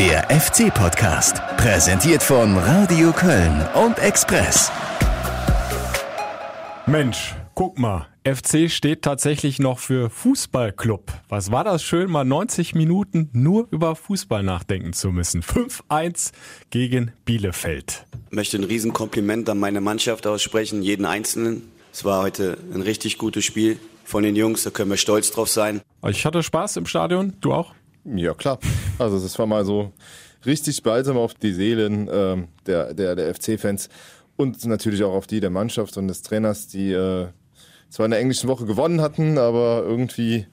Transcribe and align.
Der 0.00 0.30
FC-Podcast, 0.30 1.42
präsentiert 1.58 2.22
von 2.22 2.56
Radio 2.56 3.12
Köln 3.12 3.62
und 3.74 3.98
Express. 3.98 4.72
Mensch, 6.86 7.34
guck 7.54 7.78
mal, 7.78 8.06
FC 8.24 8.70
steht 8.70 9.02
tatsächlich 9.02 9.58
noch 9.58 9.78
für 9.78 10.08
Fußballclub. 10.08 11.12
Was 11.28 11.52
war 11.52 11.64
das 11.64 11.82
schön, 11.82 12.10
mal 12.10 12.24
90 12.24 12.74
Minuten 12.74 13.28
nur 13.34 13.68
über 13.70 13.94
Fußball 13.94 14.42
nachdenken 14.42 14.94
zu 14.94 15.10
müssen. 15.12 15.42
5-1 15.42 16.32
gegen 16.70 17.12
Bielefeld. 17.26 18.06
Ich 18.30 18.34
möchte 18.34 18.56
ein 18.56 18.64
Riesenkompliment 18.64 19.50
an 19.50 19.58
meine 19.58 19.82
Mannschaft 19.82 20.26
aussprechen, 20.26 20.80
jeden 20.80 21.04
Einzelnen. 21.04 21.70
Es 21.92 22.06
war 22.06 22.22
heute 22.22 22.56
ein 22.72 22.80
richtig 22.80 23.18
gutes 23.18 23.44
Spiel 23.44 23.78
von 24.06 24.22
den 24.22 24.34
Jungs, 24.34 24.62
da 24.62 24.70
können 24.70 24.88
wir 24.88 24.96
stolz 24.96 25.30
drauf 25.30 25.50
sein. 25.50 25.82
Ich 26.08 26.24
hatte 26.24 26.42
Spaß 26.42 26.78
im 26.78 26.86
Stadion, 26.86 27.34
du 27.42 27.52
auch? 27.52 27.74
Ja, 28.04 28.34
klar. 28.34 28.58
Also 28.98 29.16
es 29.16 29.38
war 29.38 29.46
mal 29.46 29.64
so 29.64 29.92
richtig 30.46 30.82
balsam 30.82 31.16
auf 31.16 31.34
die 31.34 31.52
Seelen 31.52 32.08
äh, 32.08 32.36
der, 32.66 32.94
der, 32.94 33.16
der 33.16 33.34
FC-Fans 33.34 33.88
und 34.36 34.64
natürlich 34.64 35.04
auch 35.04 35.12
auf 35.12 35.26
die 35.26 35.40
der 35.40 35.50
Mannschaft 35.50 35.96
und 35.96 36.08
des 36.08 36.22
Trainers, 36.22 36.68
die 36.68 36.92
äh, 36.92 37.28
zwar 37.90 38.06
in 38.06 38.10
der 38.10 38.20
englischen 38.20 38.48
Woche 38.48 38.64
gewonnen 38.64 39.00
hatten, 39.00 39.36
aber 39.36 39.82
irgendwie 39.84 40.46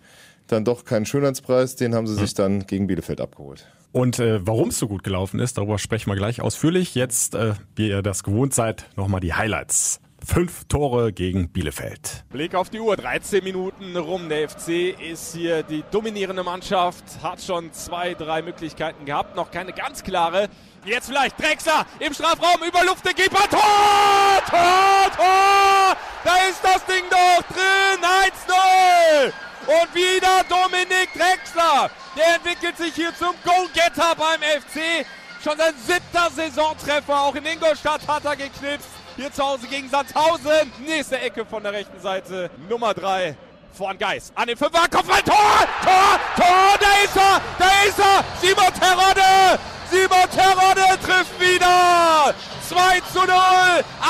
dann 0.48 0.66
doch 0.66 0.86
keinen 0.86 1.06
Schönheitspreis, 1.06 1.76
den 1.76 1.96
haben 1.96 2.08
sie 2.08 2.16
sich 2.16 2.34
dann 2.34 2.66
gegen 2.68 2.88
Bielefeld 2.88 3.22
abgeholt. 3.22 3.68
Und 3.92 4.20
äh, 4.20 4.46
warum 4.46 4.70
es 4.70 4.80
so 4.80 4.88
gut 4.88 5.04
gelaufen 5.04 5.40
ist, 5.40 5.58
darüber 5.58 5.80
sprechen 5.80 6.10
wir 6.10 6.16
gleich 6.16 6.42
ausführlich. 6.42 6.96
Jetzt, 6.96 7.36
äh, 7.36 7.54
wie 7.76 7.90
ihr 7.90 8.02
das 8.02 8.24
gewohnt 8.24 8.54
seid, 8.54 8.86
nochmal 8.96 9.22
die 9.22 9.34
Highlights. 9.34 10.02
Fünf 10.26 10.66
Tore 10.66 11.14
gegen 11.14 11.50
Bielefeld. 11.50 12.26
Blick 12.30 12.56
auf 12.56 12.70
die 12.70 12.80
Uhr, 12.80 12.98
13 12.98 13.44
Minuten 13.44 13.96
rum. 13.96 14.30
Der 14.30 14.50
FC 14.50 15.00
ist 15.00 15.36
hier 15.36 15.64
die 15.64 15.84
dominierende 15.92 16.44
Mannschaft, 16.44 17.04
hat 17.22 17.42
schon 17.42 17.72
zwei, 17.72 18.14
drei 18.14 18.42
Möglichkeiten 18.42 19.06
gehabt, 19.06 19.36
noch 19.36 19.52
keine 19.52 19.74
ganz 19.74 20.04
klare. 20.04 20.50
Jetzt 20.86 21.08
vielleicht 21.08 21.40
Drexler 21.40 21.86
im 22.00 22.14
Strafraum, 22.14 22.62
über 22.68 22.84
Luft 22.84 23.06
der 23.06 23.14
Keeper, 23.14 23.48
Tor, 23.50 24.42
Tor, 24.50 25.12
Tor! 25.16 25.98
Da 26.24 26.36
ist 26.50 26.64
das 26.64 26.86
Ding 26.86 27.04
doch 27.10 27.44
drin, 27.48 28.04
1-0! 28.04 29.34
Und 29.68 29.96
wieder 29.96 30.44
Dominik 30.50 31.10
Drexler. 31.14 31.92
Der 32.16 32.36
entwickelt 32.36 32.78
sich 32.78 32.96
hier 32.96 33.14
zum 33.16 33.36
Go-Getter 33.44 34.16
beim 34.16 34.42
FC. 34.42 35.06
Schon 35.44 35.58
sein 35.58 35.74
siebter 35.86 36.30
Saisontreffer, 36.32 37.22
auch 37.22 37.36
in 37.36 37.46
Ingolstadt 37.46 38.08
hat 38.08 38.26
er 38.26 38.36
geknipst. 38.36 38.97
Hier 39.18 39.34
zu 39.34 39.44
Hause 39.44 39.66
gegen 39.66 39.90
Sandhausen. 39.90 40.72
Nächste 40.86 41.20
Ecke 41.20 41.44
von 41.44 41.64
der 41.64 41.74
rechten 41.74 42.00
Seite. 42.00 42.52
Nummer 42.70 42.94
3 42.94 43.36
von 43.74 43.98
Geis. 43.98 44.32
An 44.36 44.48
den 44.48 44.56
Fünfer. 44.56 44.88
Kopfball. 44.92 45.24
Tor! 45.24 45.68
Tor! 45.84 46.20
Tor! 46.36 46.78
Da 46.80 47.04
ist 47.04 47.16
er! 47.16 47.42
Da 47.58 47.66
ist 47.88 47.98
er! 47.98 48.24
Simon 48.40 48.72
Terodde! 48.80 49.60
Simon 49.90 50.30
Terodde 50.30 51.00
trifft 51.04 51.40
wieder! 51.40 52.36
2 52.70 53.00
zu 53.12 53.26
0. 53.26 53.34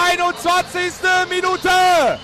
21. 0.10 0.94
Minute. 1.30 2.20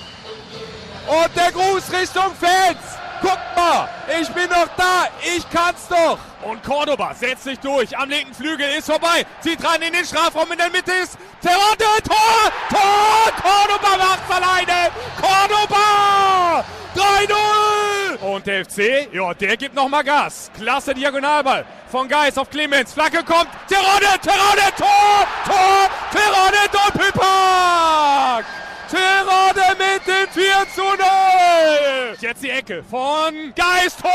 Und 1.08 1.36
der 1.38 1.52
Gruß 1.53 1.90
Richtung 1.90 2.36
Fans. 2.36 3.03
Guckt 3.24 3.56
mal, 3.56 3.88
ich 4.20 4.28
bin 4.34 4.50
doch 4.50 4.68
da, 4.76 5.08
ich 5.22 5.50
kann's 5.50 5.88
doch. 5.88 6.20
Und 6.44 6.62
Cordoba 6.62 7.14
setzt 7.14 7.46
sich 7.46 7.58
durch, 7.58 7.98
am 7.98 8.10
linken 8.10 8.34
Flügel 8.34 8.68
ist 8.78 8.88
vorbei, 8.88 9.26
zieht 9.40 9.64
rein 9.66 9.82
in 9.82 9.94
den 9.94 10.04
Strafraum, 10.04 10.52
in 10.52 10.58
der 10.58 10.70
Mitte 10.70 10.92
ist 10.92 11.18
Terodde, 11.42 11.86
Tor, 12.04 12.52
Tor, 12.70 13.32
Cordoba 13.42 13.98
macht's 13.98 14.30
alleine, 14.30 14.92
Cordoba, 15.22 16.66
3-0. 16.94 18.18
Und 18.20 18.46
der 18.46 18.66
FC, 18.66 19.08
ja, 19.14 19.34
der 19.34 19.56
gibt 19.56 19.74
nochmal 19.74 20.04
Gas. 20.04 20.52
Klasse 20.58 20.94
Diagonalball 20.94 21.66
von 21.90 22.10
Geis 22.10 22.38
auf 22.38 22.50
Clemens, 22.50 22.92
Flagge 22.92 23.24
kommt, 23.24 23.48
Terodde, 23.70 24.20
Terodde, 24.22 24.76
Tor, 24.78 25.28
Tor, 25.46 25.90
Terodde, 26.12 26.70
Doppelpack. 26.74 28.46
Terodde 28.94 29.76
mit 29.80 30.06
dem 30.06 30.30
4 30.30 30.68
zu 30.76 30.84
0. 30.84 32.18
Jetzt 32.20 32.44
die 32.44 32.52
Ecke 32.52 32.84
von 32.84 33.52
Geist. 33.56 34.00
Tor! 34.00 34.12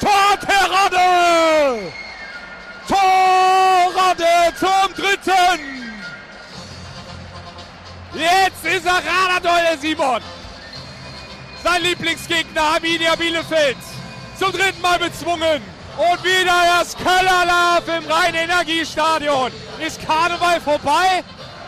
Tor 0.00 0.40
Terodde! 0.40 1.92
Terodde 2.88 4.54
zum 4.58 4.94
dritten. 4.96 5.60
Jetzt 8.14 8.64
ist 8.64 8.86
er 8.86 9.00
Radadol, 9.06 9.78
Simon. 9.80 10.22
Sein 11.62 11.82
Lieblingsgegner 11.82 12.60
Arminia 12.74 13.14
Bielefeld. 13.14 13.76
Zum 14.36 14.50
dritten 14.50 14.80
Mal 14.82 14.98
bezwungen. 14.98 15.77
Und 15.98 16.22
wieder 16.22 16.78
das 16.78 16.96
Köller 16.96 17.44
Love 17.44 17.98
im 17.98 18.08
Rhein-Energiestadion. 18.08 19.50
Ist 19.84 20.00
Karneval 20.00 20.60
vorbei? 20.60 21.24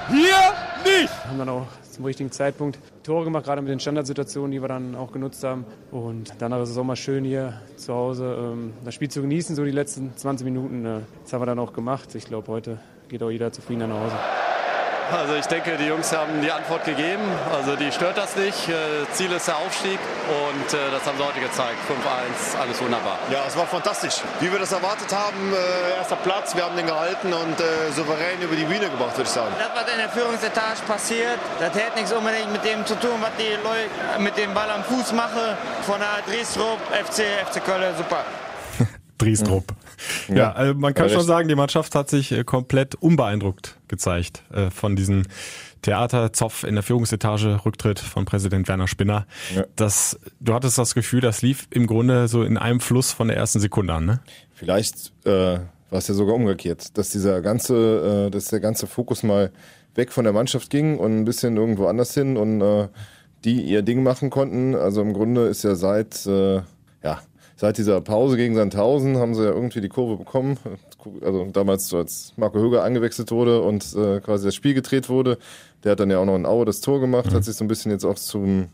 Hier 0.08 0.54
nicht. 0.84 1.12
Haben 1.26 1.38
dann 1.38 1.48
auch 1.48 1.66
zum 1.90 2.04
richtigen 2.04 2.30
Zeitpunkt 2.30 2.78
Tore 3.02 3.24
gemacht, 3.24 3.44
gerade 3.44 3.60
mit 3.60 3.72
den 3.72 3.80
Standardsituationen, 3.80 4.52
die 4.52 4.62
wir 4.62 4.68
dann 4.68 4.94
auch 4.94 5.10
genutzt 5.10 5.42
haben. 5.42 5.64
Und 5.90 6.32
danach 6.38 6.62
ist 6.62 6.70
es 6.70 6.78
auch 6.78 6.84
mal 6.84 6.94
schön 6.94 7.24
hier 7.24 7.60
zu 7.74 7.92
Hause 7.92 8.36
ähm, 8.38 8.72
das 8.84 8.94
Spiel 8.94 9.10
zu 9.10 9.20
genießen, 9.20 9.56
so 9.56 9.64
die 9.64 9.72
letzten 9.72 10.16
20 10.16 10.44
Minuten. 10.44 10.86
Äh, 10.86 11.00
das 11.24 11.32
haben 11.32 11.42
wir 11.42 11.46
dann 11.46 11.58
auch 11.58 11.72
gemacht. 11.72 12.14
Ich 12.14 12.26
glaube, 12.26 12.46
heute 12.52 12.78
geht 13.08 13.24
auch 13.24 13.30
jeder 13.30 13.50
zufrieden 13.50 13.88
nach 13.88 13.98
Hause. 13.98 14.49
Also 15.12 15.34
ich 15.34 15.46
denke, 15.46 15.76
die 15.76 15.86
Jungs 15.86 16.12
haben 16.12 16.40
die 16.40 16.52
Antwort 16.52 16.84
gegeben. 16.84 17.22
Also 17.52 17.74
die 17.74 17.90
stört 17.90 18.16
das 18.16 18.36
nicht. 18.36 18.68
Äh, 18.68 19.10
Ziel 19.12 19.32
ist 19.32 19.48
der 19.48 19.56
Aufstieg 19.56 19.98
und 20.28 20.74
äh, 20.74 20.90
das 20.92 21.04
haben 21.04 21.18
sie 21.18 21.24
heute 21.24 21.40
gezeigt. 21.40 21.78
5-1, 21.88 22.60
alles 22.60 22.80
wunderbar. 22.80 23.18
Ja, 23.30 23.40
es 23.46 23.56
war 23.56 23.66
fantastisch. 23.66 24.22
Wie 24.38 24.52
wir 24.52 24.60
das 24.60 24.70
erwartet 24.70 25.12
haben, 25.12 25.52
äh, 25.52 25.96
erster 25.98 26.16
Platz, 26.16 26.54
wir 26.54 26.64
haben 26.64 26.76
den 26.76 26.86
gehalten 26.86 27.32
und 27.32 27.56
souverän 27.94 28.40
über 28.40 28.54
die 28.54 28.64
Bühne 28.64 28.88
gebracht, 28.88 29.16
würde 29.16 29.24
ich 29.24 29.28
sagen. 29.28 29.52
Das, 29.58 29.70
was 29.74 29.92
in 29.92 29.98
der 29.98 30.08
Führungsetage 30.08 30.82
passiert, 30.86 31.38
das 31.58 31.74
hätte 31.74 31.96
nichts 31.96 32.12
unbedingt 32.12 32.52
mit 32.52 32.64
dem 32.64 32.86
zu 32.86 32.94
tun, 32.98 33.18
was 33.20 33.30
die 33.38 33.54
Leute 33.62 34.20
mit 34.20 34.36
dem 34.36 34.54
Ball 34.54 34.70
am 34.70 34.84
Fuß 34.84 35.12
machen. 35.12 35.56
Von 35.82 35.98
der 35.98 36.22
Driestrup, 36.26 36.78
FC, 36.92 37.24
FC 37.50 37.64
Köln, 37.64 37.94
super. 37.96 38.24
Driestrup. 39.18 39.64
Ja, 40.28 40.52
also 40.52 40.74
man 40.74 40.94
kann 40.94 41.10
schon 41.10 41.22
sagen, 41.24 41.48
die 41.48 41.54
Mannschaft 41.54 41.94
hat 41.94 42.08
sich 42.08 42.32
äh, 42.32 42.44
komplett 42.44 42.94
unbeeindruckt 42.94 43.76
gezeigt 43.88 44.42
äh, 44.52 44.70
von 44.70 44.96
diesem 44.96 45.24
Theaterzoff 45.82 46.64
in 46.64 46.74
der 46.74 46.82
Führungsetage, 46.82 47.64
Rücktritt 47.64 47.98
von 47.98 48.24
Präsident 48.24 48.68
Werner 48.68 48.88
Spinner. 48.88 49.26
Ja. 49.54 49.64
Das, 49.76 50.18
du 50.40 50.54
hattest 50.54 50.78
das 50.78 50.94
Gefühl, 50.94 51.20
das 51.20 51.42
lief 51.42 51.66
im 51.70 51.86
Grunde 51.86 52.28
so 52.28 52.42
in 52.42 52.58
einem 52.58 52.80
Fluss 52.80 53.12
von 53.12 53.28
der 53.28 53.36
ersten 53.36 53.60
Sekunde 53.60 53.94
an, 53.94 54.04
ne? 54.04 54.20
Vielleicht 54.54 55.12
äh, 55.24 55.58
war 55.90 55.98
es 55.98 56.08
ja 56.08 56.14
sogar 56.14 56.34
umgekehrt, 56.34 56.98
dass 56.98 57.10
dieser 57.10 57.40
ganze, 57.40 58.26
äh, 58.26 58.30
dass 58.30 58.46
der 58.46 58.60
ganze 58.60 58.86
Fokus 58.86 59.22
mal 59.22 59.50
weg 59.94 60.12
von 60.12 60.24
der 60.24 60.32
Mannschaft 60.32 60.70
ging 60.70 60.98
und 60.98 61.18
ein 61.18 61.24
bisschen 61.24 61.56
irgendwo 61.56 61.86
anders 61.86 62.14
hin 62.14 62.36
und 62.36 62.60
äh, 62.60 62.88
die 63.44 63.62
ihr 63.62 63.82
Ding 63.82 64.02
machen 64.02 64.30
konnten. 64.30 64.74
Also 64.74 65.00
im 65.00 65.12
Grunde 65.12 65.46
ist 65.46 65.64
ja 65.64 65.74
seit 65.74 66.26
äh, 66.26 66.62
ja 67.02 67.22
seit 67.60 67.76
dieser 67.76 68.00
Pause 68.00 68.38
gegen 68.38 68.54
Sandhausen 68.54 69.18
haben 69.18 69.34
sie 69.34 69.44
ja 69.44 69.50
irgendwie 69.50 69.82
die 69.82 69.90
Kurve 69.90 70.16
bekommen. 70.16 70.56
Also 71.20 71.44
damals, 71.52 71.92
als 71.92 72.32
Marco 72.38 72.58
Höger 72.58 72.82
eingewechselt 72.82 73.30
wurde 73.32 73.60
und 73.60 73.84
äh, 73.94 74.20
quasi 74.20 74.46
das 74.46 74.54
Spiel 74.54 74.72
gedreht 74.72 75.10
wurde. 75.10 75.36
Der 75.84 75.92
hat 75.92 76.00
dann 76.00 76.10
ja 76.10 76.18
auch 76.18 76.24
noch 76.24 76.36
in 76.36 76.46
Aue 76.46 76.64
das 76.64 76.80
Tor 76.80 77.00
gemacht, 77.00 77.34
hat 77.34 77.44
sich 77.44 77.54
so 77.56 77.64
ein 77.64 77.68
bisschen 77.68 77.90
jetzt 77.90 78.06
auch 78.06 78.14
zum, 78.14 78.68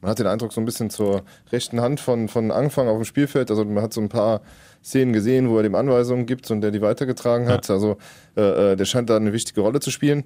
man 0.00 0.10
hat 0.10 0.18
den 0.18 0.26
Eindruck 0.26 0.52
so 0.52 0.60
ein 0.60 0.64
bisschen 0.64 0.90
zur 0.90 1.22
rechten 1.52 1.80
Hand 1.80 2.00
von, 2.00 2.26
von 2.26 2.50
Anfang 2.50 2.88
auf 2.88 2.96
dem 2.96 3.04
Spielfeld. 3.04 3.48
Also 3.48 3.64
man 3.64 3.80
hat 3.80 3.92
so 3.92 4.00
ein 4.00 4.08
paar 4.08 4.40
Szenen 4.82 5.12
gesehen, 5.12 5.48
wo 5.48 5.58
er 5.58 5.62
dem 5.62 5.76
Anweisungen 5.76 6.26
gibt 6.26 6.50
und 6.50 6.62
der 6.62 6.72
die 6.72 6.82
weitergetragen 6.82 7.46
hat. 7.46 7.70
Also 7.70 7.96
äh, 8.36 8.72
äh, 8.72 8.76
der 8.76 8.84
scheint 8.86 9.08
da 9.08 9.16
eine 9.16 9.32
wichtige 9.32 9.60
Rolle 9.60 9.78
zu 9.78 9.92
spielen. 9.92 10.24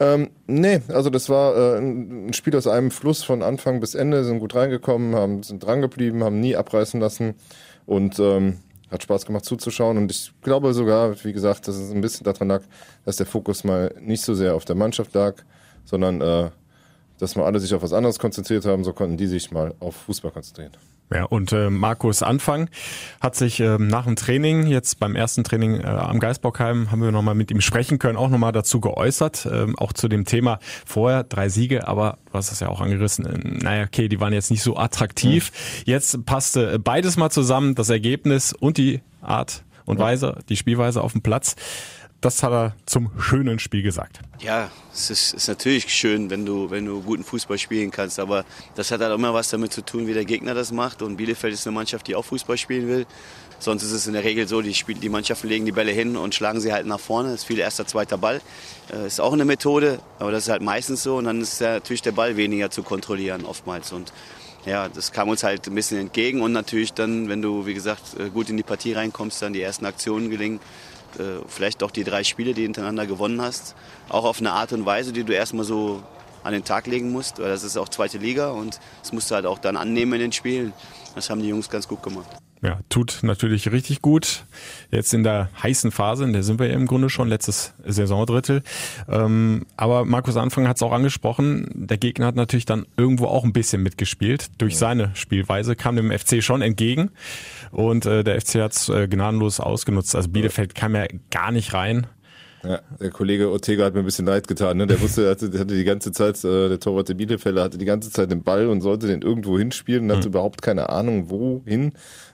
Ähm, 0.00 0.30
nee, 0.46 0.80
also 0.88 1.10
das 1.10 1.28
war 1.28 1.56
äh, 1.56 1.78
ein 1.78 2.32
Spiel 2.32 2.54
aus 2.56 2.66
einem 2.66 2.90
Fluss 2.90 3.24
von 3.24 3.42
Anfang 3.42 3.80
bis 3.80 3.94
Ende, 3.94 4.24
sind 4.24 4.38
gut 4.38 4.54
reingekommen, 4.54 5.14
haben, 5.16 5.42
sind 5.42 5.64
dran 5.64 5.80
geblieben, 5.80 6.22
haben 6.22 6.38
nie 6.38 6.54
abreißen 6.54 7.00
lassen 7.00 7.34
und 7.84 8.18
ähm, 8.20 8.58
hat 8.90 9.02
Spaß 9.02 9.26
gemacht 9.26 9.44
zuzuschauen. 9.44 9.98
Und 9.98 10.10
ich 10.12 10.32
glaube 10.42 10.72
sogar, 10.72 11.22
wie 11.24 11.32
gesagt, 11.32 11.66
dass 11.66 11.76
es 11.76 11.90
ein 11.90 12.00
bisschen 12.00 12.24
daran 12.24 12.48
lag, 12.48 12.62
dass 13.04 13.16
der 13.16 13.26
Fokus 13.26 13.64
mal 13.64 13.92
nicht 14.00 14.22
so 14.22 14.34
sehr 14.34 14.54
auf 14.54 14.64
der 14.64 14.76
Mannschaft 14.76 15.14
lag, 15.14 15.34
sondern 15.84 16.20
äh, 16.20 16.50
dass 17.18 17.34
mal 17.34 17.44
alle 17.44 17.58
sich 17.58 17.74
auf 17.74 17.82
was 17.82 17.92
anderes 17.92 18.20
konzentriert 18.20 18.64
haben, 18.66 18.84
so 18.84 18.92
konnten 18.92 19.16
die 19.16 19.26
sich 19.26 19.50
mal 19.50 19.74
auf 19.80 19.96
Fußball 19.96 20.30
konzentrieren. 20.30 20.72
Ja, 21.12 21.24
und 21.24 21.52
äh, 21.52 21.70
Markus 21.70 22.22
Anfang 22.22 22.68
hat 23.20 23.34
sich 23.34 23.60
äh, 23.60 23.78
nach 23.78 24.04
dem 24.04 24.16
Training, 24.16 24.66
jetzt 24.66 25.00
beim 25.00 25.16
ersten 25.16 25.42
Training 25.42 25.80
äh, 25.80 25.86
am 25.86 26.20
Geisbockheim, 26.20 26.90
haben 26.90 27.00
wir 27.00 27.12
nochmal 27.12 27.34
mit 27.34 27.50
ihm 27.50 27.62
sprechen 27.62 27.98
können, 27.98 28.18
auch 28.18 28.28
nochmal 28.28 28.52
dazu 28.52 28.80
geäußert, 28.80 29.46
äh, 29.46 29.66
auch 29.78 29.94
zu 29.94 30.08
dem 30.08 30.26
Thema 30.26 30.58
vorher 30.84 31.24
drei 31.24 31.48
Siege, 31.48 31.88
aber 31.88 32.18
du 32.26 32.34
hast 32.34 32.50
das 32.50 32.60
ja 32.60 32.68
auch 32.68 32.82
angerissen, 32.82 33.24
äh, 33.24 33.38
naja, 33.64 33.84
okay, 33.84 34.08
die 34.08 34.20
waren 34.20 34.34
jetzt 34.34 34.50
nicht 34.50 34.62
so 34.62 34.76
attraktiv. 34.76 35.50
Jetzt 35.86 36.26
passte 36.26 36.78
beides 36.78 37.16
mal 37.16 37.30
zusammen, 37.30 37.74
das 37.74 37.88
Ergebnis 37.88 38.52
und 38.52 38.76
die 38.76 39.00
Art 39.22 39.64
und 39.86 39.98
Weise, 39.98 40.36
die 40.50 40.56
Spielweise 40.56 41.02
auf 41.02 41.12
dem 41.12 41.22
Platz. 41.22 41.56
Das 42.20 42.42
hat 42.42 42.50
er 42.50 42.74
zum 42.84 43.10
schönen 43.20 43.60
Spiel 43.60 43.82
gesagt. 43.82 44.18
Ja, 44.40 44.72
es 44.92 45.08
ist, 45.08 45.34
ist 45.34 45.46
natürlich 45.46 45.88
schön, 45.88 46.30
wenn 46.30 46.44
du, 46.44 46.68
wenn 46.68 46.84
du 46.84 47.00
guten 47.00 47.22
Fußball 47.22 47.58
spielen 47.58 47.92
kannst, 47.92 48.18
aber 48.18 48.44
das 48.74 48.90
hat 48.90 49.00
halt 49.00 49.14
immer 49.14 49.34
was 49.34 49.50
damit 49.50 49.72
zu 49.72 49.84
tun, 49.84 50.08
wie 50.08 50.14
der 50.14 50.24
Gegner 50.24 50.52
das 50.52 50.72
macht. 50.72 51.00
Und 51.00 51.16
Bielefeld 51.16 51.54
ist 51.54 51.64
eine 51.66 51.74
Mannschaft, 51.74 52.08
die 52.08 52.16
auch 52.16 52.24
Fußball 52.24 52.58
spielen 52.58 52.88
will. 52.88 53.06
Sonst 53.60 53.84
ist 53.84 53.92
es 53.92 54.06
in 54.08 54.14
der 54.14 54.24
Regel 54.24 54.48
so, 54.48 54.62
die, 54.62 54.74
Spiel, 54.74 54.96
die 54.96 55.08
Mannschaften 55.08 55.48
legen 55.48 55.64
die 55.64 55.72
Bälle 55.72 55.92
hin 55.92 56.16
und 56.16 56.34
schlagen 56.34 56.60
sie 56.60 56.72
halt 56.72 56.86
nach 56.86 57.00
vorne. 57.00 57.30
Das 57.30 57.40
ist 57.40 57.46
viel 57.46 57.58
erster, 57.60 57.86
zweiter 57.86 58.18
Ball. 58.18 58.40
Äh, 58.92 59.06
ist 59.06 59.20
auch 59.20 59.32
eine 59.32 59.44
Methode, 59.44 60.00
aber 60.18 60.32
das 60.32 60.44
ist 60.44 60.48
halt 60.48 60.62
meistens 60.62 61.04
so. 61.04 61.16
Und 61.16 61.24
dann 61.24 61.40
ist 61.40 61.60
ja 61.60 61.74
natürlich 61.74 62.02
der 62.02 62.12
Ball 62.12 62.36
weniger 62.36 62.70
zu 62.70 62.82
kontrollieren 62.82 63.44
oftmals. 63.44 63.92
Und 63.92 64.12
ja, 64.64 64.88
das 64.88 65.12
kam 65.12 65.28
uns 65.28 65.44
halt 65.44 65.68
ein 65.68 65.74
bisschen 65.74 65.98
entgegen. 65.98 66.40
Und 66.40 66.50
natürlich 66.50 66.94
dann, 66.94 67.28
wenn 67.28 67.42
du, 67.42 67.66
wie 67.66 67.74
gesagt, 67.74 68.18
äh, 68.18 68.28
gut 68.30 68.50
in 68.50 68.56
die 68.56 68.64
Partie 68.64 68.92
reinkommst, 68.92 69.40
dann 69.40 69.52
die 69.52 69.62
ersten 69.62 69.86
Aktionen 69.86 70.30
gelingen. 70.30 70.58
Äh, 71.18 71.42
vielleicht 71.46 71.82
doch 71.82 71.90
die 71.90 72.04
drei 72.04 72.24
Spiele, 72.24 72.54
die 72.54 72.62
hintereinander 72.62 73.06
gewonnen 73.06 73.40
hast. 73.40 73.74
Auch 74.08 74.24
auf 74.24 74.40
eine 74.40 74.52
Art 74.52 74.72
und 74.72 74.86
Weise, 74.86 75.12
die 75.12 75.24
du 75.24 75.32
erstmal 75.32 75.64
so 75.64 76.02
an 76.44 76.52
den 76.52 76.64
Tag 76.64 76.86
legen 76.86 77.12
musst. 77.12 77.38
Weil 77.38 77.48
das 77.48 77.64
ist 77.64 77.76
auch 77.76 77.88
zweite 77.88 78.18
Liga 78.18 78.50
und 78.50 78.80
das 79.02 79.12
musst 79.12 79.30
du 79.30 79.34
halt 79.34 79.46
auch 79.46 79.58
dann 79.58 79.76
annehmen 79.76 80.14
in 80.14 80.20
den 80.20 80.32
Spielen. 80.32 80.72
Das 81.14 81.30
haben 81.30 81.42
die 81.42 81.48
Jungs 81.48 81.68
ganz 81.68 81.88
gut 81.88 82.02
gemacht. 82.02 82.28
Ja, 82.60 82.80
tut 82.88 83.20
natürlich 83.22 83.70
richtig 83.70 84.02
gut. 84.02 84.44
Jetzt 84.90 85.14
in 85.14 85.22
der 85.22 85.48
heißen 85.62 85.92
Phase, 85.92 86.24
in 86.24 86.32
der 86.32 86.42
sind 86.42 86.58
wir 86.58 86.66
ja 86.66 86.74
im 86.74 86.86
Grunde 86.86 87.08
schon, 87.08 87.28
letztes 87.28 87.72
Saisondrittel. 87.84 88.62
Ähm, 89.08 89.64
aber 89.76 90.04
Markus 90.04 90.36
Anfang 90.36 90.66
hat 90.66 90.76
es 90.76 90.82
auch 90.82 90.92
angesprochen, 90.92 91.70
der 91.72 91.98
Gegner 91.98 92.26
hat 92.26 92.34
natürlich 92.34 92.66
dann 92.66 92.86
irgendwo 92.96 93.26
auch 93.26 93.44
ein 93.44 93.52
bisschen 93.52 93.82
mitgespielt. 93.82 94.48
Durch 94.58 94.72
ja. 94.72 94.78
seine 94.80 95.10
Spielweise 95.14 95.76
kam 95.76 95.94
dem 95.94 96.10
FC 96.10 96.42
schon 96.42 96.60
entgegen. 96.62 97.10
Und 97.70 98.06
äh, 98.06 98.24
der 98.24 98.40
FC 98.40 98.56
hat 98.56 98.72
es 98.72 98.88
äh, 98.88 99.08
gnadenlos 99.08 99.60
ausgenutzt. 99.60 100.14
Also 100.14 100.28
Bielefeld 100.28 100.74
kam 100.74 100.94
ja 100.94 101.06
gar 101.30 101.52
nicht 101.52 101.74
rein. 101.74 102.06
Ja, 102.64 102.80
der 103.00 103.10
Kollege 103.10 103.50
Ortega 103.50 103.84
hat 103.84 103.94
mir 103.94 104.00
ein 104.00 104.04
bisschen 104.04 104.26
leid 104.26 104.48
getan. 104.48 104.78
Ne? 104.78 104.86
Der 104.86 105.00
wusste, 105.00 105.30
hatte, 105.30 105.46
hatte 105.46 105.76
die 105.76 105.84
ganze 105.84 106.10
Zeit, 106.10 106.42
äh, 106.44 106.68
der 106.68 106.80
Torwart 106.80 107.08
der 107.08 107.14
Bielefelder 107.14 107.62
hatte 107.62 107.78
die 107.78 107.84
ganze 107.84 108.10
Zeit 108.10 108.30
den 108.30 108.42
Ball 108.42 108.66
und 108.66 108.80
sollte 108.80 109.06
den 109.06 109.22
irgendwo 109.22 109.58
hinspielen 109.58 110.02
und 110.02 110.08
mhm. 110.08 110.12
hatte 110.12 110.28
überhaupt 110.28 110.60
keine 110.62 110.88
Ahnung, 110.88 111.30
wohin. 111.30 111.92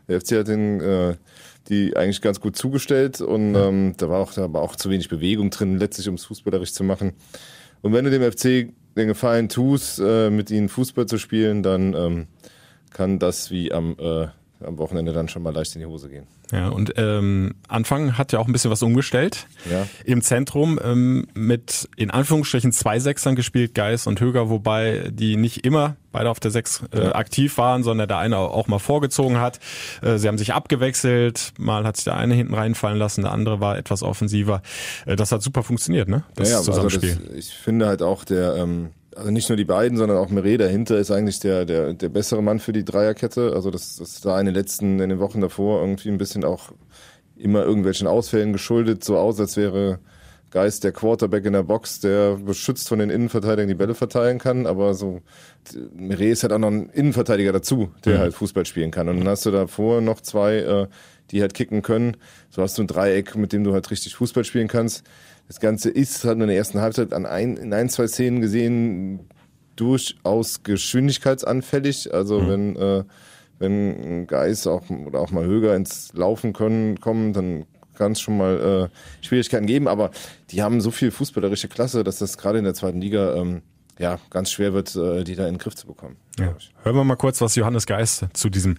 Der 0.08 0.20
FC 0.20 0.38
hat 0.38 0.48
den, 0.48 0.80
äh, 0.80 1.16
die 1.68 1.96
eigentlich 1.96 2.22
ganz 2.22 2.40
gut 2.40 2.56
zugestellt 2.56 3.20
und 3.20 3.54
ähm, 3.54 3.94
da 3.96 4.08
war 4.08 4.20
auch, 4.20 4.32
da 4.32 4.52
war 4.52 4.62
auch 4.62 4.76
zu 4.76 4.90
wenig 4.90 5.08
Bewegung 5.08 5.50
drin, 5.50 5.78
letztlich 5.78 6.08
um 6.08 6.14
es 6.14 6.24
fußballerisch 6.24 6.72
zu 6.72 6.84
machen. 6.84 7.12
Und 7.82 7.92
wenn 7.92 8.04
du 8.04 8.10
dem 8.10 8.22
FC 8.22 8.72
den 8.96 9.08
Gefallen 9.08 9.48
tust, 9.48 10.00
äh, 10.02 10.30
mit 10.30 10.50
ihnen 10.50 10.68
Fußball 10.68 11.06
zu 11.06 11.18
spielen, 11.18 11.62
dann 11.62 11.94
ähm, 11.94 12.26
kann 12.90 13.18
das 13.18 13.50
wie 13.50 13.72
am 13.72 13.96
äh, 13.98 14.28
am 14.64 14.78
Wochenende 14.78 15.12
dann 15.12 15.28
schon 15.28 15.42
mal 15.42 15.52
leicht 15.52 15.74
in 15.74 15.80
die 15.80 15.86
Hose 15.86 16.08
gehen. 16.08 16.26
Ja, 16.52 16.68
und 16.68 16.94
ähm, 16.96 17.54
Anfang 17.68 18.18
hat 18.18 18.32
ja 18.32 18.38
auch 18.38 18.46
ein 18.46 18.52
bisschen 18.52 18.70
was 18.70 18.82
umgestellt. 18.82 19.46
Ja. 19.70 19.86
Im 20.04 20.22
Zentrum 20.22 20.78
ähm, 20.82 21.26
mit 21.34 21.88
in 21.96 22.10
Anführungsstrichen 22.10 22.72
zwei 22.72 22.98
Sechsern 22.98 23.34
gespielt, 23.34 23.74
Geis 23.74 24.06
und 24.06 24.20
Höger, 24.20 24.50
wobei 24.50 25.10
die 25.10 25.36
nicht 25.36 25.64
immer 25.64 25.96
beide 26.12 26.30
auf 26.30 26.38
der 26.40 26.50
Sechs 26.50 26.82
äh, 26.92 27.04
ja. 27.04 27.14
aktiv 27.14 27.58
waren, 27.58 27.82
sondern 27.82 28.08
der 28.08 28.18
eine 28.18 28.38
auch 28.38 28.68
mal 28.68 28.78
vorgezogen 28.78 29.40
hat. 29.40 29.58
Äh, 30.00 30.18
sie 30.18 30.28
haben 30.28 30.38
sich 30.38 30.54
abgewechselt, 30.54 31.52
mal 31.58 31.84
hat 31.84 31.96
sich 31.96 32.04
der 32.04 32.16
eine 32.16 32.34
hinten 32.34 32.54
reinfallen 32.54 32.98
lassen, 32.98 33.22
der 33.22 33.32
andere 33.32 33.60
war 33.60 33.76
etwas 33.76 34.02
offensiver. 34.02 34.62
Äh, 35.06 35.16
das 35.16 35.32
hat 35.32 35.42
super 35.42 35.62
funktioniert, 35.62 36.08
ne? 36.08 36.22
Das 36.36 36.50
ja, 36.50 36.58
ja, 36.58 36.62
Zusammenspiel. 36.62 37.10
Also 37.10 37.26
das, 37.26 37.36
ich 37.36 37.54
finde 37.54 37.86
halt 37.86 38.02
auch 38.02 38.24
der 38.24 38.54
ähm, 38.56 38.90
also 39.16 39.30
nicht 39.30 39.48
nur 39.48 39.56
die 39.56 39.64
beiden, 39.64 39.98
sondern 39.98 40.18
auch 40.18 40.30
Meret 40.30 40.60
dahinter 40.60 40.98
ist 40.98 41.10
eigentlich 41.10 41.40
der, 41.40 41.64
der, 41.64 41.94
der 41.94 42.08
bessere 42.08 42.42
Mann 42.42 42.58
für 42.58 42.72
die 42.72 42.84
Dreierkette. 42.84 43.52
Also 43.54 43.70
das, 43.70 43.96
das 43.96 44.20
sah 44.20 44.38
in 44.40 44.46
den 44.46 44.54
letzten, 44.54 45.00
in 45.00 45.10
den 45.10 45.18
Wochen 45.18 45.40
davor 45.40 45.80
irgendwie 45.80 46.08
ein 46.08 46.18
bisschen 46.18 46.44
auch 46.44 46.72
immer 47.36 47.64
irgendwelchen 47.64 48.06
Ausfällen 48.06 48.52
geschuldet, 48.52 49.04
so 49.04 49.16
aus, 49.16 49.40
als 49.40 49.56
wäre 49.56 49.98
Geist 50.50 50.84
der 50.84 50.92
Quarterback 50.92 51.44
in 51.46 51.52
der 51.52 51.64
Box, 51.64 51.98
der 51.98 52.36
beschützt 52.36 52.88
von 52.88 53.00
den 53.00 53.10
Innenverteidigern 53.10 53.66
die 53.66 53.74
Bälle 53.74 53.96
verteilen 53.96 54.38
kann, 54.38 54.66
aber 54.66 54.94
so 54.94 55.20
Meret 55.96 56.30
ist 56.30 56.42
halt 56.44 56.52
auch 56.52 56.60
noch 56.60 56.70
ein 56.70 56.90
Innenverteidiger 56.90 57.52
dazu, 57.52 57.90
der 58.04 58.14
mhm. 58.14 58.18
halt 58.20 58.34
Fußball 58.34 58.64
spielen 58.64 58.92
kann. 58.92 59.08
Und 59.08 59.18
dann 59.18 59.28
hast 59.28 59.46
du 59.46 59.50
davor 59.50 60.00
noch 60.00 60.20
zwei, 60.20 60.58
äh, 60.58 60.86
die 61.32 61.40
halt 61.40 61.54
kicken 61.54 61.82
können. 61.82 62.16
So 62.50 62.62
hast 62.62 62.78
du 62.78 62.82
ein 62.82 62.86
Dreieck, 62.86 63.34
mit 63.34 63.52
dem 63.52 63.64
du 63.64 63.72
halt 63.72 63.90
richtig 63.90 64.14
Fußball 64.14 64.44
spielen 64.44 64.68
kannst. 64.68 65.02
Das 65.48 65.60
Ganze 65.60 65.90
ist, 65.90 66.24
hat 66.24 66.38
man 66.38 66.42
in 66.42 66.48
der 66.48 66.56
ersten 66.56 66.80
Halbzeit 66.80 67.12
an 67.12 67.26
ein, 67.26 67.56
in 67.56 67.72
ein, 67.72 67.88
zwei 67.88 68.06
Szenen 68.06 68.40
gesehen, 68.40 69.28
durchaus 69.76 70.62
geschwindigkeitsanfällig. 70.62 72.12
Also 72.14 72.40
mhm. 72.40 72.48
wenn, 72.48 72.76
äh, 72.76 73.04
wenn 73.58 74.26
Geis 74.26 74.66
auch, 74.66 74.88
oder 74.90 75.20
auch 75.20 75.30
mal 75.30 75.44
Höger 75.44 75.76
ins 75.76 76.12
Laufen 76.14 76.52
können, 76.52 77.00
kommen, 77.00 77.32
dann 77.32 77.66
kann 77.94 78.12
es 78.12 78.20
schon 78.20 78.36
mal 78.36 78.90
äh, 78.90 79.24
Schwierigkeiten 79.26 79.66
geben. 79.66 79.88
Aber 79.88 80.10
die 80.50 80.62
haben 80.62 80.80
so 80.80 80.90
viel 80.90 81.10
fußballerische 81.10 81.68
Klasse, 81.68 82.04
dass 82.04 82.18
das 82.18 82.38
gerade 82.38 82.58
in 82.58 82.64
der 82.64 82.74
zweiten 82.74 83.00
Liga 83.00 83.34
ähm, 83.34 83.62
ja, 83.98 84.18
ganz 84.30 84.50
schwer 84.50 84.72
wird, 84.72 84.94
äh, 84.96 85.24
die 85.24 85.36
da 85.36 85.46
in 85.46 85.54
den 85.54 85.58
Griff 85.58 85.76
zu 85.76 85.86
bekommen. 85.86 86.16
Ja. 86.38 86.56
Hören 86.82 86.96
wir 86.96 87.04
mal 87.04 87.16
kurz, 87.16 87.40
was 87.40 87.54
Johannes 87.54 87.86
Geist 87.86 88.26
zu 88.32 88.50
diesem 88.50 88.76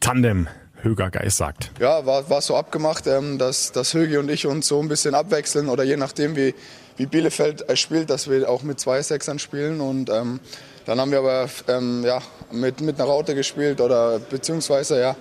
Tandem 0.00 0.48
Höger 0.82 1.10
Geist 1.10 1.36
sagt. 1.36 1.70
Ja, 1.80 2.06
war, 2.06 2.28
war 2.30 2.40
so 2.40 2.56
abgemacht, 2.56 3.06
ähm, 3.06 3.38
dass, 3.38 3.72
dass 3.72 3.94
Högi 3.94 4.16
und 4.16 4.30
ich 4.30 4.46
uns 4.46 4.68
so 4.68 4.80
ein 4.80 4.88
bisschen 4.88 5.14
abwechseln 5.14 5.68
oder 5.68 5.84
je 5.84 5.96
nachdem, 5.96 6.36
wie, 6.36 6.54
wie 6.96 7.06
Bielefeld 7.06 7.64
spielt, 7.78 8.10
dass 8.10 8.30
wir 8.30 8.48
auch 8.48 8.62
mit 8.62 8.78
zwei 8.80 9.02
Sechsern 9.02 9.38
spielen. 9.38 9.80
Und 9.80 10.10
ähm, 10.10 10.40
dann 10.86 11.00
haben 11.00 11.10
wir 11.10 11.18
aber 11.18 11.48
ähm, 11.68 12.04
ja, 12.04 12.20
mit, 12.52 12.80
mit 12.80 13.00
einer 13.00 13.08
Raute 13.08 13.34
gespielt 13.34 13.80
oder 13.80 14.18
beziehungsweise 14.18 15.00
ja, 15.00 15.16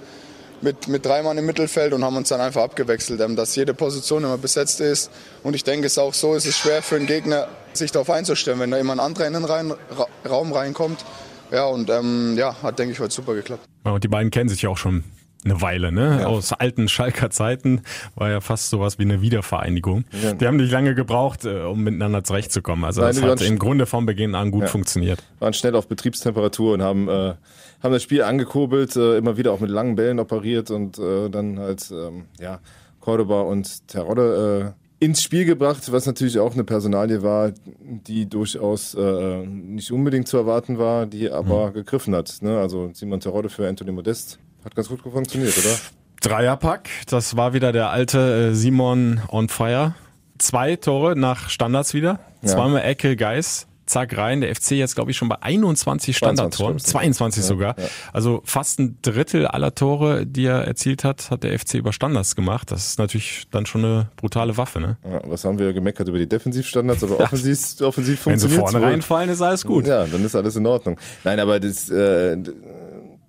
mit, 0.62 0.88
mit 0.88 1.06
drei 1.06 1.24
Mann 1.24 1.38
im 1.38 1.46
Mittelfeld 1.46 1.94
und 1.94 2.04
haben 2.04 2.16
uns 2.16 2.30
dann 2.30 2.42
einfach 2.42 2.64
abgewechselt, 2.64 3.20
ähm, 3.22 3.36
dass 3.36 3.56
jede 3.56 3.74
Position 3.74 4.24
immer 4.24 4.38
besetzt 4.38 4.80
ist. 4.80 5.12
Und 5.44 5.56
ich 5.56 5.64
denke, 5.64 5.88
es 5.88 5.94
ist 5.94 5.98
auch 6.00 6.14
so, 6.14 6.36
es 6.36 6.46
ist 6.46 6.58
schwer 6.58 6.82
für 6.82 6.96
einen 6.96 7.08
Gegner, 7.08 7.48
sich 7.74 7.92
darauf 7.92 8.10
einzustellen, 8.10 8.60
wenn 8.60 8.72
da 8.72 8.78
immer 8.78 8.94
ein 8.94 9.00
anderer 9.00 9.28
in 9.28 9.34
den 9.34 9.46
rein, 9.46 9.72
Ra 9.72 10.08
Raum 10.28 10.52
reinkommt. 10.52 11.04
Ja, 11.52 11.66
und 11.66 11.90
ähm, 11.90 12.36
ja, 12.38 12.56
hat, 12.62 12.78
denke 12.80 12.94
ich, 12.94 13.00
heute 13.00 13.14
super 13.14 13.34
geklappt. 13.34 13.66
und 13.84 14.04
die 14.04 14.10
beiden 14.10 14.32
kennen 14.32 14.50
sich 14.50 14.64
ja 14.64 14.70
auch 14.70 14.78
schon 14.78 15.04
eine 15.46 15.62
Weile, 15.62 15.92
ne? 15.92 16.20
Ja. 16.22 16.28
Aus 16.28 16.54
alten 16.54 16.88
Schalker 16.88 17.30
Zeiten 17.30 17.82
war 18.16 18.30
ja 18.30 18.42
fast 18.42 18.70
sowas 18.70 19.00
wie 19.00 19.04
eine 19.04 19.22
Wiedervereinigung. 19.22 20.06
Ja. 20.24 20.34
Die 20.34 20.48
haben 20.48 20.58
nicht 20.58 20.72
lange 20.72 20.96
gebraucht, 20.96 21.46
äh, 21.46 21.62
um 21.62 21.84
miteinander 21.84 22.24
zurechtzukommen. 22.24 22.86
Also 22.86 23.02
Nein, 23.02 23.16
das 23.16 23.24
hat 23.24 23.42
im 23.42 23.60
Grunde 23.60 23.86
vom 23.86 24.06
Beginn 24.06 24.36
an 24.36 24.52
gut 24.52 24.64
ja. 24.64 24.68
funktioniert. 24.68 25.24
Waren 25.40 25.54
schnell 25.54 25.76
auf 25.76 25.88
Betriebstemperatur 25.88 26.74
und 26.74 26.82
haben, 26.82 27.08
äh, 27.08 27.34
haben 27.82 27.94
das 27.94 28.04
Spiel 28.04 28.24
angekurbelt, 28.24 28.96
äh, 28.96 29.18
immer 29.18 29.38
wieder 29.38 29.52
auch 29.52 29.60
mit 29.60 29.70
langen 29.70 29.96
Bällen 29.96 30.20
operiert 30.20 30.72
und 30.72 30.98
äh, 30.98 31.30
dann 31.30 31.60
halt 31.60 31.92
ähm, 31.92 32.26
ja, 32.40 32.60
Cordoba 33.00 33.42
und 33.42 33.88
Terodde 33.88 34.74
äh, 34.76 35.06
ins 35.06 35.22
Spiel 35.22 35.46
gebracht, 35.46 35.92
was 35.92 36.08
natürlich 36.08 36.40
auch 36.40 36.54
eine 36.54 36.64
Personalie 36.64 37.22
war, 37.22 37.52
die 37.80 38.28
durchaus 38.28 38.96
äh, 38.96 39.46
nicht 39.46 39.92
unbedingt 39.92 40.28
zu 40.28 40.38
erwarten 40.38 40.80
war, 40.80 41.06
die 41.06 41.30
aber 41.30 41.70
mhm. 41.70 41.74
gegriffen 41.74 42.16
hat. 42.16 42.38
Ne? 42.42 42.60
Also 42.60 42.90
Simon 42.94 43.20
Terodde 43.20 43.50
für 43.50 43.68
Anthony 43.68 43.92
Modest 43.92 44.40
hat 44.68 44.76
ganz 44.76 44.90
gut 44.90 45.02
funktioniert, 45.02 45.58
oder? 45.58 45.76
Dreierpack, 46.22 46.90
das 47.08 47.38
war 47.38 47.54
wieder 47.54 47.72
der 47.72 47.90
alte 47.90 48.50
äh, 48.52 48.54
Simon 48.54 49.22
on 49.30 49.50
fire. 49.50 49.96
Zwei 50.40 50.76
Tore 50.76 51.16
nach 51.16 51.50
Standards 51.50 51.94
wieder, 51.94 52.20
ja. 52.42 52.50
zweimal 52.50 52.84
Ecke 52.84 53.16
Geis, 53.16 53.68
zack 53.86 54.18
rein. 54.18 54.42
Der 54.42 54.54
FC 54.54 54.72
jetzt 54.72 54.96
glaube 54.96 55.10
ich 55.10 55.18
schon 55.18 55.30
bei 55.30 55.38
21 55.42 56.16
Standardtoren, 56.16 56.80
22 56.80 57.44
ja, 57.44 57.48
sogar. 57.48 57.80
Ja. 57.80 57.86
Also 58.14 58.42
fast 58.44 58.80
ein 58.80 58.98
Drittel 59.02 59.48
aller 59.48 59.74
Tore, 59.74 60.26
die 60.26 60.46
er 60.46 60.66
erzielt 60.66 61.04
hat, 61.04 61.32
hat 61.32 61.44
der 61.44 61.58
FC 61.58 61.76
über 61.76 61.94
Standards 61.94 62.36
gemacht. 62.36 62.72
Das 62.72 62.88
ist 62.88 63.00
natürlich 63.00 63.48
dann 63.50 63.66
schon 63.66 63.86
eine 63.86 64.10
brutale 64.18 64.58
Waffe, 64.58 64.80
ne? 64.80 64.98
Ja, 65.10 65.22
was 65.26 65.46
haben 65.46 65.58
wir 65.58 65.74
gemeckert 65.74 66.08
über 66.10 66.20
die 66.20 66.28
Defensivstandards, 66.28 67.04
aber 67.04 67.20
offensiv, 67.22 67.82
offensiv 67.82 68.20
funktioniert 68.20 68.60
Wenn 68.60 68.68
sie 68.68 68.72
vorne 68.72 68.86
reinfallen, 68.86 69.30
ist 69.30 69.42
alles 69.42 69.66
gut. 69.66 69.88
Ja, 69.88 70.06
dann 70.06 70.24
ist 70.26 70.36
alles 70.36 70.56
in 70.58 70.68
Ordnung. 70.68 71.00
Nein, 71.24 71.40
aber 71.40 71.60
das 71.60 71.90
äh, 71.90 72.38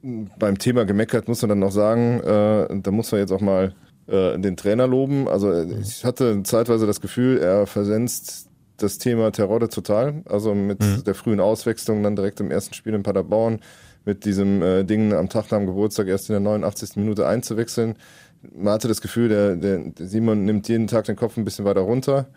beim 0.03 0.59
Thema 0.59 0.85
gemeckert 0.85 1.29
muss 1.29 1.43
man 1.43 1.49
dann 1.51 1.59
noch 1.59 1.73
sagen, 1.73 2.21
äh, 2.21 2.81
da 2.81 2.91
muss 2.91 3.11
man 3.11 3.21
jetzt 3.21 3.33
auch 3.33 3.41
mal 3.41 3.75
äh, 4.07 4.39
den 4.39 4.57
Trainer 4.57 4.87
loben. 4.87 5.29
Also 5.29 5.51
äh, 5.53 5.67
ich 5.81 6.05
hatte 6.05 6.43
zeitweise 6.45 6.87
das 6.87 7.01
Gefühl, 7.01 7.39
er 7.39 7.67
versenzt 7.67 8.49
das 8.77 8.99
Thema 8.99 9.33
Terodde 9.33 9.69
total. 9.69 10.23
Also 10.27 10.55
mit 10.55 10.81
mhm. 10.81 11.05
der 11.05 11.15
frühen 11.15 11.41
Auswechslung 11.41 12.03
dann 12.03 12.17
direkt 12.17 12.41
im 12.41 12.51
ersten 12.51 12.75
Spiel 12.75 12.95
in 12.95 13.03
Paderborn, 13.03 13.61
mit 14.05 14.25
diesem 14.25 14.63
äh, 14.63 14.85
Ding 14.85 15.13
am 15.13 15.29
Tag 15.29 15.51
nach 15.51 15.59
dem 15.59 15.67
Geburtstag 15.67 16.07
erst 16.07 16.31
in 16.31 16.35
der 16.35 16.41
89. 16.41 16.97
Minute 16.97 17.27
einzuwechseln. 17.27 17.97
Man 18.57 18.73
hatte 18.73 18.89
das 18.89 19.01
Gefühl, 19.01 19.29
der, 19.29 19.57
der, 19.57 19.79
der 19.79 20.07
Simon 20.07 20.45
nimmt 20.45 20.69
jeden 20.69 20.87
Tag 20.87 21.07
den 21.07 21.17
Kopf 21.17 21.37
ein 21.37 21.45
bisschen 21.45 21.65
weiter 21.65 21.81
runter. 21.81 22.29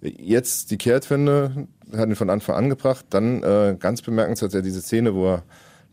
Jetzt 0.00 0.70
die 0.70 0.78
Kehrtwende 0.78 1.68
hat 1.94 2.08
ihn 2.08 2.16
von 2.16 2.30
Anfang 2.30 2.56
an 2.56 2.68
gebracht. 2.70 3.04
Dann 3.10 3.42
äh, 3.42 3.76
ganz 3.78 4.02
bemerkenswert 4.02 4.54
ja 4.54 4.62
diese 4.62 4.80
Szene, 4.80 5.14
wo 5.14 5.34
er 5.34 5.42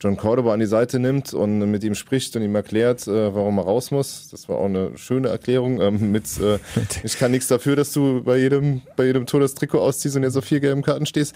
John 0.01 0.15
Cordoba 0.15 0.53
an 0.53 0.59
die 0.59 0.65
Seite 0.65 0.99
nimmt 0.99 1.33
und 1.33 1.59
mit 1.59 1.83
ihm 1.83 1.95
spricht 1.95 2.35
und 2.35 2.41
ihm 2.41 2.55
erklärt, 2.55 3.07
äh, 3.07 3.33
warum 3.35 3.57
er 3.57 3.65
raus 3.65 3.91
muss. 3.91 4.29
Das 4.29 4.47
war 4.47 4.57
auch 4.57 4.65
eine 4.65 4.97
schöne 4.97 5.27
Erklärung. 5.27 5.81
Ähm, 5.81 6.11
mit 6.11 6.25
äh, 6.39 6.59
ich 7.03 7.17
kann 7.17 7.31
nichts 7.31 7.47
dafür, 7.47 7.75
dass 7.75 7.91
du 7.91 8.23
bei 8.23 8.37
jedem, 8.37 8.81
bei 8.95 9.05
jedem 9.05 9.25
Tor 9.25 9.41
das 9.41 9.55
Trikot 9.55 9.79
ausziehst 9.79 10.15
und 10.15 10.23
jetzt 10.23 10.37
auf 10.37 10.45
vier 10.45 10.61
gelben 10.61 10.81
Karten 10.81 11.05
stehst. 11.05 11.35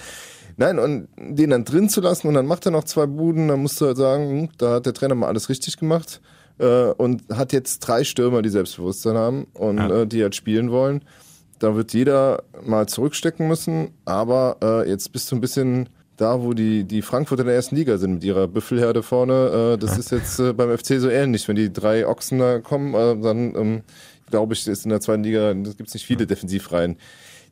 Nein, 0.55 0.79
und 0.79 1.07
den 1.17 1.49
dann 1.49 1.65
drin 1.65 1.89
zu 1.89 1.99
lassen 1.99 2.27
und 2.27 2.35
dann 2.35 2.45
macht 2.45 2.65
er 2.65 2.71
noch 2.71 2.83
zwei 2.83 3.05
Buden, 3.05 3.47
dann 3.47 3.59
musst 3.59 3.81
du 3.81 3.87
halt 3.87 3.97
sagen, 3.97 4.29
hm, 4.29 4.49
da 4.57 4.75
hat 4.75 4.85
der 4.85 4.93
Trainer 4.93 5.15
mal 5.15 5.27
alles 5.27 5.49
richtig 5.49 5.77
gemacht 5.77 6.21
äh, 6.59 6.85
und 6.91 7.23
hat 7.33 7.53
jetzt 7.53 7.79
drei 7.79 8.03
Stürmer, 8.03 8.41
die 8.41 8.49
Selbstbewusstsein 8.49 9.17
haben 9.17 9.47
und 9.53 9.79
äh, 9.79 10.07
die 10.07 10.21
halt 10.21 10.35
spielen 10.35 10.71
wollen. 10.71 11.03
da 11.59 11.75
wird 11.75 11.93
jeder 11.93 12.43
mal 12.63 12.87
zurückstecken 12.87 13.47
müssen, 13.47 13.91
aber 14.05 14.57
äh, 14.61 14.89
jetzt 14.89 15.11
bist 15.11 15.31
du 15.31 15.35
ein 15.35 15.41
bisschen 15.41 15.89
da, 16.23 16.41
wo 16.41 16.53
die, 16.53 16.85
die 16.85 17.01
Frankfurter 17.01 17.41
in 17.41 17.47
der 17.47 17.55
ersten 17.55 17.75
Liga 17.75 17.97
sind 17.97 18.13
mit 18.13 18.23
ihrer 18.23 18.47
Büffelherde 18.47 19.03
vorne. 19.03 19.73
Äh, 19.73 19.77
das 19.77 19.91
ja. 19.91 19.99
ist 19.99 20.11
jetzt 20.11 20.39
äh, 20.39 20.53
beim 20.53 20.75
FC 20.75 20.99
so 20.99 21.09
ähnlich. 21.09 21.47
Wenn 21.47 21.57
die 21.57 21.71
drei 21.71 22.07
Ochsen 22.07 22.39
da 22.39 22.59
kommen, 22.59 22.93
äh, 22.93 23.21
dann 23.21 23.55
ähm, 23.55 23.81
glaube 24.29 24.53
ich, 24.53 24.65
ist 24.65 24.85
in 24.85 24.89
der 24.89 25.01
zweiten 25.01 25.23
Liga, 25.23 25.51
gibt 25.53 25.87
es 25.87 25.93
nicht 25.93 26.05
viele 26.05 26.25
Defensivreihen 26.25 26.97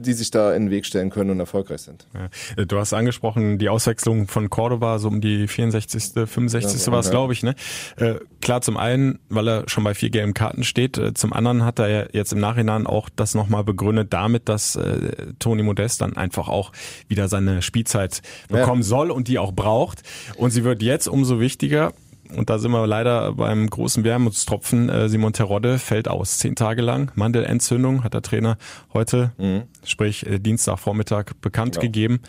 die 0.02 0.14
sich 0.14 0.32
da 0.32 0.54
in 0.54 0.66
den 0.66 0.72
Weg 0.72 0.86
stellen 0.86 1.10
können 1.10 1.30
und 1.30 1.40
erfolgreich 1.40 1.82
sind. 1.82 2.08
Ja. 2.14 2.66
Du 2.66 2.78
hast 2.78 2.94
angesprochen, 2.94 3.58
die 3.58 3.70
Auswechslung 3.70 4.28
von 4.28 4.50
Cordoba, 4.50 5.00
so 5.00 5.08
um 5.08 5.22
die 5.22 5.48
64., 5.48 6.28
65. 6.28 6.86
Ja, 6.86 6.92
war 6.92 7.00
es, 7.00 7.08
ja. 7.08 7.12
glaube 7.12 7.34
ich. 7.34 7.44
Ne? 7.44 7.56
Äh, 7.98 8.16
klar, 8.42 8.62
zum 8.62 8.78
einen, 8.78 9.20
weil 9.30 9.48
er 9.48 9.64
schon 9.68 9.84
bei 9.84 9.94
vier 9.94 10.10
gelben 10.10 10.34
Karten 10.34 10.64
steht, 10.64 10.98
äh, 10.98 11.14
zum 11.14 11.34
anderen 11.34 11.64
hat 11.64 11.80
er 11.80 11.88
ja 11.88 12.06
jetzt 12.12 12.34
im 12.34 12.40
Nachhinein 12.40 12.88
auch 12.88 13.10
das 13.16 13.36
nochmal 13.36 13.64
begründet 13.64 14.14
damit, 14.14 14.50
dass 14.50 14.76
äh, 14.76 15.34
Toni 15.40 15.64
Modest 15.64 16.02
dann 16.02 16.18
einfach 16.18 16.48
auch 16.48 16.72
wieder 17.08 17.28
seine 17.28 17.62
Spielzeit 17.62 18.22
bekommen 18.50 18.84
soll 18.84 19.12
und 19.12 19.28
die 19.28 19.40
auch 19.40 19.52
braucht. 19.52 20.04
Und 20.38 20.52
sie 20.52 20.64
wird 20.64 20.82
jetzt 20.82 21.08
umso 21.08 21.40
wichtiger, 21.40 21.94
und 22.36 22.50
da 22.50 22.60
sind 22.60 22.72
wir 22.72 22.86
leider 22.88 23.34
beim 23.34 23.70
großen 23.70 24.04
Wermutstropfen. 24.04 24.90
Äh, 24.90 25.10
Simon 25.10 25.34
Terodde 25.34 25.80
fällt 25.80 26.08
aus, 26.08 26.38
zehn 26.38 26.56
Tage 26.56 26.82
lang. 26.82 27.12
Mandelentzündung 27.16 28.04
hat 28.04 28.14
der 28.14 28.22
Trainer 28.22 28.58
heute, 28.94 29.32
mhm. 29.38 29.64
sprich 29.84 30.26
äh, 30.26 30.40
Dienstagvormittag, 30.40 31.34
bekannt 31.42 31.74
genau. 31.74 31.82
gegeben. 31.82 32.20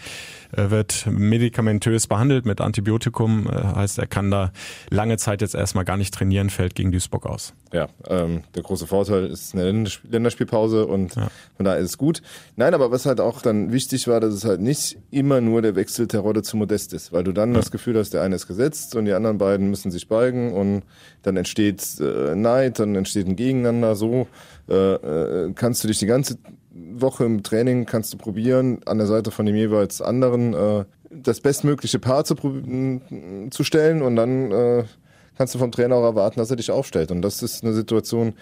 Er 0.53 0.71
wird 0.71 1.07
medikamentös 1.07 2.07
behandelt 2.07 2.45
mit 2.45 2.61
Antibiotikum. 2.61 3.47
Äh, 3.47 3.77
heißt, 3.77 3.99
er 3.99 4.07
kann 4.07 4.31
da 4.31 4.53
lange 4.91 5.17
Zeit 5.17 5.41
jetzt 5.41 5.55
erstmal 5.55 5.85
gar 5.85 5.97
nicht 5.97 6.13
trainieren, 6.13 6.51
fällt 6.51 6.75
gegen 6.75 6.93
Duisburg 6.93 7.27
aus. 7.27 7.55
Ja, 7.73 7.89
ähm, 8.09 8.43
der 8.55 8.63
große 8.63 8.87
Vorteil 8.87 9.27
ist 9.27 9.55
eine 9.55 9.87
Länderspielpause 10.09 10.87
und 10.87 11.17
ja. 11.17 11.29
von 11.57 11.65
daher 11.65 11.79
ist 11.79 11.91
es 11.91 11.99
gut. 11.99 12.23
Nein, 12.57 12.75
aber 12.75 12.91
was 12.91 13.07
halt 13.07 13.21
auch 13.21 13.41
dann 13.41 13.73
wichtig 13.73 14.09
war, 14.09 14.21
dass 14.21 14.35
es 14.35 14.45
halt 14.45 14.61
nicht 14.61 14.99
immer 15.11 15.41
nur 15.41 15.63
der 15.63 15.75
Wechsel 15.75 16.07
Terodde 16.07 16.43
zu 16.43 16.59
Modest 16.59 16.93
ist, 16.93 17.13
weil 17.13 17.25
du 17.25 17.33
dann 17.33 17.53
ja. 17.53 17.61
das 17.61 17.71
Gefühl 17.71 17.97
hast, 17.99 18.11
der 18.11 18.23
eine 18.23 18.37
ist 18.37 18.47
gesetzt 18.47 18.95
und 18.95 19.07
die 19.07 19.13
anderen 19.13 19.39
beiden 19.39 19.71
müssen 19.71 19.91
sich 19.93 20.09
beugen 20.09 20.53
und 20.53 20.83
dann 21.23 21.37
entsteht 21.37 21.83
äh, 22.01 22.35
Neid, 22.35 22.79
dann 22.79 22.95
entsteht 22.95 23.27
ein 23.27 23.37
Gegeneinander. 23.37 23.95
So 23.95 24.27
äh, 24.69 24.95
äh, 24.95 25.53
kannst 25.55 25.85
du 25.85 25.89
dich 25.89 25.99
die 25.99 26.07
ganze 26.07 26.39
Woche 26.75 27.25
im 27.25 27.43
Training 27.43 27.85
kannst 27.85 28.13
du 28.13 28.19
probieren, 28.19 28.81
an 28.87 28.99
der 28.99 29.07
Seite 29.07 29.31
von 29.31 29.47
dem 29.47 29.57
jeweils 29.57 30.01
anderen 30.01 30.55
äh, 30.55 30.85
das 31.11 31.41
bestmögliche 31.41 31.99
Paar 31.99 32.25
zu, 32.25 32.35
zu 33.51 33.65
stellen 33.65 34.03
und 34.03 34.17
dann 34.17 34.51
äh, 34.51 34.85
kannst 35.37 35.55
du 35.55 35.59
vom 35.59 35.73
Trainer 35.73 35.97
auch 35.97 36.05
erwarten, 36.05 36.41
dass 36.41 36.51
er 36.51 36.57
dich 36.57 36.71
aufstellt. 36.71 37.11
Und 37.11 37.23
das 37.23 37.43
ist 37.43 37.63
eine 37.63 37.75
Situation, 37.75 38.35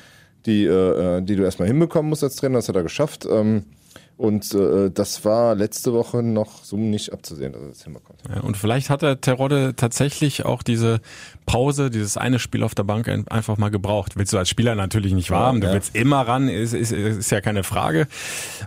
die, 0.47 0.65
äh, 0.65 1.19
äh 1.19 1.23
die 1.23 1.37
du 1.37 1.43
erstmal 1.43 1.69
hinbekommen 1.69 2.09
musst 2.09 2.23
als 2.23 2.37
Trainer. 2.37 2.59
Das 2.59 2.69
hat 2.69 2.77
er 2.77 2.83
geschafft. 2.83 3.27
Ähm, 3.31 3.65
und 4.21 4.53
äh, 4.53 4.91
das 4.91 5.25
war 5.25 5.55
letzte 5.55 5.95
Woche 5.95 6.23
noch 6.23 6.63
so 6.63 6.77
nicht 6.77 7.11
abzusehen, 7.11 7.55
dass 7.55 7.63
er 7.63 7.69
das 7.69 7.85
hinbekommt. 7.85 8.19
Ja, 8.29 8.43
und 8.43 8.59
vielleicht 8.59 8.91
hat 8.91 9.01
der 9.01 9.23
Terodde 9.23 9.73
tatsächlich 9.75 10.45
auch 10.45 10.63
diese 10.63 11.01
Pause, 11.47 11.89
dieses 11.89 12.19
eine 12.19 12.39
Spiel 12.39 12.63
auf 12.63 12.75
der 12.75 12.83
Bank 12.83 13.09
einfach 13.31 13.57
mal 13.57 13.71
gebraucht. 13.71 14.19
Willst 14.19 14.35
du 14.35 14.39
als 14.39 14.51
Spieler 14.51 14.75
natürlich 14.75 15.15
nicht 15.15 15.31
warm, 15.31 15.63
ja, 15.63 15.69
du 15.69 15.73
willst 15.73 15.97
immer 15.97 16.21
ran, 16.21 16.51
ist, 16.51 16.75
ist, 16.75 16.93
ist 16.93 17.31
ja 17.31 17.41
keine 17.41 17.65
Frage. 17.65 18.09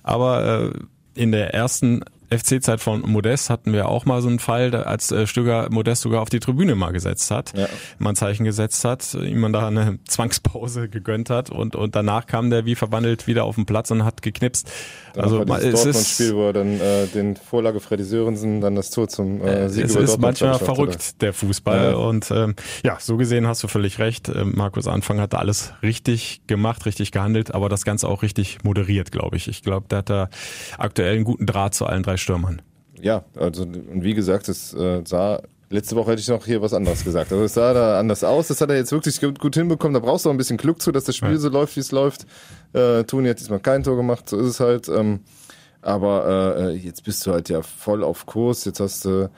Aber 0.01 0.74
äh, 0.74 1.22
in 1.22 1.31
der 1.31 1.53
ersten 1.53 2.03
FC-Zeit 2.38 2.82
von 2.82 3.02
Modest 3.02 3.50
hatten 3.50 3.74
wir 3.74 3.88
auch 3.88 4.06
mal 4.06 4.22
so 4.22 4.30
einen 4.30 4.40
Fall, 4.40 4.74
als 4.75 5.12
äh, 5.12 5.28
Stöger 5.28 5.68
Modest 5.70 6.02
sogar 6.02 6.22
auf 6.22 6.30
die 6.30 6.40
Tribüne 6.40 6.75
mal 6.75 6.92
gesetzt 6.92 7.32
hat, 7.32 7.54
ja. 7.56 7.68
mal 8.00 8.12
ein 8.12 8.16
Zeichen 8.16 8.44
gesetzt 8.44 8.86
hat, 8.86 9.13
ihm 9.13 9.40
man 9.40 9.54
da 9.54 9.68
eine 9.68 10.00
Zwangspause 10.08 10.90
gegönnt 10.90 11.30
hat 11.30 11.50
und, 11.50 11.75
und 11.75 11.96
danach 11.96 12.25
kam 12.25 12.50
der 12.50 12.66
wie 12.66 12.75
verwandelt 12.75 13.28
wieder 13.28 13.44
auf 13.44 13.56
den 13.56 13.66
Platz 13.66 13.92
und 13.92 14.06
hat 14.06 14.22
geknipst. 14.22 14.70
Dann 15.13 15.25
also 15.25 15.48
war 15.48 15.62
es 15.62 15.86
ist 15.86 16.13
Spiel, 16.16 16.36
wo 16.36 16.48
er 16.48 16.54
dann 16.54 16.80
äh, 16.80 17.06
den 17.08 17.36
Vorlage 17.36 17.80
Freddy 17.80 18.04
Sörensen 18.04 18.62
dann 18.62 18.75
das 18.75 18.90
Tor 18.90 19.08
zum 19.08 19.42
äh, 19.42 19.70
Sieg 19.70 19.86
Es 19.86 19.92
ist 19.92 19.96
Dortmund 19.96 20.22
manchmal 20.22 20.60
verrückt, 20.60 21.22
der 21.22 21.34
Fußball. 21.34 21.92
Ja. 21.92 21.96
Und 21.96 22.32
ähm, 22.32 22.56
ja, 22.84 22.98
so 23.00 23.18
gesehen 23.18 23.46
hast 23.48 23.63
du 23.63 23.68
völlig 23.68 24.00
recht. 24.00 24.30
Ähm, 24.30 24.54
Markus 24.56 24.88
Anfang 24.88 25.20
hat 25.20 25.34
da 25.34 25.38
alles 25.38 25.74
richtig 25.84 26.42
gemacht, 26.48 26.86
richtig 26.88 27.12
gehandelt, 27.12 27.54
aber 27.54 27.70
das 27.70 27.86
Ganze 27.86 28.08
auch 28.08 28.24
richtig 28.24 28.63
moderiert, 28.63 29.12
glaube 29.12 29.38
ich. 29.38 29.48
Ich 29.48 29.62
glaube, 29.62 29.88
der 29.88 30.00
hat 30.00 30.10
da 30.10 30.30
aktuell 30.80 31.16
einen 31.16 31.25
guten 31.25 31.46
Draht 31.46 31.75
zu 31.75 31.86
allen 31.86 32.02
drei 32.02 32.18
Stürmern. 32.24 32.62
Ja, 33.00 33.25
also 33.36 33.63
und 33.63 34.03
wie 34.03 34.13
gesagt, 34.13 34.50
es 34.50 34.74
äh, 34.74 35.01
sah 35.06 35.42
Letzte 35.74 35.96
Woche 35.96 36.12
hätte 36.12 36.22
ich 36.22 36.27
noch 36.27 36.46
hier 36.46 36.62
was 36.62 36.72
anderes 36.72 37.03
gesagt. 37.03 37.32
Also 37.32 37.46
es 37.46 37.56
sah 37.56 37.74
da 37.74 38.00
anders 38.00 38.24
aus. 38.24 38.48
Das 38.50 38.62
hat 38.62 38.70
er 38.70 38.75
jetzt 38.75 38.92
wirklich 38.92 39.20
gut 39.20 39.56
hinbekommen. 39.56 39.96
Da 39.96 40.00
brauchst 40.00 40.24
du 40.24 40.30
auch 40.30 40.34
ein 40.34 40.38
bisschen 40.38 40.58
Glück 40.58 40.80
zu, 40.80 40.92
dass 40.92 41.06
das 41.06 41.15
Spiel 41.15 41.32
ja. 41.32 41.38
so 41.38 41.50
läuft, 41.50 41.75
wie 41.75 41.80
es 41.80 41.92
läuft. 41.92 42.27
Äh, 42.74 43.06
Toni 43.06 43.27
hat 43.27 43.39
diesmal 43.39 43.60
kein 43.60 43.82
Tor 43.82 43.98
gemacht, 43.98 44.30
so 44.30 44.38
ist 44.38 44.46
es 44.46 44.60
halt. 44.60 44.88
Ähm, 44.88 45.22
aber 45.82 46.58
äh, 46.60 46.75
jetzt 46.75 47.03
bist 47.03 47.25
du 47.25 47.32
halt 47.32 47.50
ja 47.50 47.63
voll 47.63 48.03
auf 48.03 48.27
Kurs. 48.27 48.65
Jetzt 48.65 48.82
hast 48.82 49.06
du, 49.06 49.32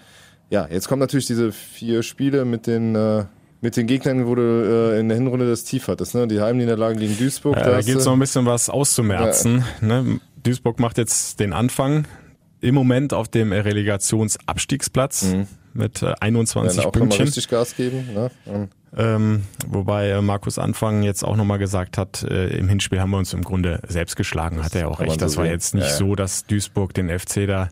ja, 0.50 0.68
jetzt 0.70 0.90
kommen 0.90 1.00
natürlich 1.00 1.26
diese 1.26 1.54
vier 1.54 2.04
Spiele 2.04 2.44
mit 2.44 2.68
den 2.68 2.96
äh, 2.96 3.24
mit 3.62 3.78
den 3.78 3.88
Gegnern, 3.88 4.28
wo 4.28 4.36
du 4.36 4.42
äh, 4.42 5.00
in 5.00 5.08
der 5.08 5.18
Hinrunde 5.18 5.48
das 5.48 5.64
Tief 5.64 5.88
hattest, 5.88 6.16
ne? 6.16 6.28
Die 6.28 6.42
Heimniederlage 6.42 7.00
gegen 7.00 7.18
Duisburg. 7.18 7.56
Ja, 7.56 7.70
da 7.70 7.82
gibt 7.82 8.00
es 8.00 8.06
noch 8.06 8.12
ein 8.12 8.20
bisschen 8.20 8.46
was 8.46 8.70
auszumerzen. 8.70 9.64
Ja. 9.82 10.02
Ne? 10.04 10.20
Duisburg 10.44 10.82
macht 10.82 10.98
jetzt 10.98 11.40
den 11.40 11.54
Anfang 11.54 12.06
im 12.66 12.76
Moment 12.76 13.14
auf 13.14 13.28
dem 13.28 13.52
Relegationsabstiegsplatz. 13.52 15.24
Mhm 15.24 15.48
mit 15.76 16.02
äh, 16.02 16.14
21 16.20 16.78
Werden 16.78 16.88
auch 16.88 16.92
Pünktchen. 16.92 17.26
richtig 17.26 17.50
Gas 17.50 17.76
geben. 17.76 18.08
Ne? 18.14 18.70
Ähm, 18.98 19.44
wobei 19.68 20.10
äh, 20.10 20.22
Markus 20.22 20.58
Anfang 20.58 21.04
jetzt 21.04 21.24
auch 21.24 21.36
nochmal 21.36 21.60
gesagt 21.60 21.98
hat, 21.98 22.24
äh, 22.24 22.48
im 22.58 22.70
Hinspiel 22.70 23.02
haben 23.02 23.12
wir 23.12 23.18
uns 23.18 23.34
im 23.34 23.44
Grunde 23.44 23.82
selbst 23.88 24.16
geschlagen, 24.16 24.64
hat 24.64 24.74
er 24.74 24.82
ja 24.82 24.88
auch 24.88 25.02
recht. 25.02 25.22
Das 25.22 25.38
war 25.38 25.46
jetzt 25.46 25.76
nicht 25.76 25.88
ja, 25.88 25.96
so, 25.96 26.16
dass 26.16 26.46
Duisburg 26.46 26.94
den 26.94 27.10
FC 27.10 27.46
da 27.46 27.70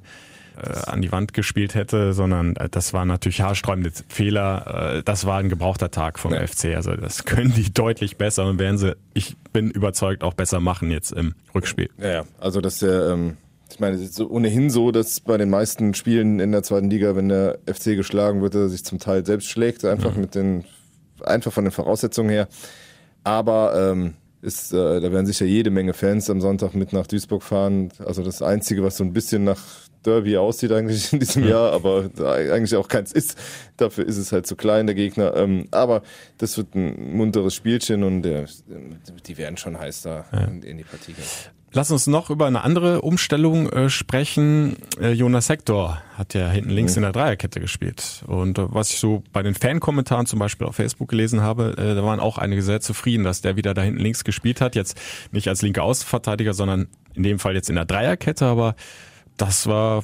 äh, 0.57 0.69
an 0.85 1.01
die 1.01 1.11
Wand 1.11 1.33
gespielt 1.33 1.75
hätte, 1.75 2.13
sondern 2.13 2.55
äh, 2.57 2.67
das 2.69 2.93
war 2.93 3.05
natürlich 3.05 3.41
haarsträubende 3.41 3.91
Fehler. 4.09 4.97
Äh, 4.97 5.03
das 5.03 5.25
war 5.25 5.39
ein 5.39 5.49
gebrauchter 5.49 5.89
Tag 5.89 6.19
vom 6.19 6.33
ja. 6.33 6.45
FC. 6.45 6.75
Also 6.75 6.95
das 6.95 7.23
können 7.25 7.53
die 7.53 7.73
deutlich 7.73 8.17
besser 8.17 8.45
und 8.45 8.59
werden 8.59 8.77
sie, 8.77 8.95
ich 9.13 9.37
bin 9.53 9.71
überzeugt, 9.71 10.23
auch 10.23 10.33
besser 10.33 10.59
machen 10.59 10.91
jetzt 10.91 11.13
im 11.13 11.35
Rückspiel. 11.55 11.89
Ja, 11.97 12.11
ja. 12.11 12.23
also 12.39 12.59
dass 12.59 12.79
der 12.79 13.11
ähm, 13.11 13.37
ich 13.73 13.79
meine, 13.79 13.95
es 13.95 14.01
ist 14.01 14.21
ohnehin 14.21 14.69
so, 14.69 14.91
dass 14.91 15.19
bei 15.19 15.37
den 15.37 15.49
meisten 15.49 15.95
Spielen 15.95 16.39
in 16.39 16.51
der 16.51 16.61
zweiten 16.61 16.89
Liga, 16.89 17.15
wenn 17.15 17.29
der 17.29 17.57
FC 17.65 17.95
geschlagen 17.95 18.41
wird, 18.41 18.53
er 18.53 18.69
sich 18.69 18.85
zum 18.85 18.99
Teil 18.99 19.25
selbst 19.25 19.49
schlägt, 19.49 19.83
einfach 19.83 20.15
mhm. 20.15 20.21
mit 20.21 20.35
den, 20.35 20.65
einfach 21.23 21.51
von 21.51 21.65
den 21.65 21.71
Voraussetzungen 21.71 22.29
her. 22.29 22.47
Aber 23.23 23.73
ähm, 23.75 24.13
ist, 24.41 24.73
äh, 24.73 25.01
da 25.01 25.11
werden 25.11 25.25
sicher 25.25 25.45
jede 25.45 25.71
Menge 25.71 25.93
Fans 25.93 26.29
am 26.29 26.39
Sonntag 26.39 26.75
mit 26.75 26.93
nach 26.93 27.07
Duisburg 27.07 27.41
fahren. 27.41 27.89
Also 28.05 28.23
das 28.23 28.41
Einzige, 28.41 28.83
was 28.83 28.97
so 28.97 29.03
ein 29.03 29.13
bisschen 29.13 29.43
nach 29.43 29.61
Derby 30.05 30.37
aussieht 30.37 30.71
eigentlich 30.71 31.11
in 31.13 31.19
diesem 31.19 31.47
Jahr, 31.47 31.71
aber 31.71 32.09
eigentlich 32.19 32.75
auch 32.75 32.89
keins 32.89 33.11
ist. 33.11 33.37
Dafür 33.77 34.05
ist 34.05 34.17
es 34.17 34.31
halt 34.31 34.45
zu 34.45 34.55
klein, 34.55 34.85
der 34.85 34.95
Gegner. 34.95 35.35
Ähm, 35.35 35.67
aber 35.71 36.03
das 36.37 36.57
wird 36.57 36.75
ein 36.75 37.15
munteres 37.15 37.55
Spielchen 37.55 38.03
und 38.03 38.21
der, 38.21 38.45
die 39.25 39.37
werden 39.37 39.57
schon 39.57 39.79
heiß 39.79 40.03
da 40.03 40.25
ja. 40.31 40.41
in, 40.41 40.61
in 40.61 40.77
die 40.77 40.83
Partie 40.83 41.13
gehen. 41.13 41.25
Lass 41.75 41.89
uns 41.89 42.05
noch 42.05 42.29
über 42.29 42.45
eine 42.45 42.63
andere 42.63 43.01
Umstellung 43.01 43.67
äh, 43.69 43.89
sprechen. 43.89 44.75
Äh, 45.01 45.13
Jonas 45.13 45.49
Hector 45.49 46.03
hat 46.15 46.35
ja 46.35 46.47
hinten 46.47 46.69
links 46.69 46.93
mhm. 46.93 46.97
in 46.97 47.01
der 47.01 47.11
Dreierkette 47.13 47.59
gespielt. 47.59 48.23
Und 48.27 48.59
äh, 48.59 48.65
was 48.71 48.91
ich 48.91 48.99
so 48.99 49.23
bei 49.33 49.41
den 49.41 49.55
Fankommentaren 49.55 50.27
zum 50.27 50.37
Beispiel 50.37 50.67
auf 50.67 50.75
Facebook 50.75 51.09
gelesen 51.09 51.41
habe, 51.41 51.73
äh, 51.79 51.95
da 51.95 52.03
waren 52.03 52.19
auch 52.19 52.37
einige 52.37 52.61
sehr 52.61 52.79
zufrieden, 52.79 53.23
dass 53.23 53.41
der 53.41 53.55
wieder 53.55 53.73
da 53.73 53.81
hinten 53.81 53.99
links 53.99 54.23
gespielt 54.23 54.61
hat. 54.61 54.75
Jetzt 54.75 55.01
nicht 55.31 55.47
als 55.47 55.63
linker 55.63 55.81
Außenverteidiger, 55.81 56.53
sondern 56.53 56.89
in 57.15 57.23
dem 57.23 57.39
Fall 57.39 57.55
jetzt 57.55 57.69
in 57.69 57.75
der 57.75 57.85
Dreierkette. 57.85 58.45
Aber 58.45 58.75
das 59.37 59.65
war 59.65 60.03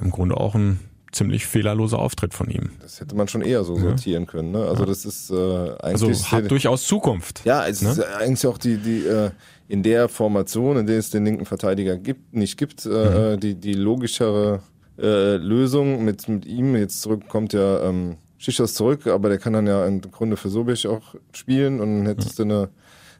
im 0.00 0.12
Grunde 0.12 0.36
auch 0.36 0.54
ein 0.54 0.78
ziemlich 1.10 1.46
fehlerloser 1.46 1.98
Auftritt 1.98 2.32
von 2.32 2.48
ihm. 2.48 2.70
Das 2.80 3.00
hätte 3.00 3.16
man 3.16 3.26
schon 3.26 3.42
eher 3.42 3.64
so 3.64 3.74
sortieren 3.76 4.22
ja. 4.24 4.30
können. 4.30 4.52
Ne? 4.52 4.64
Also 4.64 4.84
das 4.84 5.04
ist 5.04 5.30
äh, 5.30 5.34
eigentlich... 5.34 5.82
Also 5.82 6.12
hat 6.30 6.48
durchaus 6.48 6.86
Zukunft. 6.86 7.44
Ja, 7.44 7.66
es 7.66 7.82
ne? 7.82 7.90
ist 7.90 8.00
eigentlich 8.00 8.46
auch 8.46 8.58
die... 8.58 8.76
die 8.76 9.04
äh, 9.04 9.30
in 9.68 9.82
der 9.82 10.08
Formation, 10.08 10.78
in 10.78 10.86
der 10.86 10.98
es 10.98 11.10
den 11.10 11.24
linken 11.24 11.44
Verteidiger 11.44 11.96
gibt, 11.96 12.34
nicht 12.34 12.56
gibt, 12.56 12.86
äh, 12.86 12.88
mhm. 12.88 12.94
Äh, 12.94 13.36
die, 13.36 13.54
die 13.54 13.74
logischere 13.74 14.62
äh, 14.98 15.36
Lösung 15.36 16.04
mit, 16.04 16.26
mit 16.28 16.46
ihm. 16.46 16.74
Jetzt 16.74 17.02
zurück 17.02 17.28
kommt 17.28 17.52
ja 17.52 17.82
ähm, 17.84 18.16
Schichos 18.38 18.74
zurück, 18.74 19.06
aber 19.06 19.28
der 19.28 19.38
kann 19.38 19.52
dann 19.52 19.66
ja 19.66 19.84
im 19.86 20.00
Grunde 20.00 20.36
für 20.36 20.48
Sobich 20.48 20.86
auch 20.86 21.14
spielen 21.32 21.80
und 21.80 21.98
dann 21.98 22.06
hättest 22.06 22.38
mhm. 22.38 22.48
du 22.48 22.54
eine 22.54 22.68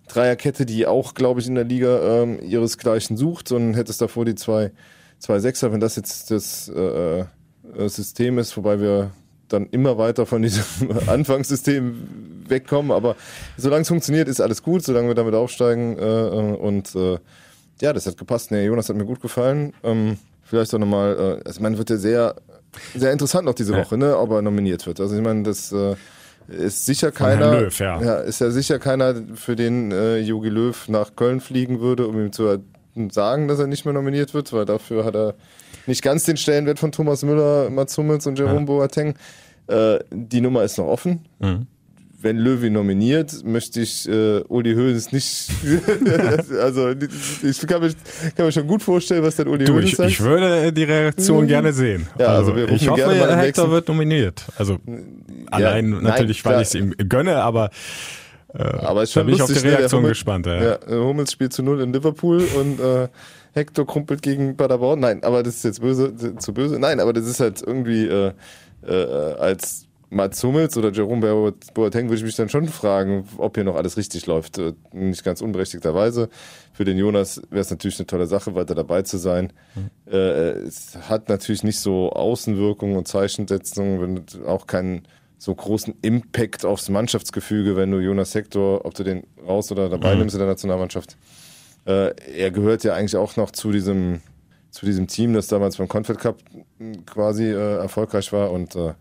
Dreierkette, 0.09 0.65
die 0.65 0.87
auch, 0.87 1.13
glaube 1.15 1.41
ich, 1.41 1.47
in 1.47 1.55
der 1.55 1.65
Liga 1.65 2.23
ähm, 2.23 2.41
ihresgleichen 2.41 3.17
sucht 3.17 3.53
und 3.53 3.75
hättest 3.75 4.01
davor 4.01 4.25
die 4.25 4.35
zwei, 4.35 4.73
zwei 5.19 5.39
Sechser, 5.39 5.71
wenn 5.71 5.81
das 5.81 5.97
jetzt 5.97 6.31
das 6.31 6.69
äh, 6.75 7.21
äh 7.21 7.25
System 7.89 8.39
ist, 8.39 8.57
wobei 8.57 8.81
wir 8.81 9.11
dann 9.49 9.67
immer 9.67 9.99
weiter 9.99 10.27
von 10.27 10.43
diesem 10.43 10.65
Anfangssystem 11.07 12.45
wegkommen. 12.49 12.93
Aber 12.93 13.17
solange 13.57 13.83
es 13.83 13.89
funktioniert, 13.89 14.29
ist 14.29 14.41
alles 14.41 14.63
gut, 14.63 14.85
solange 14.85 15.09
wir 15.09 15.15
damit 15.15 15.35
aufsteigen. 15.35 15.99
Äh, 15.99 16.03
äh, 16.03 16.57
und 16.57 16.95
äh, 16.95 17.19
ja, 17.81 17.93
das 17.93 18.07
hat 18.07 18.17
gepasst. 18.17 18.51
Nee, 18.51 18.67
Jonas 18.67 18.89
hat 18.89 18.97
mir 18.97 19.05
gut 19.05 19.21
gefallen. 19.21 19.73
Ähm, 19.83 20.19
vielleicht 20.43 20.75
auch 20.75 20.79
nochmal, 20.79 21.41
äh, 21.45 21.49
also 21.49 21.63
meine, 21.63 21.79
wird 21.79 21.91
ja 21.91 21.97
sehr, 21.97 22.35
sehr 22.95 23.13
interessant 23.13 23.45
noch 23.47 23.55
diese 23.55 23.77
Woche, 23.77 23.97
ne, 23.97 24.17
ob 24.17 24.31
er 24.31 24.43
nominiert 24.43 24.87
wird. 24.87 25.01
Also 25.01 25.17
ich 25.17 25.23
meine, 25.23 25.43
das 25.43 25.73
äh, 25.73 25.95
ist 26.49 26.87
sicher 26.87 27.13
keiner, 27.13 27.61
Löw, 27.61 27.79
ja. 27.79 28.03
ja. 28.03 28.17
ist 28.19 28.41
ja 28.41 28.51
sicher 28.51 28.79
keiner, 28.79 29.15
für 29.35 29.55
den 29.55 29.93
äh, 29.93 30.19
Jogi 30.19 30.49
Löw 30.49 30.89
nach 30.89 31.15
Köln 31.15 31.41
fliegen 31.41 31.81
würde, 31.81 32.07
um 32.07 32.19
ihm 32.19 32.33
zu 32.33 32.59
sagen, 33.11 33.49
dass 33.49 33.59
er 33.59 33.67
nicht 33.67 33.85
mehr 33.85 33.95
nominiert 33.95 34.35
wird, 34.35 34.53
weil 34.53 34.65
dafür 34.65 35.05
hat 35.05 35.15
er 35.15 35.35
nicht 35.89 36.03
ganz 36.03 36.25
den 36.25 36.37
Stellenwert 36.37 36.79
von 36.79 36.93
Thomas 36.93 37.23
Müller, 37.25 37.71
Mats 37.71 37.97
Hummels 37.99 38.27
und 38.27 38.39
Jerome 38.39 38.61
ja. 38.61 38.65
Boateng. 38.65 39.15
Äh, 39.67 39.99
die 40.11 40.41
Nummer 40.41 40.63
ist 40.63 40.79
noch 40.79 40.87
offen. 40.87 41.27
Mhm 41.41 41.67
wenn 42.21 42.37
Löwy 42.37 42.69
nominiert, 42.69 43.45
möchte 43.45 43.81
ich 43.81 44.09
äh, 44.09 44.41
Uli 44.49 44.75
Hoeneß 44.75 45.13
nicht. 45.13 45.51
also 46.61 46.91
ich 46.91 47.67
kann 47.67 47.81
mir, 47.81 47.93
kann 48.37 48.47
mir 48.47 48.53
schon 48.53 48.67
gut 48.67 48.83
vorstellen, 48.83 49.23
was 49.23 49.37
dann 49.37 49.47
Uli 49.47 49.65
du, 49.65 49.75
Hoeneß 49.75 49.91
ich, 49.91 49.97
sagt. 49.97 50.11
Ich 50.11 50.21
würde 50.21 50.73
die 50.73 50.85
Reaktion 50.85 51.45
mhm. 51.45 51.49
gerne 51.49 51.73
sehen. 51.73 52.09
Ja, 52.19 52.29
also, 52.29 52.53
also 52.53 52.75
ich 52.75 52.89
hoffe, 52.89 53.03
Hector 53.13 53.37
nächsten... 53.37 53.71
wird 53.71 53.89
nominiert. 53.89 54.45
Also 54.57 54.79
ja, 54.87 54.99
allein 55.51 55.91
nein, 55.91 56.03
natürlich, 56.03 56.45
weil 56.45 56.63
ich 56.63 56.69
es 56.69 56.75
ihm 56.75 56.93
gönne, 57.09 57.37
aber 57.37 57.71
äh, 58.53 58.63
aber 58.63 59.05
ist 59.05 59.13
schon 59.13 59.27
da 59.27 59.31
bin 59.31 59.39
lustig, 59.39 59.57
ich 59.57 59.57
auf 59.57 59.63
die 59.63 59.69
ne? 59.69 59.79
Reaktion 59.79 59.99
Hummels, 60.01 60.19
gespannt. 60.19 60.47
Ja. 60.47 60.63
ja, 60.63 60.79
Hummels 60.89 61.33
spielt 61.33 61.53
zu 61.53 61.63
null 61.63 61.81
in 61.81 61.93
Liverpool 61.93 62.43
und 62.59 62.81
äh, 62.81 63.09
Hector 63.53 63.87
krumpelt 63.87 64.23
gegen 64.23 64.57
Paderborn. 64.57 65.01
Nein, 65.01 65.25
aber 65.25 65.43
das 65.43 65.57
ist 65.57 65.65
jetzt 65.65 65.81
böse, 65.81 66.37
zu 66.37 66.53
böse. 66.53 66.79
Nein, 66.79 67.01
aber 67.01 67.13
das 67.13 67.27
ist 67.27 67.41
halt 67.41 67.63
irgendwie 67.63 68.07
äh, 68.07 68.33
äh, 68.87 69.35
als 69.39 69.89
Mats 70.11 70.43
Hummels 70.43 70.77
oder 70.77 70.91
Jerome 70.91 71.53
Boateng 71.75 72.07
würde 72.07 72.17
ich 72.17 72.25
mich 72.25 72.37
dann 72.37 72.49
schon 72.49 72.67
fragen, 72.69 73.29
ob 73.37 73.57
hier 73.57 73.65
noch 73.65 73.77
alles 73.77 73.97
richtig 73.97 74.27
läuft. 74.27 74.59
Äh, 74.59 74.73
nicht 74.93 75.25
ganz 75.25 75.43
unberechtigterweise. 75.43 76.29
Für 76.73 76.85
den 76.85 76.97
Jonas 76.97 77.43
wäre 77.51 77.61
es 77.61 77.71
natürlich 77.71 77.99
eine 77.99 78.07
tolle 78.07 78.27
Sache, 78.27 78.55
weiter 78.55 78.75
dabei 78.75 79.03
zu 79.03 79.19
sein. 79.19 79.53
Mhm. 79.75 80.13
Äh, 80.13 80.51
es 80.61 80.97
hat 81.09 81.29
natürlich 81.29 81.63
nicht 81.63 81.81
so 81.81 82.11
Außenwirkungen 82.13 82.97
und 82.97 83.07
Zeichensetzungen, 83.07 84.01
wenn 84.01 84.47
auch 84.47 84.67
keinen 84.67 85.07
so 85.37 85.55
großen 85.55 85.95
Impact 86.03 86.65
aufs 86.65 86.89
Mannschaftsgefüge, 86.89 87.77
wenn 87.77 87.91
du 87.91 87.99
Jonas 88.01 88.35
Hector, 88.35 88.85
ob 88.85 88.95
du 88.95 89.05
den 89.05 89.25
raus 89.47 89.71
oder 89.71 89.89
dabei 89.89 90.15
mhm. 90.15 90.21
nimmst 90.21 90.35
in 90.35 90.41
der 90.41 90.49
Nationalmannschaft. 90.49 91.17
Äh, 91.89 92.15
er 92.37 92.51
gehört 92.51 92.85
ja 92.85 92.95
eigentlich 92.95 93.17
auch 93.17 93.37
noch 93.37 93.51
zu 93.51 93.73
diesem 93.73 94.21
zu 94.71 94.85
diesem 94.85 95.07
Team, 95.07 95.33
das 95.33 95.49
damals 95.49 95.79
beim 95.79 95.89
Confed 95.89 96.19
Cup 96.19 96.39
quasi 97.07 97.45
äh, 97.45 97.79
erfolgreich 97.79 98.33
war 98.33 98.53
und 98.53 98.77
äh, 98.77 98.89
ja. 98.89 98.97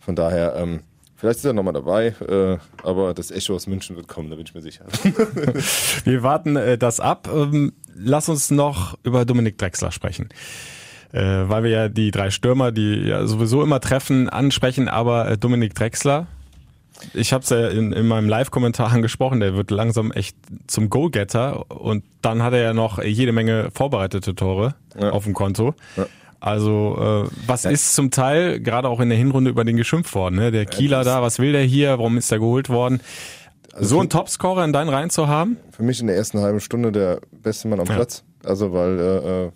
von 0.00 0.16
daher 0.16 0.56
ähm, 0.56 0.80
Vielleicht 1.22 1.38
ist 1.38 1.44
er 1.44 1.52
nochmal 1.52 1.72
dabei, 1.72 2.08
äh, 2.28 2.58
aber 2.82 3.14
das 3.14 3.30
Echo 3.30 3.54
aus 3.54 3.68
München 3.68 3.94
wird 3.94 4.08
kommen, 4.08 4.28
da 4.28 4.34
bin 4.34 4.44
ich 4.44 4.54
mir 4.56 4.60
sicher. 4.60 4.84
Wir 6.04 6.24
warten 6.24 6.56
äh, 6.56 6.76
das 6.76 6.98
ab. 6.98 7.28
Ähm, 7.32 7.74
lass 7.94 8.28
uns 8.28 8.50
noch 8.50 8.98
über 9.04 9.24
Dominik 9.24 9.56
Drexler 9.56 9.92
sprechen. 9.92 10.30
Äh, 11.12 11.48
weil 11.48 11.62
wir 11.62 11.70
ja 11.70 11.88
die 11.88 12.10
drei 12.10 12.30
Stürmer, 12.30 12.72
die 12.72 13.06
ja 13.06 13.24
sowieso 13.28 13.62
immer 13.62 13.78
treffen, 13.78 14.28
ansprechen, 14.28 14.88
aber 14.88 15.36
Dominik 15.36 15.76
Drexler, 15.76 16.26
ich 17.14 17.32
habe 17.32 17.42
es 17.44 17.50
ja 17.50 17.68
in, 17.68 17.92
in 17.92 18.06
meinem 18.06 18.28
Live-Kommentar 18.28 18.92
angesprochen, 18.92 19.40
der 19.40 19.54
wird 19.54 19.70
langsam 19.70 20.12
echt 20.12 20.36
zum 20.66 20.90
Goalgetter 20.90 21.70
und 21.70 22.04
dann 22.20 22.42
hat 22.42 22.52
er 22.52 22.62
ja 22.62 22.74
noch 22.74 23.02
jede 23.02 23.32
Menge 23.32 23.70
vorbereitete 23.72 24.34
Tore 24.34 24.74
ja. 24.98 25.10
auf 25.10 25.24
dem 25.24 25.34
Konto. 25.34 25.74
Ja. 25.96 26.06
Also 26.40 27.28
äh, 27.28 27.30
was 27.46 27.62
ja. 27.62 27.70
ist 27.70 27.94
zum 27.94 28.10
Teil 28.10 28.58
gerade 28.58 28.88
auch 28.88 28.98
in 28.98 29.08
der 29.08 29.18
Hinrunde 29.18 29.50
über 29.50 29.64
den 29.64 29.76
geschimpft 29.76 30.12
worden? 30.14 30.36
Ne? 30.36 30.50
Der 30.50 30.66
Kieler 30.66 31.04
da, 31.04 31.22
was 31.22 31.38
will 31.38 31.52
der 31.52 31.62
hier? 31.62 31.90
Warum 31.90 32.18
ist 32.18 32.32
der 32.32 32.40
geholt 32.40 32.68
worden? 32.68 33.00
Also 33.72 33.90
so 33.90 34.00
einen 34.00 34.10
Topscorer 34.10 34.64
in 34.64 34.72
deinen 34.72 34.88
Reihen 34.88 35.10
zu 35.10 35.28
haben? 35.28 35.56
Für 35.70 35.84
mich 35.84 36.00
in 36.00 36.08
der 36.08 36.16
ersten 36.16 36.40
halben 36.40 36.58
Stunde 36.58 36.90
der 36.90 37.20
beste 37.30 37.68
Mann 37.68 37.78
am 37.78 37.86
Platz. 37.86 38.24
Also 38.44 38.72
weil 38.72 38.98
äh, 38.98 39.44
äh 39.46 39.50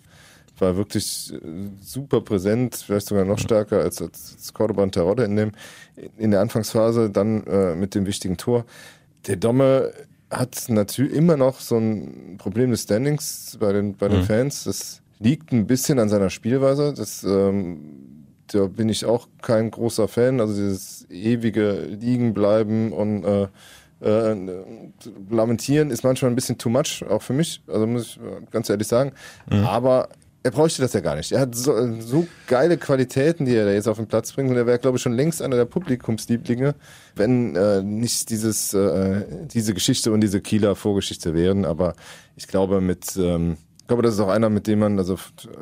war 0.61 0.77
wirklich 0.77 1.33
äh, 1.33 1.37
super 1.81 2.21
präsent, 2.21 2.75
vielleicht 2.85 3.07
sogar 3.07 3.25
noch 3.25 3.39
stärker 3.39 3.79
als, 3.79 4.01
als 4.01 4.53
Cordoba 4.53 4.83
und 4.83 4.91
Terodde 4.91 5.23
in, 5.23 5.35
dem, 5.35 5.51
in 6.17 6.31
der 6.31 6.41
Anfangsphase, 6.41 7.09
dann 7.09 7.43
äh, 7.45 7.75
mit 7.75 7.95
dem 7.95 8.05
wichtigen 8.05 8.37
Tor. 8.37 8.65
Der 9.27 9.35
Domme 9.35 9.93
hat 10.29 10.65
natürlich 10.67 11.13
immer 11.13 11.37
noch 11.37 11.59
so 11.59 11.77
ein 11.77 12.35
Problem 12.37 12.71
des 12.71 12.83
Standings 12.83 13.57
bei 13.59 13.71
den, 13.71 13.95
bei 13.95 14.07
den 14.07 14.21
mhm. 14.21 14.25
Fans. 14.25 14.65
Das 14.65 15.01
liegt 15.19 15.51
ein 15.51 15.67
bisschen 15.67 15.99
an 15.99 16.09
seiner 16.09 16.29
Spielweise. 16.29 16.93
Das, 16.93 17.23
ähm, 17.23 18.25
da 18.47 18.67
bin 18.67 18.89
ich 18.89 19.05
auch 19.05 19.27
kein 19.41 19.71
großer 19.71 20.07
Fan. 20.07 20.39
Also 20.39 20.53
dieses 20.53 21.09
ewige 21.09 21.81
Liegenbleiben 21.81 22.91
und 22.91 23.23
äh, 23.23 23.47
äh, 23.99 24.35
lamentieren 25.29 25.89
ist 25.89 26.03
manchmal 26.03 26.31
ein 26.31 26.35
bisschen 26.35 26.57
too 26.57 26.69
much, 26.69 27.03
auch 27.09 27.21
für 27.21 27.33
mich. 27.33 27.61
Also 27.67 27.87
muss 27.87 28.17
ich 28.17 28.51
ganz 28.51 28.69
ehrlich 28.69 28.87
sagen. 28.87 29.13
Mhm. 29.49 29.65
Aber 29.65 30.09
er 30.47 30.51
bräuchte 30.51 30.81
das 30.81 30.93
ja 30.93 31.01
gar 31.01 31.17
nicht. 31.17 31.33
Er 31.33 31.41
hat 31.41 31.55
so, 31.55 31.99
so 31.99 32.25
geile 32.47 32.77
Qualitäten, 32.77 33.45
die 33.45 33.53
er 33.53 33.65
da 33.65 33.71
jetzt 33.71 33.89
auf 33.89 33.97
den 33.97 34.07
Platz 34.07 34.31
bringt. 34.31 34.49
Und 34.49 34.55
er 34.55 34.65
wäre, 34.65 34.79
glaube 34.79 34.95
ich, 34.95 35.03
schon 35.03 35.11
längst 35.11 35.41
einer 35.41 35.57
der 35.57 35.65
Publikumslieblinge, 35.65 36.73
wenn 37.15 37.53
äh, 37.57 37.83
nicht 37.83 38.29
dieses, 38.29 38.73
äh, 38.73 39.25
diese 39.53 39.73
Geschichte 39.73 40.13
und 40.13 40.21
diese 40.21 40.39
Kieler 40.39 40.77
Vorgeschichte 40.77 41.33
wären. 41.33 41.65
Aber 41.65 41.95
ich 42.37 42.47
glaube, 42.47 42.79
mit, 42.79 43.17
ähm, 43.17 43.57
ich 43.81 43.87
glaube, 43.87 44.03
das 44.03 44.13
ist 44.13 44.21
auch 44.21 44.29
einer, 44.29 44.49
mit 44.49 44.67
dem 44.67 44.79
man, 44.79 44.97
also 44.97 45.17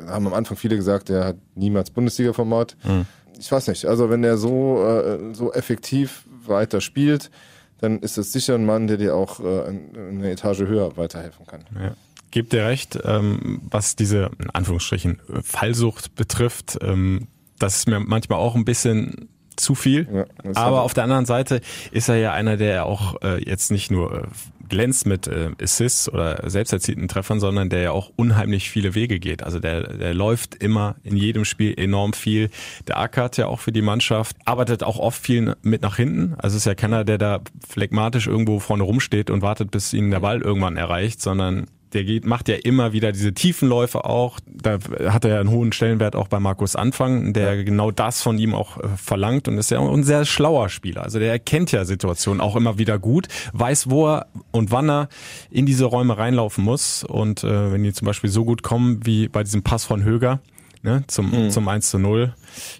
haben 0.06 0.28
am 0.28 0.34
Anfang 0.34 0.56
viele 0.56 0.76
gesagt, 0.76 1.08
der 1.08 1.24
hat 1.24 1.36
niemals 1.56 1.90
Bundesliga-Format. 1.90 2.76
Mhm. 2.84 3.06
Ich 3.40 3.50
weiß 3.50 3.66
nicht. 3.66 3.86
Also 3.86 4.08
wenn 4.08 4.22
er 4.22 4.36
so, 4.36 4.84
äh, 4.84 5.34
so 5.34 5.52
effektiv 5.52 6.26
weiter 6.46 6.80
spielt, 6.80 7.32
dann 7.80 7.98
ist 7.98 8.18
das 8.18 8.30
sicher 8.30 8.54
ein 8.54 8.64
Mann, 8.64 8.86
der 8.86 8.98
dir 8.98 9.16
auch 9.16 9.40
äh, 9.40 9.64
eine 9.66 10.30
Etage 10.30 10.60
höher 10.60 10.96
weiterhelfen 10.96 11.44
kann. 11.44 11.64
Ja 11.74 11.96
gebe 12.30 12.48
dir 12.48 12.66
recht, 12.66 12.98
ähm, 13.04 13.62
was 13.70 13.96
diese, 13.96 14.30
in 14.38 14.50
Anführungsstrichen, 14.50 15.20
Fallsucht 15.42 16.14
betrifft. 16.14 16.78
Ähm, 16.82 17.28
das 17.58 17.76
ist 17.76 17.88
mir 17.88 18.00
manchmal 18.00 18.38
auch 18.38 18.54
ein 18.54 18.64
bisschen 18.64 19.28
zu 19.56 19.74
viel. 19.74 20.06
Ja, 20.12 20.24
Aber 20.54 20.82
auf 20.82 20.94
der 20.94 21.04
anderen 21.04 21.26
Seite 21.26 21.60
ist 21.90 22.08
er 22.08 22.16
ja 22.16 22.32
einer, 22.32 22.56
der 22.56 22.86
auch 22.86 23.20
äh, 23.22 23.42
jetzt 23.42 23.70
nicht 23.70 23.90
nur 23.90 24.12
äh, 24.12 24.26
glänzt 24.68 25.06
mit 25.06 25.26
äh, 25.26 25.50
Assists 25.62 26.08
oder 26.08 26.48
selbst 26.48 26.72
erzielten 26.72 27.08
Treffern, 27.08 27.40
sondern 27.40 27.68
der 27.68 27.80
ja 27.80 27.90
auch 27.92 28.10
unheimlich 28.16 28.70
viele 28.70 28.94
Wege 28.94 29.18
geht. 29.18 29.42
Also 29.42 29.60
der, 29.60 29.94
der 29.94 30.14
läuft 30.14 30.56
immer 30.56 30.96
in 31.02 31.16
jedem 31.16 31.44
Spiel 31.44 31.74
enorm 31.78 32.12
viel. 32.12 32.50
Der 32.86 32.98
ackert 32.98 33.36
ja 33.36 33.46
auch 33.46 33.60
für 33.60 33.72
die 33.72 33.82
Mannschaft, 33.82 34.36
arbeitet 34.44 34.82
auch 34.82 34.98
oft 34.98 35.20
viel 35.20 35.56
mit 35.62 35.82
nach 35.82 35.96
hinten. 35.96 36.34
Also 36.38 36.56
ist 36.56 36.66
ja 36.66 36.74
keiner, 36.74 37.04
der 37.04 37.18
da 37.18 37.40
phlegmatisch 37.66 38.26
irgendwo 38.26 38.58
vorne 38.58 38.82
rumsteht 38.82 39.30
und 39.30 39.42
wartet, 39.42 39.70
bis 39.70 39.92
ihn 39.92 40.10
der 40.10 40.20
Ball 40.20 40.42
irgendwann 40.42 40.76
erreicht, 40.76 41.20
sondern 41.20 41.66
der 41.96 42.04
geht, 42.04 42.24
macht 42.24 42.48
ja 42.48 42.54
immer 42.56 42.92
wieder 42.92 43.10
diese 43.10 43.32
Tiefenläufe 43.32 44.04
auch. 44.04 44.38
Da 44.46 44.78
hat 45.08 45.24
er 45.24 45.34
ja 45.34 45.40
einen 45.40 45.50
hohen 45.50 45.72
Stellenwert 45.72 46.14
auch 46.14 46.28
bei 46.28 46.38
Markus 46.38 46.76
Anfang, 46.76 47.32
der 47.32 47.54
ja. 47.54 47.62
genau 47.62 47.90
das 47.90 48.22
von 48.22 48.38
ihm 48.38 48.54
auch 48.54 48.76
äh, 48.78 48.88
verlangt 48.96 49.48
und 49.48 49.58
ist 49.58 49.70
ja 49.70 49.78
auch 49.78 49.92
ein 49.92 50.04
sehr 50.04 50.24
schlauer 50.24 50.68
Spieler. 50.68 51.02
Also 51.02 51.18
der 51.18 51.32
erkennt 51.32 51.72
ja 51.72 51.84
Situationen 51.84 52.40
auch 52.40 52.54
immer 52.54 52.78
wieder 52.78 52.98
gut, 52.98 53.28
weiß, 53.54 53.90
wo 53.90 54.08
er 54.08 54.26
und 54.52 54.70
wann 54.70 54.88
er 54.88 55.08
in 55.50 55.66
diese 55.66 55.86
Räume 55.86 56.16
reinlaufen 56.18 56.62
muss. 56.62 57.02
Und 57.02 57.42
äh, 57.42 57.72
wenn 57.72 57.82
die 57.82 57.92
zum 57.92 58.06
Beispiel 58.06 58.30
so 58.30 58.44
gut 58.44 58.62
kommen 58.62 59.04
wie 59.04 59.28
bei 59.28 59.42
diesem 59.42 59.62
Pass 59.62 59.84
von 59.84 60.04
Höger, 60.04 60.40
ne, 60.82 61.02
zum, 61.06 61.30
mhm. 61.30 61.50
zum 61.50 61.66
1 61.66 61.90
zu 61.90 61.98
0, 61.98 62.34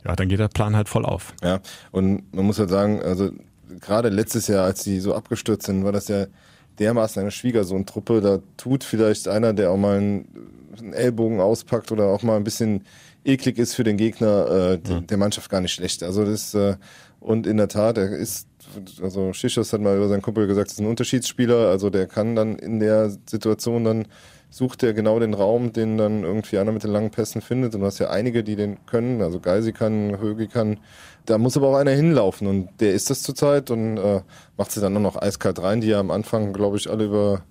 ja, 0.05 0.15
dann 0.15 0.29
geht 0.29 0.39
der 0.39 0.49
Plan 0.49 0.77
halt 0.77 0.89
voll 0.89 1.05
auf. 1.05 1.33
Ja, 1.43 1.61
und 1.91 2.33
man 2.35 2.45
muss 2.45 2.59
halt 2.59 2.71
sagen, 2.71 3.01
also 3.03 3.31
gerade 3.81 4.11
letztes 4.11 4.47
Jahr, 4.47 4.65
als 4.65 4.85
die 4.85 5.01
so 5.01 5.15
abgestürzt 5.15 5.67
sind, 5.67 5.85
war 5.85 5.93
das 5.93 6.09
ja 6.09 6.27
dermaßen 6.79 7.21
eine 7.21 7.31
Schwiegersohn-Truppe. 7.31 8.21
Da 8.21 8.41
tut 8.57 8.85
vielleicht 8.85 9.29
einer, 9.29 9.53
der 9.53 9.71
auch 9.71 9.77
mal 9.77 9.99
einen, 9.99 10.93
Ellbogen 10.93 11.41
auspackt 11.41 11.91
oder 11.91 12.09
auch 12.09 12.23
mal 12.23 12.37
ein 12.37 12.45
bisschen 12.45 12.85
eklig 13.25 13.59
ist 13.59 13.75
für 13.75 13.83
den 13.83 13.97
Gegner, 13.97 14.47
äh, 14.51 14.91
ja. 14.91 15.01
der 15.01 15.17
Mannschaft 15.17 15.51
gar 15.51 15.63
nicht 15.63 15.73
schlecht. 15.73 16.03
Also 16.03 16.25
das 16.25 16.53
äh, 16.53 16.77
und 17.19 17.47
in 17.47 17.57
der 17.57 17.69
Tat, 17.69 17.97
er 17.97 18.11
ist 18.11 18.47
also 19.01 19.33
Schischos 19.33 19.73
hat 19.73 19.81
mal 19.81 19.97
über 19.97 20.09
seinen 20.09 20.23
Kumpel 20.23 20.47
gesagt, 20.47 20.71
ist 20.71 20.81
ein 20.81 20.87
Unterschiedsspieler, 20.87 21.69
also 21.69 21.89
der 21.91 22.07
kann 22.07 22.37
dann 22.37 22.57
in 22.57 22.81
der 22.81 23.11
Situation 23.27 23.85
dann 23.85 24.07
sucht 24.57 24.83
er 24.83 24.95
genau 24.95 25.19
den 25.19 25.35
Raum, 25.35 25.75
den 25.75 25.99
dann 25.99 26.25
irgendwie 26.25 26.57
einer 26.57 26.73
mit 26.73 26.83
den 26.83 26.91
langen 26.91 27.11
Pässen 27.11 27.43
findet. 27.43 27.75
Und 27.75 27.83
du 27.83 27.87
hast 27.87 27.99
ja 27.99 28.09
einige, 28.09 28.43
die 28.43 28.57
den 28.57 28.79
können. 28.87 29.21
Also 29.21 29.39
Geisi 29.39 29.75
kann, 29.75 30.19
Högi 30.19 30.47
kann. 30.47 30.79
Da 31.27 31.37
muss 31.37 31.59
aber 31.59 31.69
auch 31.69 31.77
einer 31.77 31.91
hinlaufen. 31.91 32.47
Und 32.47 32.71
der 32.81 32.95
ist 32.95 33.11
das 33.11 33.23
zurzeit 33.23 33.71
und 33.71 33.99
äh, 33.99 34.23
macht 34.57 34.73
sie 34.73 34.81
dann 34.81 34.95
nur 34.95 35.03
noch 35.03 35.21
eiskalt 35.21 35.61
rein, 35.61 35.83
die 35.83 35.89
ja 35.89 36.01
am 36.01 36.11
Anfang, 36.11 36.55
glaube 36.55 36.79
ich, 36.79 36.89
alle 36.89 37.05
über 37.05 37.43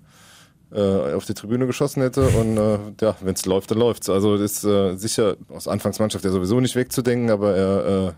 äh, 0.72 1.14
auf 1.14 1.26
die 1.26 1.36
Tribüne 1.36 1.68
geschossen 1.68 2.02
hätte. 2.02 2.28
Und 2.28 2.58
äh, 2.58 2.80
ja, 3.00 3.16
wenn 3.22 3.36
es 3.36 3.46
läuft, 3.46 3.70
dann 3.70 3.78
läuft's. 3.78 4.10
Also 4.10 4.34
ist 4.34 4.64
äh, 4.64 4.96
sicher 4.96 5.38
aus 5.50 5.68
Anfangsmannschaft 5.68 6.26
ja 6.26 6.32
sowieso 6.32 6.60
nicht 6.60 6.76
wegzudenken, 6.76 7.30
aber 7.30 7.56
er 7.56 8.16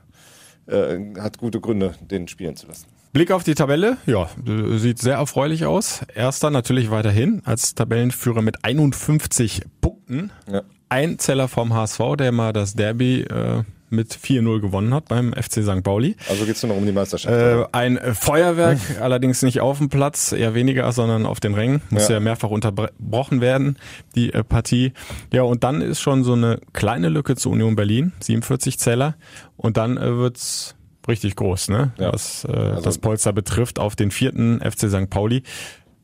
äh, 0.69 0.95
äh, 0.95 1.19
hat 1.19 1.39
gute 1.39 1.59
Gründe, 1.59 1.93
den 1.99 2.29
spielen 2.29 2.55
zu 2.55 2.67
lassen. 2.67 2.96
Blick 3.13 3.31
auf 3.31 3.43
die 3.43 3.55
Tabelle, 3.55 3.97
ja, 4.05 4.29
sieht 4.77 4.99
sehr 4.99 5.15
erfreulich 5.15 5.65
aus. 5.65 6.01
Erster 6.13 6.49
natürlich 6.49 6.91
weiterhin 6.91 7.41
als 7.45 7.73
Tabellenführer 7.75 8.41
mit 8.41 8.63
51 8.63 9.63
Punkten. 9.81 10.31
Ja. 10.51 10.61
Ein 10.89 11.19
Zeller 11.19 11.47
vom 11.47 11.73
HSV, 11.73 11.99
der 12.17 12.31
mal 12.31 12.53
das 12.53 12.73
Derby 12.73 13.21
äh, 13.21 13.63
mit 13.89 14.13
4-0 14.13 14.59
gewonnen 14.59 14.93
hat 14.93 15.07
beim 15.07 15.33
FC 15.33 15.63
St. 15.63 15.83
Pauli. 15.83 16.15
Also 16.29 16.45
geht's 16.45 16.61
nur 16.63 16.73
noch 16.73 16.77
um 16.77 16.85
die 16.85 16.91
Meisterschaft. 16.91 17.33
Äh, 17.33 17.65
ein 17.71 17.99
Feuerwerk, 18.13 18.79
allerdings 19.01 19.41
nicht 19.41 19.61
auf 19.61 19.77
dem 19.77 19.89
Platz, 19.89 20.31
eher 20.31 20.53
weniger, 20.53 20.91
sondern 20.91 21.25
auf 21.25 21.39
den 21.39 21.53
Rängen. 21.53 21.81
Muss 21.89 22.09
ja, 22.09 22.15
ja 22.15 22.19
mehrfach 22.19 22.49
unterbrochen 22.49 23.41
werden, 23.41 23.77
die 24.15 24.33
äh, 24.33 24.43
Partie. 24.43 24.93
Ja, 25.31 25.43
und 25.43 25.63
dann 25.63 25.81
ist 25.81 26.01
schon 26.01 26.23
so 26.23 26.33
eine 26.33 26.59
kleine 26.73 27.09
Lücke 27.09 27.35
zu 27.35 27.49
Union 27.49 27.75
Berlin, 27.75 28.13
47 28.19 28.79
Zeller. 28.79 29.15
Und 29.55 29.77
dann 29.77 29.97
äh, 29.97 30.17
wird's 30.17 30.75
richtig 31.07 31.35
groß, 31.35 31.69
ne? 31.69 31.91
Ja. 31.97 32.13
Was 32.13 32.45
äh, 32.45 32.51
also, 32.51 32.81
das 32.81 32.97
Polster 32.97 33.33
betrifft, 33.33 33.79
auf 33.79 33.95
den 33.95 34.11
vierten 34.11 34.59
FC 34.59 34.89
St. 34.89 35.09
Pauli. 35.09 35.43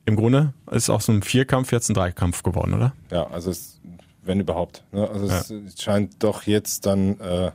im 0.05 0.15
Grunde 0.15 0.53
ist 0.71 0.89
aus 0.89 1.09
einem 1.09 1.21
Vierkampf 1.21 1.71
jetzt 1.71 1.89
ein 1.89 1.93
Dreikampf 1.93 2.43
geworden, 2.43 2.73
oder? 2.73 2.93
Ja, 3.11 3.27
also 3.27 3.51
es, 3.51 3.79
wenn 4.23 4.39
überhaupt. 4.39 4.83
Ne? 4.91 5.09
Also 5.09 5.27
ja. 5.27 5.39
es 5.65 5.81
scheint 5.81 6.23
doch 6.23 6.43
jetzt 6.43 6.85
dann 6.85 7.19
äh, 7.19 7.51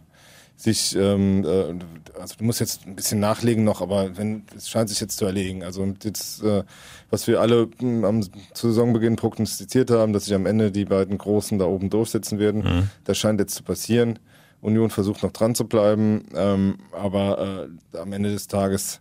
sich, 0.58 0.96
ähm, 0.96 1.44
äh, 1.44 2.20
also 2.20 2.34
du 2.37 2.44
musst 2.44 2.58
jetzt 2.58 2.84
ein 2.84 2.96
bisschen 2.96 3.20
nachlegen 3.20 3.62
noch, 3.62 3.80
aber 3.80 4.16
wenn 4.16 4.42
es 4.56 4.68
scheint 4.68 4.88
sich 4.88 5.00
jetzt 5.00 5.16
zu 5.16 5.24
erlegen. 5.24 5.62
Also 5.62 5.87
jetzt, 6.02 6.42
äh, 6.42 6.64
was 7.11 7.28
wir 7.28 7.40
alle 7.40 7.66
mh, 7.66 7.72
hm, 7.78 8.04
am 8.04 8.22
zu 8.54 8.68
Saisonbeginn 8.68 9.16
prognostiziert 9.16 9.90
haben, 9.90 10.12
dass 10.12 10.24
sich 10.24 10.34
am 10.34 10.46
Ende 10.46 10.72
die 10.72 10.84
beiden 10.84 11.16
Großen 11.16 11.58
da 11.58 11.66
oben 11.66 11.90
durchsetzen 11.90 12.40
werden, 12.40 12.62
mhm. 12.62 12.90
das 13.04 13.18
scheint 13.18 13.38
jetzt 13.38 13.54
zu 13.54 13.62
passieren. 13.62 14.18
Union 14.61 14.90
versucht 14.90 15.23
noch 15.23 15.33
dran 15.33 15.55
zu 15.55 15.66
bleiben, 15.66 16.27
ähm, 16.35 16.79
aber 16.92 17.68
äh, 17.92 17.99
am 17.99 18.12
Ende 18.12 18.31
des 18.31 18.47
Tages 18.49 19.01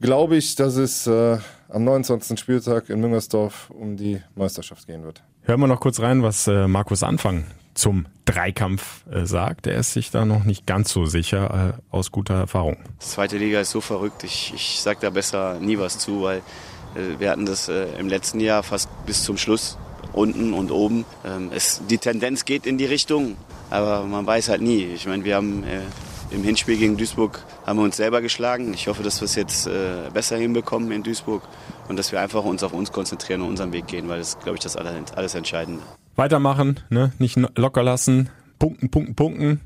glaube 0.00 0.36
ich, 0.36 0.56
dass 0.56 0.76
es 0.76 1.06
äh, 1.06 1.38
am 1.68 1.84
29. 1.84 2.38
Spieltag 2.38 2.90
in 2.90 3.00
Müngersdorf 3.00 3.70
um 3.70 3.96
die 3.96 4.20
Meisterschaft 4.34 4.86
gehen 4.86 5.04
wird. 5.04 5.22
Hören 5.42 5.60
wir 5.60 5.66
noch 5.66 5.80
kurz 5.80 6.00
rein, 6.00 6.22
was 6.22 6.46
äh, 6.46 6.68
Markus 6.68 7.02
Anfang 7.02 7.44
zum 7.74 8.06
Dreikampf 8.24 9.04
äh, 9.10 9.24
sagt. 9.24 9.66
Er 9.66 9.76
ist 9.76 9.92
sich 9.92 10.10
da 10.10 10.24
noch 10.24 10.44
nicht 10.44 10.66
ganz 10.66 10.92
so 10.92 11.06
sicher 11.06 11.74
äh, 11.78 11.94
aus 11.94 12.12
guter 12.12 12.34
Erfahrung. 12.34 12.76
Die 13.00 13.06
zweite 13.06 13.38
Liga 13.38 13.60
ist 13.60 13.70
so 13.70 13.80
verrückt. 13.80 14.24
Ich, 14.24 14.52
ich 14.54 14.80
sage 14.80 14.98
da 15.00 15.10
besser 15.10 15.58
nie 15.60 15.78
was 15.78 15.98
zu, 15.98 16.22
weil 16.22 16.38
äh, 16.94 17.18
wir 17.18 17.30
hatten 17.30 17.46
das 17.46 17.68
äh, 17.68 17.86
im 17.98 18.08
letzten 18.08 18.40
Jahr 18.40 18.62
fast 18.62 18.88
bis 19.06 19.24
zum 19.24 19.36
Schluss 19.38 19.78
unten 20.12 20.52
und 20.52 20.70
oben. 20.70 21.04
Ähm, 21.24 21.50
es, 21.54 21.82
die 21.88 21.98
Tendenz 21.98 22.44
geht 22.44 22.66
in 22.66 22.78
die 22.78 22.84
Richtung, 22.84 23.36
aber 23.70 24.04
man 24.04 24.26
weiß 24.26 24.48
halt 24.48 24.62
nie. 24.62 24.84
Ich 24.94 25.06
meine, 25.06 25.24
wir 25.24 25.36
haben 25.36 25.64
äh, 25.64 25.80
im 26.34 26.42
Hinspiel 26.42 26.78
gegen 26.78 26.96
Duisburg 26.96 27.44
haben 27.66 27.78
wir 27.78 27.84
uns 27.84 27.96
selber 27.96 28.22
geschlagen. 28.22 28.72
Ich 28.74 28.88
hoffe, 28.88 29.02
dass 29.02 29.20
wir 29.20 29.26
es 29.26 29.34
jetzt 29.34 29.66
äh, 29.66 30.10
besser 30.12 30.36
hinbekommen 30.36 30.90
in 30.90 31.02
Duisburg 31.02 31.42
und 31.88 31.98
dass 31.98 32.12
wir 32.12 32.20
einfach 32.20 32.44
uns 32.44 32.62
auf 32.62 32.72
uns 32.72 32.90
konzentrieren 32.92 33.42
und 33.42 33.50
unseren 33.50 33.72
Weg 33.72 33.86
gehen, 33.86 34.08
weil 34.08 34.18
das 34.18 34.28
ist, 34.30 34.40
glaube 34.42 34.56
ich, 34.56 34.62
das 34.62 34.76
alles, 34.76 35.12
alles 35.12 35.34
Entscheidende. 35.34 35.82
Weitermachen, 36.16 36.80
ne? 36.90 37.12
nicht 37.18 37.38
locker 37.56 37.82
lassen, 37.82 38.30
punkten, 38.58 38.90
punkten, 38.90 39.14
punkten. 39.14 39.60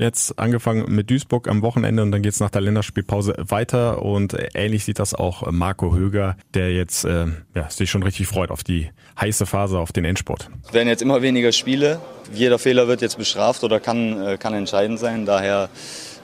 Jetzt 0.00 0.38
angefangen 0.38 0.86
mit 0.88 1.10
Duisburg 1.10 1.46
am 1.46 1.60
Wochenende 1.60 2.02
und 2.02 2.10
dann 2.10 2.22
geht's 2.22 2.40
nach 2.40 2.48
der 2.48 2.62
Länderspielpause 2.62 3.34
weiter 3.36 4.00
und 4.00 4.34
ähnlich 4.54 4.86
sieht 4.86 4.98
das 4.98 5.12
auch 5.12 5.52
Marco 5.52 5.94
Höger, 5.94 6.38
der 6.54 6.72
jetzt 6.72 7.04
äh, 7.04 7.26
ja, 7.54 7.68
sich 7.68 7.90
schon 7.90 8.02
richtig 8.02 8.26
freut 8.26 8.50
auf 8.50 8.64
die 8.64 8.88
heiße 9.20 9.44
Phase, 9.44 9.78
auf 9.78 9.92
den 9.92 10.06
Endsport. 10.06 10.48
Es 10.66 10.72
werden 10.72 10.88
jetzt 10.88 11.02
immer 11.02 11.20
weniger 11.20 11.52
Spiele. 11.52 12.00
Jeder 12.32 12.58
Fehler 12.58 12.88
wird 12.88 13.02
jetzt 13.02 13.18
bestraft 13.18 13.62
oder 13.62 13.78
kann, 13.78 14.26
äh, 14.26 14.38
kann 14.38 14.54
entscheidend 14.54 14.98
sein. 14.98 15.26
Daher 15.26 15.68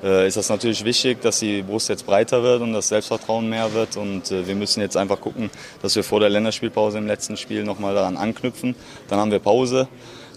äh, 0.03 0.27
ist 0.27 0.39
das 0.39 0.49
natürlich 0.49 0.83
wichtig, 0.87 1.21
dass 1.21 1.41
die 1.41 1.61
Brust 1.61 1.91
jetzt 1.91 2.07
breiter 2.07 2.43
wird 2.43 2.62
und 2.62 2.73
das 2.73 2.89
Selbstvertrauen 2.89 3.47
mehr 3.47 3.75
wird. 3.75 3.99
Und 3.99 4.33
äh, 4.33 4.47
wir 4.47 4.55
müssen 4.55 4.81
jetzt 4.81 4.97
einfach 4.97 5.21
gucken, 5.21 5.51
dass 5.83 5.95
wir 5.97 6.03
vor 6.03 6.21
der 6.21 6.31
Länderspielpause 6.31 6.97
im 6.97 7.07
letzten 7.07 7.37
Spiel 7.37 7.62
nochmal 7.62 7.95
daran 7.95 8.17
anknüpfen. 8.17 8.75
Dann 9.09 9.19
haben 9.19 9.31
wir 9.31 9.39
Pause, 9.39 9.87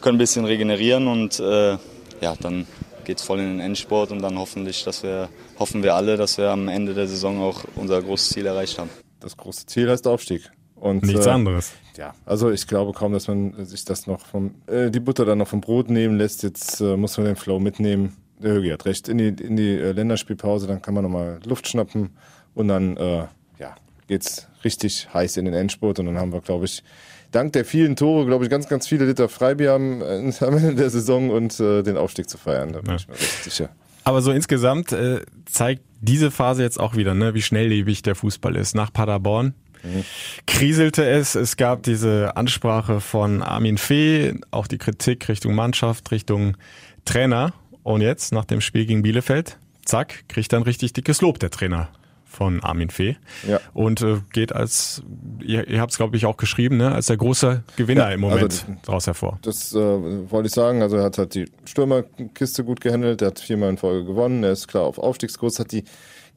können 0.01 0.15
ein 0.15 0.19
bisschen 0.19 0.43
regenerieren 0.43 1.07
und 1.07 1.39
äh, 1.39 1.77
ja, 2.21 2.35
dann 2.41 2.67
geht 3.09 3.17
es 3.17 3.23
voll 3.25 3.39
in 3.39 3.57
den 3.57 3.59
Endsport 3.59 4.11
und 4.11 4.21
dann 4.21 4.37
hoffentlich, 4.37 4.83
dass 4.83 5.01
wir, 5.01 5.29
hoffen 5.57 5.81
wir 5.81 5.95
alle, 5.95 6.15
dass 6.15 6.37
wir 6.37 6.51
am 6.51 6.67
Ende 6.67 6.93
der 6.93 7.07
Saison 7.07 7.41
auch 7.41 7.63
unser 7.75 7.99
großes 8.03 8.29
Ziel 8.29 8.45
erreicht 8.45 8.77
haben. 8.77 8.91
Das 9.19 9.35
große 9.35 9.65
Ziel 9.65 9.89
heißt 9.89 10.05
Aufstieg. 10.05 10.51
Und, 10.75 11.01
Nichts 11.01 11.25
äh, 11.25 11.31
anderes. 11.31 11.71
Ja, 11.97 12.13
also 12.27 12.51
ich 12.51 12.67
glaube 12.67 12.93
kaum, 12.93 13.11
dass 13.11 13.27
man 13.27 13.65
sich 13.65 13.83
das 13.83 14.05
noch 14.05 14.27
vom, 14.27 14.53
äh, 14.67 14.91
die 14.91 14.99
Butter 14.99 15.25
dann 15.25 15.39
noch 15.39 15.47
vom 15.47 15.59
Brot 15.59 15.89
nehmen 15.89 16.19
lässt. 16.19 16.43
Jetzt 16.43 16.81
äh, 16.81 16.95
muss 16.97 17.17
man 17.17 17.25
den 17.25 17.35
Flow 17.35 17.59
mitnehmen 17.59 18.15
der 18.37 18.53
Högi 18.53 18.69
hat 18.69 18.85
recht, 18.85 19.09
in 19.09 19.17
die, 19.17 19.29
in 19.43 19.55
die 19.55 19.71
äh, 19.71 19.91
Länderspielpause, 19.91 20.67
dann 20.67 20.81
kann 20.81 20.93
man 20.93 21.03
nochmal 21.03 21.39
Luft 21.45 21.67
schnappen 21.67 22.11
und 22.53 22.67
dann 22.67 22.95
äh, 22.95 23.25
ja, 23.57 23.75
geht's 24.07 24.47
richtig 24.63 25.11
heiß 25.11 25.37
in 25.37 25.45
den 25.45 25.55
Endspurt 25.55 25.97
und 25.99 26.05
dann 26.05 26.19
haben 26.19 26.31
wir, 26.31 26.41
glaube 26.41 26.65
ich, 26.65 26.83
dank 27.31 27.53
der 27.53 27.65
vielen 27.65 27.95
Tore, 27.95 28.25
glaube 28.25 28.43
ich, 28.43 28.49
ganz, 28.49 28.67
ganz 28.67 28.87
viele 28.87 29.05
Liter 29.05 29.29
Freibier 29.29 29.73
am, 29.73 30.01
äh, 30.01 30.33
am 30.41 30.57
Ende 30.57 30.75
der 30.75 30.89
Saison 30.89 31.29
und 31.29 31.59
äh, 31.59 31.83
den 31.83 31.97
Aufstieg 31.97 32.29
zu 32.29 32.37
feiern. 32.37 32.73
Da 32.73 32.81
bin 32.81 32.91
ja. 32.91 32.95
ich 32.95 33.07
mir 33.07 33.13
recht 33.15 33.43
sicher. 33.43 33.69
Aber 34.03 34.21
so 34.21 34.31
insgesamt 34.31 34.91
äh, 34.91 35.21
zeigt 35.45 35.83
diese 36.01 36.31
Phase 36.31 36.63
jetzt 36.63 36.79
auch 36.79 36.95
wieder, 36.95 37.13
ne, 37.13 37.33
wie 37.33 37.41
schnelllebig 37.41 38.01
der 38.01 38.15
Fußball 38.15 38.55
ist. 38.55 38.73
Nach 38.73 38.91
Paderborn 38.91 39.53
mhm. 39.83 40.03
kriselte 40.47 41.05
es. 41.05 41.35
Es 41.35 41.57
gab 41.57 41.83
diese 41.83 42.35
Ansprache 42.35 43.01
von 43.01 43.43
Armin 43.43 43.77
Fee, 43.77 44.35
auch 44.51 44.67
die 44.67 44.77
Kritik 44.77 45.27
Richtung 45.27 45.53
Mannschaft, 45.53 46.11
Richtung 46.11 46.57
Trainer. 47.05 47.53
Und 47.83 48.01
jetzt, 48.01 48.31
nach 48.31 48.45
dem 48.45 48.61
Spiel 48.61 48.85
gegen 48.85 49.01
Bielefeld, 49.01 49.57
zack, 49.83 50.27
kriegt 50.27 50.53
dann 50.53 50.63
richtig 50.63 50.93
dickes 50.93 51.21
Lob 51.21 51.39
der 51.39 51.49
Trainer 51.49 51.89
von 52.29 52.63
Armin 52.63 52.89
Fee. 52.89 53.17
Ja. 53.47 53.59
Und 53.73 54.01
äh, 54.01 54.17
geht 54.31 54.53
als, 54.53 55.01
ihr, 55.41 55.67
ihr 55.67 55.81
habt 55.81 55.91
es 55.91 55.97
glaube 55.97 56.15
ich 56.15 56.25
auch 56.25 56.37
geschrieben, 56.37 56.77
ne, 56.77 56.93
als 56.93 57.07
der 57.07 57.17
große 57.17 57.63
Gewinner 57.75 58.09
ja, 58.09 58.11
im 58.11 58.21
Moment 58.21 58.43
also, 58.43 58.65
daraus 58.85 59.07
hervor. 59.07 59.39
Das 59.41 59.73
äh, 59.73 59.77
wollte 59.77 60.47
ich 60.47 60.53
sagen. 60.53 60.81
Also 60.81 60.97
er 60.97 61.03
hat 61.03 61.17
halt 61.17 61.33
die 61.33 61.45
Stürmerkiste 61.65 62.63
gut 62.63 62.81
gehandelt, 62.81 63.21
er 63.21 63.29
hat 63.29 63.39
viermal 63.39 63.71
in 63.71 63.77
Folge 63.77 64.05
gewonnen, 64.05 64.43
er 64.43 64.51
ist 64.51 64.67
klar 64.67 64.83
auf 64.83 64.99
Aufstiegskurs, 64.99 65.59
hat 65.59 65.71
die 65.71 65.83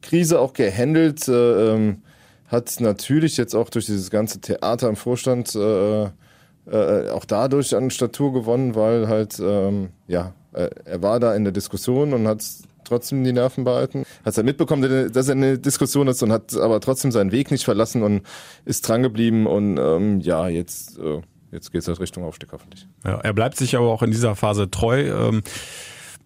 Krise 0.01 0.41
auch 0.41 0.55
gehandelt, 0.55 1.29
äh, 1.29 1.75
ähm, 1.75 2.03
hat 2.49 2.81
natürlich 2.81 3.37
jetzt 3.37 3.55
auch 3.55 3.69
durch 3.69 3.87
dieses 3.87 4.11
ganze 4.11 4.41
Theater 4.41 4.89
im 4.89 4.97
Vorstand 4.97 5.55
äh, 5.55 6.05
äh, 6.05 7.11
auch 7.11 7.25
dadurch 7.27 7.77
an 7.77 7.91
Statur 7.91 8.33
gewonnen, 8.33 8.75
weil 8.75 9.09
halt 9.09 9.39
ähm, 9.41 9.91
ja 10.09 10.33
äh, 10.53 10.71
er 10.85 11.03
war 11.03 11.21
da 11.21 11.35
in 11.35 11.45
der 11.45 11.53
Diskussion 11.53 12.15
und 12.15 12.27
hat 12.27 12.45
trotzdem 12.93 13.25
die 13.25 13.33
Nerven 13.33 13.65
behalten. 13.65 14.05
Hat 14.25 14.37
er 14.37 14.45
mitbekommen, 14.45 15.11
dass 15.13 15.29
er 15.29 15.35
in 15.35 15.41
der 15.41 15.57
Diskussion 15.57 16.09
ist 16.09 16.23
und 16.23 16.31
hat 16.33 16.55
aber 16.57 16.81
trotzdem 16.81 17.11
seinen 17.11 17.33
Weg 17.33 17.51
nicht 17.51 17.65
verlassen 17.65 18.03
und 18.03 18.23
ist 18.65 18.87
drangeblieben 18.87 19.47
und 19.47 19.79
ähm, 19.79 20.21
ja, 20.21 20.49
jetzt, 20.49 20.99
äh, 20.99 21.21
jetzt 21.51 21.73
geht 21.73 21.83
es 21.83 21.89
halt 21.89 22.01
Richtung 22.01 22.25
Aufstieg 22.25 22.53
hoffentlich. 22.53 22.87
Ja, 23.05 23.19
er 23.21 23.33
bleibt 23.33 23.57
sich 23.57 23.77
aber 23.77 23.89
auch 23.89 24.03
in 24.03 24.11
dieser 24.11 24.37
Phase 24.37 24.71
treu. 24.71 25.29
Ähm, 25.29 25.43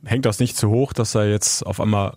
hängt 0.05 0.26
das 0.26 0.40
nicht 0.40 0.57
zu 0.57 0.70
hoch, 0.70 0.92
dass 0.92 1.14
er 1.14 1.31
jetzt 1.31 1.64
auf 1.64 1.81
einmal 1.81 2.14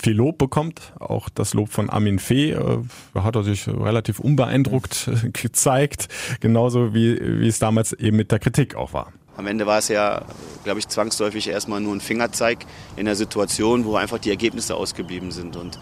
viel 0.00 0.14
Lob 0.14 0.38
bekommt. 0.38 0.92
Auch 1.00 1.28
das 1.28 1.54
Lob 1.54 1.70
von 1.70 1.90
Armin 1.90 2.18
Fee 2.18 2.52
äh, 2.52 2.78
hat 3.14 3.34
er 3.34 3.42
sich 3.42 3.66
relativ 3.66 4.20
unbeeindruckt 4.20 5.10
gezeigt, 5.32 6.08
genauso 6.40 6.94
wie, 6.94 7.18
wie 7.40 7.48
es 7.48 7.58
damals 7.58 7.92
eben 7.92 8.16
mit 8.16 8.30
der 8.30 8.38
Kritik 8.38 8.76
auch 8.76 8.92
war. 8.92 9.12
Am 9.38 9.46
Ende 9.46 9.66
war 9.66 9.78
es 9.78 9.86
ja, 9.86 10.22
glaube 10.64 10.80
ich, 10.80 10.88
zwangsläufig 10.88 11.46
erstmal 11.46 11.80
nur 11.80 11.94
ein 11.94 12.00
Fingerzeig 12.00 12.66
in 12.96 13.04
der 13.04 13.14
Situation, 13.14 13.84
wo 13.84 13.94
einfach 13.94 14.18
die 14.18 14.30
Ergebnisse 14.30 14.74
ausgeblieben 14.74 15.30
sind. 15.30 15.54
Und 15.54 15.78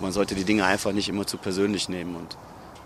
man 0.00 0.10
sollte 0.10 0.34
die 0.34 0.44
Dinge 0.44 0.64
einfach 0.64 0.92
nicht 0.92 1.10
immer 1.10 1.26
zu 1.26 1.36
persönlich 1.36 1.90
nehmen. 1.90 2.16
Und 2.16 2.38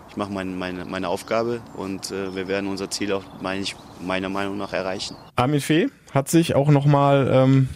ich 0.09 0.17
mache 0.17 0.29
mein, 0.29 0.57
meine, 0.59 0.83
meine 0.83 1.07
Aufgabe 1.07 1.61
und 1.77 2.11
äh, 2.11 2.35
wir 2.35 2.49
werden 2.49 2.67
unser 2.67 2.89
Ziel 2.89 3.13
auch, 3.13 3.23
meine 3.41 3.61
ich, 3.61 3.77
meiner 4.05 4.27
Meinung 4.27 4.57
nach 4.57 4.73
erreichen. 4.73 5.15
Armin 5.37 5.61
Fee 5.61 5.87
hat 6.13 6.27
sich 6.27 6.53
auch 6.53 6.69
nochmal, 6.69 7.31
ähm, 7.33 7.69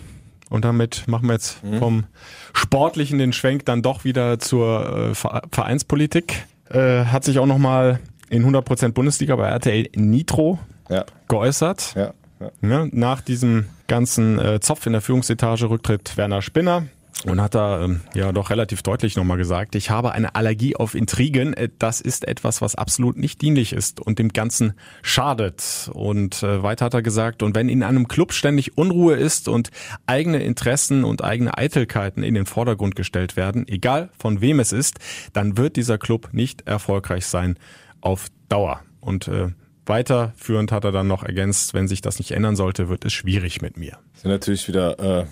und 0.49 0.65
damit 0.65 1.07
machen 1.07 1.27
wir 1.27 1.33
jetzt 1.33 1.63
mhm. 1.63 1.79
vom 1.79 2.03
Sportlichen 2.51 3.19
den 3.19 3.31
Schwenk 3.31 3.65
dann 3.65 3.81
doch 3.81 4.03
wieder 4.03 4.37
zur 4.37 5.11
äh, 5.11 5.15
Vereinspolitik, 5.15 6.45
äh, 6.69 7.05
hat 7.05 7.23
sich 7.23 7.39
auch 7.39 7.45
nochmal 7.45 8.01
in 8.29 8.45
100% 8.45 8.89
Bundesliga 8.89 9.37
bei 9.37 9.47
RTL 9.47 9.87
Nitro 9.95 10.59
ja. 10.89 11.05
geäußert. 11.27 11.93
Ja. 11.95 12.13
Ne, 12.61 12.87
nach 12.91 13.21
diesem 13.21 13.65
ganzen 13.87 14.37
äh, 14.37 14.59
Zopf 14.59 14.85
in 14.85 14.93
der 14.93 15.01
Führungsetage 15.01 15.71
rücktritt 15.71 16.17
Werner 16.17 16.43
Spinner 16.43 16.83
und 17.25 17.41
hat 17.41 17.55
da 17.55 17.83
ähm, 17.83 18.01
ja 18.13 18.31
doch 18.31 18.49
relativ 18.49 18.83
deutlich 18.83 19.15
nochmal 19.15 19.37
gesagt, 19.37 19.75
ich 19.75 19.89
habe 19.89 20.11
eine 20.11 20.35
Allergie 20.35 20.75
auf 20.75 20.93
Intrigen. 20.93 21.53
Äh, 21.53 21.69
das 21.79 21.99
ist 21.99 22.27
etwas, 22.27 22.61
was 22.61 22.75
absolut 22.75 23.17
nicht 23.17 23.41
dienlich 23.41 23.73
ist 23.73 23.99
und 23.99 24.19
dem 24.19 24.29
Ganzen 24.29 24.73
schadet. 25.01 25.89
Und 25.93 26.43
äh, 26.43 26.61
weiter 26.61 26.85
hat 26.85 26.93
er 26.93 27.01
gesagt, 27.01 27.41
und 27.41 27.55
wenn 27.55 27.69
in 27.69 27.81
einem 27.81 28.07
Club 28.07 28.33
ständig 28.33 28.77
Unruhe 28.77 29.15
ist 29.15 29.47
und 29.47 29.71
eigene 30.05 30.43
Interessen 30.43 31.03
und 31.03 31.23
eigene 31.23 31.57
Eitelkeiten 31.57 32.23
in 32.23 32.35
den 32.35 32.45
Vordergrund 32.45 32.95
gestellt 32.95 33.35
werden, 33.35 33.67
egal 33.67 34.09
von 34.17 34.41
wem 34.41 34.59
es 34.59 34.71
ist, 34.71 34.99
dann 35.33 35.57
wird 35.57 35.75
dieser 35.75 35.97
Club 35.97 36.29
nicht 36.33 36.67
erfolgreich 36.67 37.25
sein 37.25 37.57
auf 37.99 38.27
Dauer. 38.47 38.81
Und 39.01 39.27
äh, 39.27 39.49
Weiterführend 39.87 40.71
hat 40.71 40.83
er 40.83 40.91
dann 40.91 41.07
noch 41.07 41.23
ergänzt, 41.23 41.73
wenn 41.73 41.87
sich 41.87 42.01
das 42.01 42.19
nicht 42.19 42.31
ändern 42.31 42.55
sollte, 42.55 42.89
wird 42.89 43.05
es 43.05 43.13
schwierig 43.13 43.61
mit 43.61 43.77
mir. 43.77 43.97
Das 44.13 44.23
sind 44.23 44.31
natürlich 44.31 44.67
wieder 44.67 44.99
äh, 44.99 45.25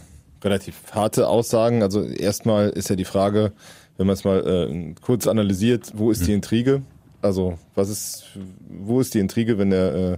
relativ 0.44 0.76
harte 0.91 1.28
Aussagen. 1.28 1.84
Also 1.84 2.04
erstmal 2.04 2.70
ist 2.70 2.89
ja 2.89 2.96
die 2.96 3.06
Frage, 3.06 3.52
wenn 3.98 4.08
man 4.08 4.13
es 4.13 4.24
mal 4.24 4.46
äh, 4.48 4.94
kurz 5.02 5.28
analysiert, 5.28 5.91
wo 5.96 6.10
ist 6.12 6.22
mhm. 6.22 6.26
die 6.26 6.34
Intrige? 6.34 6.82
Also 7.22 7.58
was 7.74 7.89
ist, 7.89 8.26
wo 8.70 9.02
ist 9.02 9.13
die 9.13 9.20
Intrige, 9.20 9.58
wenn 9.58 9.72
der, 9.72 9.96
äh, 9.96 10.18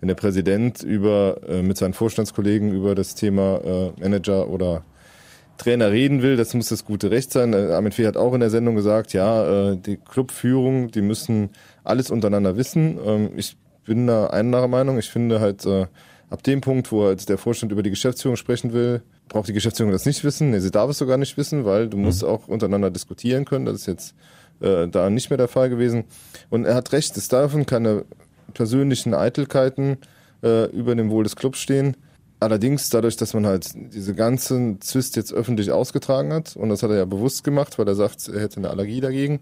wenn 0.00 0.08
der 0.08 0.16
Präsident 0.16 0.82
über 0.82 1.40
äh, 1.48 1.62
mit 1.62 1.78
seinen 1.78 1.94
Vorstandskollegen 1.94 2.72
über 2.72 2.94
das 2.94 3.14
Thema 3.14 3.60
äh, 3.64 4.00
Manager 4.00 4.48
oder 4.48 4.84
Trainer 5.56 5.90
reden 5.90 6.22
will, 6.22 6.36
das 6.36 6.54
muss 6.54 6.68
das 6.68 6.84
gute 6.84 7.10
Recht 7.10 7.32
sein. 7.32 7.52
Äh, 7.52 7.72
Armin 7.72 7.92
Fee 7.92 8.06
hat 8.06 8.16
auch 8.16 8.34
in 8.34 8.40
der 8.40 8.50
Sendung 8.50 8.74
gesagt, 8.76 9.12
ja, 9.12 9.70
äh, 9.70 9.76
die 9.76 9.96
Clubführung, 9.96 10.90
die 10.90 11.02
müssen 11.02 11.50
alles 11.84 12.10
untereinander 12.10 12.56
wissen. 12.56 12.98
Ähm, 13.04 13.30
ich 13.36 13.56
bin 13.88 14.06
da 14.06 14.28
einer 14.28 14.68
Meinung. 14.68 14.98
Ich 14.98 15.10
finde 15.10 15.40
halt, 15.40 15.66
äh, 15.66 15.86
ab 16.30 16.42
dem 16.42 16.60
Punkt, 16.60 16.92
wo 16.92 17.04
halt 17.04 17.28
der 17.28 17.38
Vorstand 17.38 17.72
über 17.72 17.82
die 17.82 17.90
Geschäftsführung 17.90 18.36
sprechen 18.36 18.72
will, 18.72 19.02
braucht 19.28 19.48
die 19.48 19.52
Geschäftsführung 19.52 19.92
das 19.92 20.06
nicht 20.06 20.22
wissen. 20.24 20.50
Nee, 20.50 20.60
sie 20.60 20.70
darf 20.70 20.90
es 20.90 20.98
sogar 20.98 21.16
nicht 21.16 21.36
wissen, 21.36 21.64
weil 21.64 21.88
du 21.88 21.96
mhm. 21.96 22.04
musst 22.04 22.24
auch 22.24 22.48
untereinander 22.48 22.90
diskutieren 22.90 23.44
können. 23.44 23.64
Das 23.64 23.76
ist 23.76 23.86
jetzt 23.86 24.14
äh, 24.60 24.86
da 24.88 25.10
nicht 25.10 25.30
mehr 25.30 25.36
der 25.36 25.48
Fall 25.48 25.70
gewesen. 25.70 26.04
Und 26.50 26.64
er 26.64 26.74
hat 26.74 26.92
recht, 26.92 27.16
es 27.16 27.28
dürfen 27.28 27.66
keine 27.66 28.04
persönlichen 28.54 29.14
Eitelkeiten 29.14 29.98
äh, 30.42 30.66
über 30.66 30.94
dem 30.94 31.10
Wohl 31.10 31.24
des 31.24 31.36
Clubs 31.36 31.58
stehen. 31.58 31.96
Allerdings 32.40 32.88
dadurch, 32.90 33.16
dass 33.16 33.34
man 33.34 33.46
halt 33.46 33.70
diese 33.74 34.14
ganzen 34.14 34.80
Zwist 34.80 35.16
jetzt 35.16 35.32
öffentlich 35.32 35.72
ausgetragen 35.72 36.32
hat, 36.32 36.54
und 36.54 36.68
das 36.68 36.84
hat 36.84 36.90
er 36.90 36.96
ja 36.96 37.04
bewusst 37.04 37.42
gemacht, 37.42 37.78
weil 37.78 37.88
er 37.88 37.96
sagt, 37.96 38.28
er 38.28 38.40
hätte 38.40 38.58
eine 38.58 38.70
Allergie 38.70 39.00
dagegen, 39.00 39.40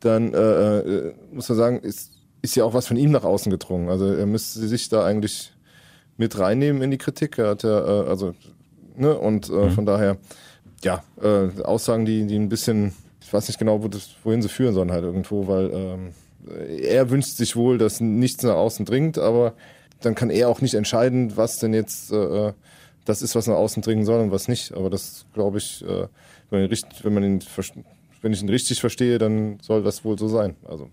dann 0.00 0.34
äh, 0.34 0.78
äh, 0.78 1.14
muss 1.30 1.48
man 1.48 1.58
sagen, 1.58 1.78
ist, 1.78 2.10
ist 2.42 2.56
ja 2.56 2.64
auch 2.64 2.74
was 2.74 2.88
von 2.88 2.96
ihm 2.96 3.12
nach 3.12 3.24
außen 3.24 3.50
gedrungen. 3.50 3.88
Also 3.88 4.06
er 4.06 4.26
müsste 4.26 4.60
sich 4.66 4.88
da 4.88 5.04
eigentlich 5.04 5.52
mit 6.16 6.38
reinnehmen 6.38 6.82
in 6.82 6.90
die 6.90 6.98
Kritik. 6.98 7.38
Er 7.38 7.50
hat 7.50 7.62
ja, 7.62 7.78
äh, 7.78 8.08
also, 8.08 8.34
ne, 8.96 9.16
und 9.16 9.48
äh, 9.48 9.52
mhm. 9.52 9.70
von 9.70 9.86
daher, 9.86 10.18
ja, 10.82 11.02
äh, 11.22 11.62
Aussagen, 11.62 12.04
die, 12.04 12.26
die 12.26 12.36
ein 12.36 12.48
bisschen, 12.48 12.92
ich 13.20 13.32
weiß 13.32 13.48
nicht 13.48 13.58
genau, 13.58 13.82
wo 13.82 13.88
das, 13.88 14.10
wohin 14.24 14.42
sie 14.42 14.48
führen 14.48 14.74
sollen 14.74 14.90
halt 14.90 15.04
irgendwo, 15.04 15.46
weil 15.46 15.70
ähm, 15.72 16.08
er 16.80 17.08
wünscht 17.10 17.36
sich 17.36 17.54
wohl, 17.54 17.78
dass 17.78 18.00
nichts 18.00 18.42
nach 18.42 18.56
außen 18.56 18.84
dringt, 18.84 19.18
aber 19.18 19.54
dann 20.00 20.16
kann 20.16 20.30
er 20.30 20.48
auch 20.48 20.60
nicht 20.60 20.74
entscheiden, 20.74 21.36
was 21.36 21.58
denn 21.58 21.72
jetzt 21.72 22.12
äh, 22.12 22.48
äh 22.48 22.52
das 23.04 23.20
ist, 23.20 23.34
was 23.34 23.48
nach 23.48 23.56
außen 23.56 23.82
dringen 23.82 24.04
soll 24.04 24.20
und 24.20 24.30
was 24.30 24.46
nicht. 24.46 24.74
Aber 24.74 24.88
das 24.88 25.26
glaube 25.34 25.58
ich, 25.58 25.82
äh, 25.82 26.06
wenn, 26.50 26.60
man 26.60 26.70
wenn, 27.02 27.14
man 27.14 27.24
ihn, 27.24 27.40
wenn 28.20 28.32
ich 28.32 28.42
ihn 28.42 28.48
richtig 28.48 28.80
verstehe, 28.80 29.18
dann 29.18 29.58
soll 29.60 29.82
das 29.82 30.04
wohl 30.04 30.16
so 30.16 30.28
sein. 30.28 30.54
Also. 30.64 30.88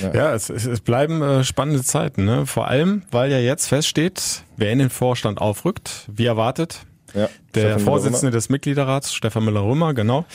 Ja, 0.00 0.14
ja 0.14 0.34
es, 0.34 0.50
es, 0.50 0.80
bleiben 0.80 1.22
äh, 1.22 1.44
spannende 1.44 1.82
Zeiten, 1.82 2.24
ne? 2.24 2.46
Vor 2.46 2.68
allem, 2.68 3.02
weil 3.10 3.30
ja 3.30 3.38
jetzt 3.38 3.66
feststeht, 3.66 4.42
wer 4.56 4.72
in 4.72 4.78
den 4.78 4.90
Vorstand 4.90 5.40
aufrückt, 5.40 6.04
wie 6.08 6.26
erwartet. 6.26 6.80
Ja, 7.14 7.30
der 7.54 7.60
Stefan 7.60 7.80
Vorsitzende 7.80 8.30
des 8.30 8.50
Mitgliederrats, 8.50 9.14
Stefan 9.14 9.44
Müller-Römer, 9.44 9.94
genau, 9.94 10.26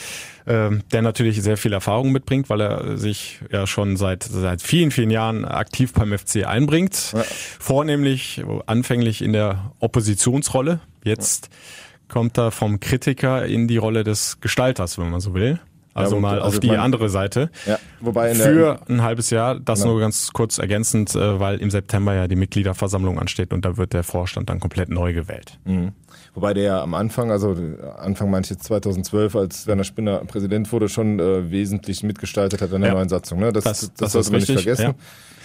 ähm, 0.46 0.82
der 0.92 1.02
natürlich 1.02 1.40
sehr 1.40 1.56
viel 1.56 1.72
Erfahrung 1.72 2.10
mitbringt, 2.10 2.50
weil 2.50 2.60
er 2.60 2.96
sich 2.96 3.40
ja 3.50 3.66
schon 3.66 3.96
seit 3.96 4.24
seit 4.24 4.60
vielen, 4.60 4.90
vielen 4.90 5.10
Jahren 5.10 5.44
aktiv 5.44 5.92
beim 5.92 6.16
FC 6.16 6.44
einbringt. 6.44 7.12
Ja. 7.12 7.22
Vornehmlich 7.60 8.42
anfänglich 8.66 9.22
in 9.22 9.32
der 9.32 9.72
Oppositionsrolle. 9.78 10.80
Jetzt 11.04 11.46
ja. 11.46 12.14
kommt 12.14 12.38
er 12.38 12.50
vom 12.50 12.80
Kritiker 12.80 13.46
in 13.46 13.68
die 13.68 13.76
Rolle 13.76 14.02
des 14.02 14.40
Gestalters, 14.40 14.98
wenn 14.98 15.10
man 15.10 15.20
so 15.20 15.32
will. 15.34 15.60
Also 15.94 16.16
ja, 16.16 16.20
mal 16.20 16.40
also 16.40 16.56
auf 16.56 16.60
die 16.60 16.66
meine, 16.66 16.82
andere 16.82 17.08
Seite. 17.08 17.50
Ja, 17.66 17.78
wobei 18.00 18.34
für 18.34 18.80
ein 18.88 19.02
halbes 19.02 19.30
Jahr, 19.30 19.60
das 19.60 19.80
genau. 19.80 19.92
nur 19.92 20.00
ganz 20.00 20.32
kurz 20.32 20.58
ergänzend, 20.58 21.14
äh, 21.14 21.38
weil 21.38 21.58
im 21.58 21.70
September 21.70 22.14
ja 22.14 22.26
die 22.26 22.36
Mitgliederversammlung 22.36 23.18
ansteht 23.18 23.52
und 23.52 23.64
da 23.64 23.76
wird 23.76 23.92
der 23.92 24.02
Vorstand 24.02 24.50
dann 24.50 24.58
komplett 24.58 24.88
neu 24.88 25.12
gewählt. 25.12 25.58
Mhm. 25.64 25.92
Wobei 26.34 26.52
der 26.52 26.64
ja 26.64 26.82
am 26.82 26.94
Anfang, 26.94 27.30
also 27.30 27.56
Anfang 27.96 28.28
meine 28.28 28.42
ich 28.42 28.50
jetzt 28.50 28.64
2012, 28.64 29.36
als 29.36 29.66
Werner 29.68 29.84
Spinner 29.84 30.18
Präsident 30.24 30.70
wurde, 30.72 30.88
schon 30.88 31.20
äh, 31.20 31.50
wesentlich 31.52 32.02
mitgestaltet 32.02 32.60
hat 32.60 32.72
in 32.72 32.80
der 32.80 32.90
ja. 32.90 32.96
neuen 32.96 33.08
Satzung. 33.08 33.38
Ne? 33.38 33.52
Das, 33.52 33.62
das, 33.62 33.80
das, 33.80 33.94
das 33.94 34.12
sollte 34.12 34.32
man 34.32 34.40
nicht 34.40 34.52
vergessen. 34.52 34.94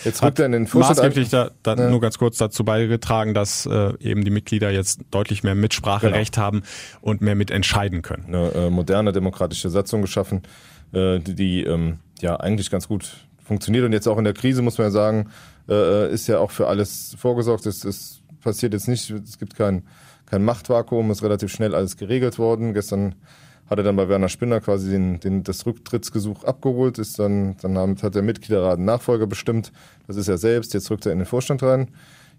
Jetzt 0.03 0.23
rückt 0.23 0.39
er 0.39 0.45
in 0.45 0.51
den 0.51 0.67
Vorstand 0.67 0.99
maßgeblich 0.99 1.29
da, 1.29 1.51
da 1.63 1.75
ja. 1.75 1.89
nur 1.89 2.01
ganz 2.01 2.17
kurz 2.17 2.38
dazu 2.38 2.63
beigetragen, 2.63 3.33
dass 3.33 3.65
äh, 3.65 3.93
eben 3.99 4.23
die 4.23 4.31
Mitglieder 4.31 4.71
jetzt 4.71 5.01
deutlich 5.12 5.43
mehr 5.43 5.55
Mitspracherecht 5.55 6.35
genau. 6.35 6.45
haben 6.45 6.63
und 7.01 7.21
mehr 7.21 7.35
mitentscheiden 7.35 8.01
können. 8.01 8.25
Eine 8.27 8.51
äh, 8.53 8.69
moderne 8.69 9.12
demokratische 9.12 9.69
Satzung 9.69 10.01
geschaffen, 10.01 10.43
äh, 10.93 11.19
die, 11.19 11.35
die 11.35 11.63
ähm, 11.63 11.99
ja 12.21 12.35
eigentlich 12.38 12.69
ganz 12.69 12.88
gut 12.88 13.25
funktioniert 13.43 13.85
und 13.85 13.93
jetzt 13.93 14.07
auch 14.07 14.17
in 14.17 14.23
der 14.23 14.33
Krise 14.33 14.62
muss 14.62 14.77
man 14.77 14.88
ja 14.88 14.91
sagen, 14.91 15.29
äh, 15.67 15.73
äh 15.73 16.13
ist 16.13 16.27
ja 16.27 16.39
auch 16.39 16.51
für 16.51 16.67
alles 16.67 17.15
vorgesorgt. 17.17 17.65
Es, 17.65 17.83
es 17.83 18.21
passiert 18.41 18.73
jetzt 18.73 18.88
nicht, 18.88 19.09
es 19.09 19.38
gibt 19.38 19.55
kein 19.55 19.83
kein 20.29 20.43
Machtvakuum, 20.43 21.12
ist 21.12 21.23
relativ 21.23 21.51
schnell 21.51 21.75
alles 21.75 21.97
geregelt 21.97 22.38
worden. 22.38 22.73
Gestern 22.73 23.15
hat 23.69 23.77
er 23.77 23.84
dann 23.84 23.95
bei 23.95 24.10
Werner 24.10 24.29
Spinner 24.29 24.62
quasi 24.62 24.89
den, 24.89 25.19
den, 25.19 25.43
das 25.43 25.65
Rücktrittsgesuch 25.65 26.43
abgeholt, 26.43 26.97
ist 26.97 27.19
dann, 27.19 27.55
dann 27.62 28.01
hat 28.01 28.15
der 28.15 28.21
Mitgliederrat 28.21 28.77
einen 28.77 28.86
Nachfolger 28.86 29.27
bestimmt. 29.27 29.71
Das 30.08 30.15
ist 30.15 30.27
er 30.27 30.38
selbst, 30.38 30.73
jetzt 30.73 30.89
rückt 30.89 31.05
er 31.05 31.12
in 31.12 31.19
den 31.19 31.27
Vorstand 31.27 31.62
rein. 31.62 31.89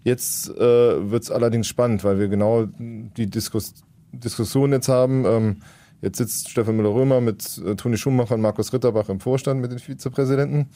Jetzt 0.03 0.49
äh, 0.49 1.11
wird 1.11 1.23
es 1.23 1.31
allerdings 1.31 1.67
spannend, 1.67 2.03
weil 2.03 2.19
wir 2.19 2.27
genau 2.27 2.65
die 2.77 3.29
Diskus 3.29 3.73
Diskussion 4.11 4.73
jetzt 4.73 4.89
haben. 4.89 5.25
Ähm, 5.25 5.57
jetzt 6.01 6.17
sitzt 6.17 6.49
Stefan 6.49 6.75
Müller-Römer 6.75 7.21
mit 7.21 7.61
äh, 7.65 7.75
Toni 7.75 7.97
Schumacher 7.97 8.35
und 8.35 8.41
Markus 8.41 8.73
Ritterbach 8.73 9.07
im 9.07 9.19
Vorstand 9.21 9.61
mit 9.61 9.71
den 9.71 9.79
Vizepräsidenten. 9.79 10.67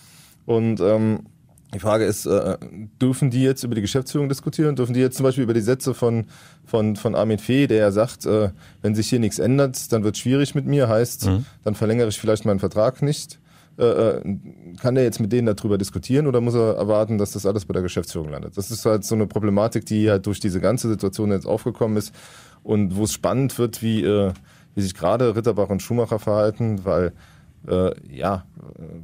Und 0.46 0.80
ähm, 0.80 1.26
die 1.74 1.80
Frage 1.80 2.06
ist, 2.06 2.26
äh, 2.26 2.58
dürfen 3.02 3.32
die 3.32 3.44
jetzt 3.44 3.64
über 3.64 3.76
die 3.76 3.82
Geschäftsführung 3.82 4.30
diskutieren? 4.30 4.76
Dürfen 4.76 4.94
die 4.94 5.00
jetzt 5.00 5.18
zum 5.18 5.24
Beispiel 5.24 5.44
über 5.44 5.54
die 5.54 5.62
Sätze 5.62 5.94
von, 5.94 6.26
von, 6.66 6.96
von 6.96 7.16
Armin 7.16 7.40
Fee, 7.40 7.68
der 7.68 7.78
ja 7.78 7.92
sagt, 7.92 8.26
äh, 8.26 8.52
wenn 8.82 8.96
sich 8.96 9.10
hier 9.10 9.20
nichts 9.20 9.40
ändert, 9.40 9.92
dann 9.92 10.04
wird 10.04 10.16
es 10.16 10.22
schwierig 10.22 10.56
mit 10.56 10.66
mir, 10.66 10.88
heißt, 10.88 11.28
mhm. 11.28 11.46
dann 11.64 11.76
verlängere 11.76 12.08
ich 12.08 12.20
vielleicht 12.20 12.46
meinen 12.46 12.60
Vertrag 12.60 13.02
nicht. 13.02 13.40
Äh, 13.78 13.84
äh, 13.84 14.38
kann 14.80 14.96
der 14.96 15.04
jetzt 15.04 15.20
mit 15.20 15.34
denen 15.34 15.54
darüber 15.54 15.78
diskutieren 15.78 16.28
oder 16.28 16.40
muss 16.40 16.54
er 16.54 16.76
erwarten, 16.76 17.18
dass 17.18 17.32
das 17.32 17.46
alles 17.46 17.66
bei 17.66 17.74
der 17.74 17.82
Geschäftsführung 17.82 18.30
landet? 18.30 18.58
Das 18.58 18.72
ist 18.72 18.86
halt 18.86 19.04
so 19.04 19.16
eine 19.16 19.28
Problematik, 19.28 19.86
die 19.86 20.10
halt 20.10 20.26
durch 20.28 20.40
diese 20.40 20.62
ganze 20.62 20.88
Situation 20.88 21.32
jetzt 21.32 21.46
aufgekommen 21.46 21.98
ist 21.98 22.14
und 22.64 22.96
wo 22.96 23.04
es 23.04 23.12
spannend 23.12 23.58
wird, 23.60 23.82
wie, 23.82 24.02
äh, 24.04 24.32
wie 24.76 24.82
sich 24.82 24.94
gerade 24.94 25.36
Ritterbach 25.36 25.70
und 25.70 25.82
Schumacher 25.82 26.20
verhalten, 26.20 26.86
weil 26.86 27.12
äh, 27.68 27.92
ja, 28.10 28.46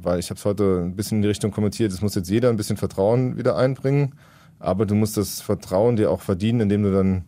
weil 0.02 0.18
ich 0.18 0.30
habe 0.30 0.38
es 0.38 0.44
heute 0.44 0.82
ein 0.84 0.96
bisschen 0.96 1.18
in 1.18 1.22
die 1.22 1.28
Richtung 1.28 1.50
kommentiert, 1.50 1.92
es 1.92 2.00
muss 2.00 2.14
jetzt 2.14 2.30
jeder 2.30 2.48
ein 2.48 2.56
bisschen 2.56 2.76
Vertrauen 2.76 3.36
wieder 3.36 3.56
einbringen, 3.56 4.14
aber 4.58 4.86
du 4.86 4.94
musst 4.94 5.16
das 5.16 5.40
Vertrauen 5.40 5.96
dir 5.96 6.10
auch 6.10 6.20
verdienen, 6.20 6.60
indem 6.60 6.82
du 6.82 6.92
dann 6.92 7.24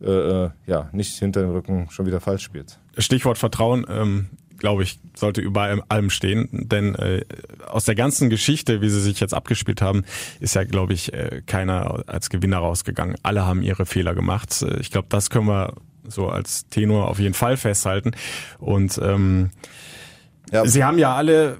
äh, 0.00 0.44
äh, 0.44 0.50
ja 0.66 0.88
nicht 0.92 1.18
hinter 1.18 1.40
dem 1.40 1.50
Rücken 1.50 1.88
schon 1.90 2.06
wieder 2.06 2.20
falsch 2.20 2.42
spielst. 2.42 2.78
Stichwort 2.98 3.38
Vertrauen, 3.38 3.86
ähm, 3.88 4.26
glaube 4.58 4.82
ich, 4.82 5.00
sollte 5.14 5.40
über 5.40 5.78
allem 5.88 6.10
stehen, 6.10 6.48
denn 6.52 6.94
äh, 6.94 7.24
aus 7.66 7.84
der 7.84 7.94
ganzen 7.94 8.30
Geschichte, 8.30 8.80
wie 8.80 8.88
sie 8.88 9.00
sich 9.00 9.20
jetzt 9.20 9.34
abgespielt 9.34 9.82
haben, 9.82 10.04
ist 10.40 10.54
ja, 10.54 10.64
glaube 10.64 10.92
ich, 10.92 11.12
äh, 11.12 11.42
keiner 11.46 12.04
als 12.06 12.30
Gewinner 12.30 12.58
rausgegangen. 12.58 13.16
Alle 13.22 13.46
haben 13.46 13.62
ihre 13.62 13.86
Fehler 13.86 14.14
gemacht. 14.14 14.62
Äh, 14.62 14.80
ich 14.80 14.90
glaube, 14.90 15.08
das 15.10 15.30
können 15.30 15.46
wir 15.46 15.74
so 16.08 16.28
als 16.28 16.68
Tenor 16.68 17.08
auf 17.08 17.18
jeden 17.18 17.34
Fall 17.34 17.56
festhalten 17.56 18.12
und 18.58 18.98
ähm, 19.02 19.50
ja. 20.52 20.66
Sie 20.66 20.84
haben 20.84 20.98
ja 20.98 21.14
alle 21.14 21.58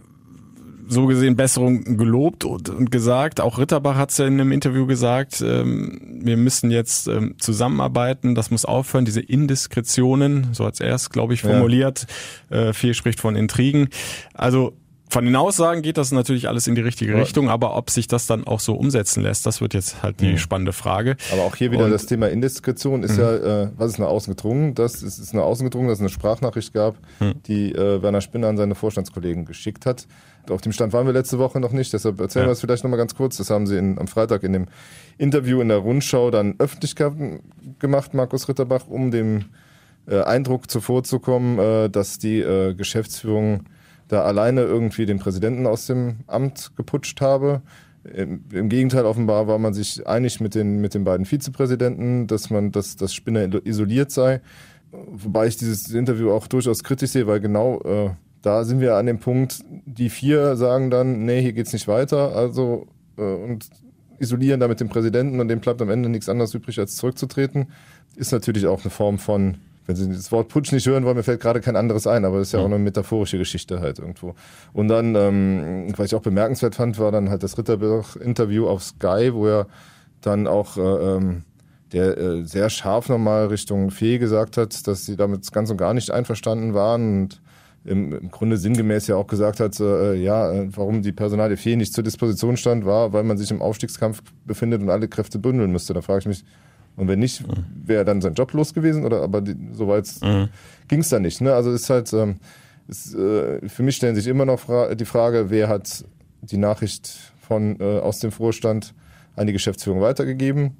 so 0.88 1.06
gesehen 1.06 1.36
Besserung 1.36 1.96
gelobt 1.96 2.44
und, 2.44 2.68
und 2.68 2.90
gesagt. 2.90 3.40
Auch 3.40 3.58
Ritterbach 3.58 3.96
hat 3.96 4.10
es 4.10 4.18
ja 4.18 4.26
in 4.26 4.34
einem 4.34 4.52
Interview 4.52 4.86
gesagt, 4.86 5.42
ähm, 5.44 6.20
wir 6.22 6.36
müssen 6.36 6.70
jetzt 6.70 7.08
ähm, 7.08 7.34
zusammenarbeiten, 7.38 8.34
das 8.34 8.50
muss 8.50 8.64
aufhören, 8.64 9.04
diese 9.04 9.20
Indiskretionen, 9.20 10.48
so 10.52 10.64
hat 10.64 10.80
er 10.80 10.94
es, 10.94 11.10
glaube 11.10 11.34
ich, 11.34 11.42
formuliert. 11.42 12.06
Ja. 12.50 12.68
Äh, 12.68 12.72
viel 12.72 12.94
spricht 12.94 13.20
von 13.20 13.36
Intrigen. 13.36 13.88
Also 14.32 14.76
von 15.08 15.24
den 15.24 15.36
Aussagen 15.36 15.82
geht 15.82 15.98
das 15.98 16.10
natürlich 16.10 16.48
alles 16.48 16.66
in 16.66 16.74
die 16.74 16.80
richtige 16.80 17.12
ja. 17.12 17.18
Richtung, 17.18 17.48
aber 17.48 17.76
ob 17.76 17.90
sich 17.90 18.08
das 18.08 18.26
dann 18.26 18.44
auch 18.46 18.60
so 18.60 18.74
umsetzen 18.74 19.22
lässt, 19.22 19.46
das 19.46 19.60
wird 19.60 19.72
jetzt 19.72 20.02
halt 20.02 20.20
die 20.20 20.32
mhm. 20.32 20.38
spannende 20.38 20.72
Frage. 20.72 21.16
Aber 21.32 21.42
auch 21.42 21.54
hier 21.54 21.70
wieder 21.70 21.84
Und, 21.84 21.92
das 21.92 22.06
Thema 22.06 22.28
Indiskretion 22.28 23.02
ist 23.04 23.16
mhm. 23.16 23.22
ja, 23.22 23.36
äh, 23.36 23.70
was 23.76 23.92
ist 23.92 23.98
nach 23.98 24.08
außen 24.08 24.34
gedrungen? 24.34 24.74
Das 24.74 25.02
ist, 25.02 25.18
ist 25.18 25.32
nach 25.32 25.44
außen 25.44 25.64
gedrungen, 25.64 25.88
dass 25.88 25.98
es 25.98 26.02
eine 26.02 26.08
Sprachnachricht 26.08 26.72
gab, 26.72 26.96
mhm. 27.20 27.34
die 27.46 27.72
äh, 27.72 28.02
Werner 28.02 28.20
Spinner 28.20 28.48
an 28.48 28.56
seine 28.56 28.74
Vorstandskollegen 28.74 29.44
geschickt 29.44 29.86
hat. 29.86 30.06
Auf 30.50 30.60
dem 30.60 30.72
Stand 30.72 30.92
waren 30.92 31.06
wir 31.06 31.12
letzte 31.12 31.38
Woche 31.38 31.60
noch 31.60 31.72
nicht, 31.72 31.92
deshalb 31.92 32.20
erzählen 32.20 32.44
ja. 32.44 32.48
wir 32.48 32.52
es 32.52 32.60
vielleicht 32.60 32.84
nochmal 32.84 32.98
ganz 32.98 33.14
kurz. 33.14 33.36
Das 33.36 33.50
haben 33.50 33.66
sie 33.66 33.78
in, 33.78 33.98
am 33.98 34.08
Freitag 34.08 34.42
in 34.42 34.52
dem 34.52 34.66
Interview 35.18 35.60
in 35.60 35.68
der 35.68 35.78
Rundschau 35.78 36.30
dann 36.30 36.54
öffentlich 36.58 36.94
gemacht, 37.78 38.14
Markus 38.14 38.48
Ritterbach, 38.48 38.86
um 38.88 39.10
dem 39.10 39.46
äh, 40.08 40.22
Eindruck 40.22 40.70
zuvorzukommen, 40.70 41.58
äh, 41.58 41.90
dass 41.90 42.18
die 42.18 42.40
äh, 42.40 42.74
Geschäftsführung 42.74 43.64
da 44.08 44.22
alleine 44.22 44.62
irgendwie 44.62 45.06
den 45.06 45.18
Präsidenten 45.18 45.66
aus 45.66 45.86
dem 45.86 46.18
Amt 46.26 46.72
geputscht 46.76 47.20
habe. 47.20 47.62
Im, 48.04 48.68
Gegenteil, 48.68 49.04
offenbar 49.04 49.48
war 49.48 49.58
man 49.58 49.74
sich 49.74 50.06
einig 50.06 50.40
mit 50.40 50.54
den, 50.54 50.80
mit 50.80 50.94
den 50.94 51.02
beiden 51.04 51.26
Vizepräsidenten, 51.26 52.28
dass 52.28 52.50
man, 52.50 52.70
dass 52.70 52.96
das 52.96 53.12
Spinner 53.12 53.48
isoliert 53.66 54.12
sei. 54.12 54.40
Wobei 54.92 55.48
ich 55.48 55.56
dieses 55.56 55.92
Interview 55.92 56.30
auch 56.30 56.46
durchaus 56.46 56.84
kritisch 56.84 57.10
sehe, 57.10 57.26
weil 57.26 57.40
genau 57.40 57.80
äh, 57.82 58.10
da 58.42 58.64
sind 58.64 58.80
wir 58.80 58.94
an 58.94 59.06
dem 59.06 59.18
Punkt, 59.18 59.64
die 59.86 60.08
vier 60.08 60.56
sagen 60.56 60.88
dann, 60.90 61.24
nee, 61.24 61.42
hier 61.42 61.52
geht's 61.52 61.72
nicht 61.72 61.88
weiter, 61.88 62.36
also 62.36 62.86
äh, 63.18 63.22
und 63.22 63.68
isolieren 64.20 64.60
damit 64.60 64.80
den 64.80 64.88
Präsidenten 64.88 65.40
und 65.40 65.48
dem 65.48 65.60
bleibt 65.60 65.82
am 65.82 65.90
Ende 65.90 66.08
nichts 66.08 66.28
anderes 66.28 66.54
übrig, 66.54 66.78
als 66.78 66.96
zurückzutreten. 66.96 67.72
Ist 68.14 68.32
natürlich 68.32 68.66
auch 68.66 68.82
eine 68.82 68.90
Form 68.90 69.18
von 69.18 69.56
wenn 69.86 69.96
Sie 69.96 70.08
das 70.08 70.32
Wort 70.32 70.48
Putsch 70.48 70.72
nicht 70.72 70.86
hören 70.86 71.04
wollen, 71.04 71.16
mir 71.16 71.22
fällt 71.22 71.40
gerade 71.40 71.60
kein 71.60 71.76
anderes 71.76 72.06
ein, 72.06 72.24
aber 72.24 72.38
das 72.38 72.48
ist 72.48 72.52
ja 72.52 72.60
auch 72.60 72.66
eine 72.66 72.78
metaphorische 72.78 73.38
Geschichte 73.38 73.80
halt 73.80 73.98
irgendwo. 73.98 74.34
Und 74.72 74.88
dann, 74.88 75.14
ähm, 75.14 75.92
was 75.96 76.06
ich 76.06 76.14
auch 76.14 76.22
bemerkenswert 76.22 76.74
fand, 76.74 76.98
war 76.98 77.12
dann 77.12 77.30
halt 77.30 77.42
das 77.42 77.56
Ritterbach-Interview 77.56 78.66
auf 78.66 78.82
Sky, 78.82 79.32
wo 79.32 79.46
er 79.46 79.66
dann 80.20 80.46
auch 80.46 80.76
äh, 80.76 80.80
ähm, 80.80 81.44
der 81.92 82.18
äh, 82.18 82.44
sehr 82.44 82.68
scharf 82.68 83.08
nochmal 83.08 83.46
Richtung 83.46 83.90
Fee 83.90 84.18
gesagt 84.18 84.56
hat, 84.56 84.86
dass 84.86 85.06
sie 85.06 85.16
damit 85.16 85.50
ganz 85.52 85.70
und 85.70 85.76
gar 85.76 85.94
nicht 85.94 86.10
einverstanden 86.10 86.74
waren 86.74 87.22
und 87.22 87.40
im, 87.84 88.12
im 88.12 88.30
Grunde 88.32 88.56
sinngemäß 88.56 89.06
ja 89.06 89.14
auch 89.14 89.28
gesagt 89.28 89.60
hat, 89.60 89.78
äh, 89.78 90.14
ja, 90.14 90.50
äh, 90.50 90.68
warum 90.76 91.02
die 91.02 91.12
Personalie 91.12 91.56
Fee 91.56 91.76
nicht 91.76 91.94
zur 91.94 92.02
Disposition 92.02 92.56
stand, 92.56 92.84
war, 92.84 93.12
weil 93.12 93.22
man 93.22 93.38
sich 93.38 93.52
im 93.52 93.62
Aufstiegskampf 93.62 94.22
befindet 94.44 94.82
und 94.82 94.90
alle 94.90 95.06
Kräfte 95.06 95.38
bündeln 95.38 95.70
müsste. 95.70 95.94
Da 95.94 96.02
frage 96.02 96.18
ich 96.20 96.26
mich, 96.26 96.44
und 96.96 97.08
wenn 97.08 97.18
nicht, 97.18 97.44
wäre 97.84 98.04
dann 98.04 98.20
sein 98.20 98.34
Job 98.34 98.52
los 98.52 98.72
gewesen 98.72 99.04
oder 99.04 99.22
aber 99.22 99.42
die, 99.42 99.54
so 99.72 99.88
weit 99.88 100.10
mhm. 100.22 100.48
ging 100.88 101.00
es 101.00 101.10
dann 101.10 101.22
nicht. 101.22 101.40
Ne? 101.40 101.54
Also 101.54 101.70
ist 101.72 101.90
halt, 101.90 102.12
ähm, 102.12 102.36
es, 102.88 103.14
äh, 103.14 103.68
für 103.68 103.82
mich 103.82 103.96
stellen 103.96 104.14
sich 104.14 104.26
immer 104.26 104.46
noch 104.46 104.60
fra 104.60 104.94
die 104.94 105.04
Frage, 105.04 105.50
wer 105.50 105.68
hat 105.68 106.04
die 106.40 106.56
Nachricht 106.56 107.32
von 107.40 107.78
äh, 107.80 107.98
aus 107.98 108.20
dem 108.20 108.32
Vorstand 108.32 108.94
an 109.34 109.46
die 109.46 109.52
Geschäftsführung 109.52 110.00
weitergegeben. 110.00 110.76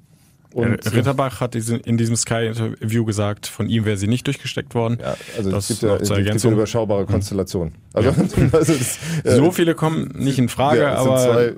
Und 0.53 0.85
äh, 0.85 0.89
Ritterbach 0.89 1.41
hat 1.41 1.55
in 1.55 1.97
diesem 1.97 2.15
Sky-Interview 2.15 3.05
gesagt, 3.05 3.47
von 3.47 3.69
ihm 3.69 3.85
wäre 3.85 3.97
sie 3.97 4.07
nicht 4.07 4.25
durchgesteckt 4.27 4.75
worden. 4.75 4.97
Ja, 5.01 5.15
also 5.37 5.51
das 5.51 5.69
es 5.69 5.79
gibt 5.79 5.91
ja, 5.91 5.97
es 5.97 6.09
gibt 6.09 6.45
eine 6.45 6.53
überschaubare 6.53 7.01
hm. 7.01 7.07
Konstellation. 7.07 7.73
Also, 7.93 8.09
ja. 8.09 8.15
also 8.51 8.73
das, 8.73 8.99
äh, 9.23 9.35
so 9.35 9.51
viele 9.51 9.75
kommen 9.75 10.13
nicht 10.15 10.39
in 10.39 10.49
Frage, 10.49 10.81
ja, 10.81 10.95
aber 10.95 11.51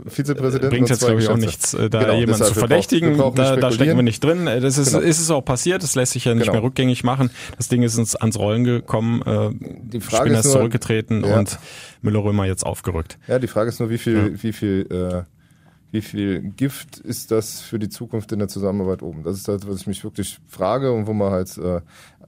bringt 0.69 0.89
jetzt 0.89 0.99
glaube 0.99 1.21
ich 1.21 1.29
auch 1.29 1.37
nichts, 1.37 1.73
äh, 1.73 1.89
da 1.89 1.99
genau, 1.99 2.13
jemanden 2.15 2.45
zu 2.45 2.53
verdächtigen. 2.55 3.17
Da, 3.35 3.55
da, 3.55 3.71
stecken 3.71 3.95
wir 3.95 4.03
nicht 4.03 4.23
drin. 4.23 4.47
Äh, 4.47 4.59
das 4.59 4.77
ist, 4.77 4.93
genau. 4.93 5.03
ist 5.03 5.19
es 5.19 5.29
auch 5.29 5.41
passiert. 5.41 5.83
Das 5.83 5.95
lässt 5.95 6.13
sich 6.13 6.25
ja 6.25 6.33
nicht 6.33 6.45
genau. 6.45 6.53
mehr 6.53 6.63
rückgängig 6.63 7.03
machen. 7.03 7.29
Das 7.57 7.67
Ding 7.67 7.83
ist 7.83 7.97
uns 7.97 8.15
ans 8.15 8.37
Rollen 8.37 8.63
gekommen. 8.63 9.21
Die 9.59 10.01
Frage 10.01 10.25
Spinner 10.25 10.39
ist, 10.39 10.45
nur, 10.45 10.53
zurückgetreten 10.53 11.23
ja. 11.23 11.37
und 11.37 11.59
Müller-Römer 12.01 12.45
jetzt 12.45 12.65
aufgerückt. 12.65 13.17
Ja, 13.27 13.39
die 13.39 13.47
Frage 13.47 13.69
ist 13.69 13.79
nur, 13.79 13.89
wie 13.89 13.97
viel, 13.97 14.41
wie 14.41 14.53
viel 14.53 14.87
äh, 14.89 15.23
wie 15.91 16.01
viel 16.01 16.41
Gift 16.41 16.97
ist 16.99 17.31
das 17.31 17.61
für 17.61 17.79
die 17.79 17.89
Zukunft 17.89 18.31
in 18.31 18.39
der 18.39 18.47
Zusammenarbeit 18.47 19.01
oben? 19.01 19.23
Das 19.23 19.37
ist 19.37 19.47
halt, 19.47 19.67
was 19.67 19.81
ich 19.81 19.87
mich 19.87 20.03
wirklich 20.03 20.39
frage 20.47 20.91
und 20.91 21.07
wo 21.07 21.13
man 21.13 21.31
halt 21.31 21.57
äh, 21.57 21.81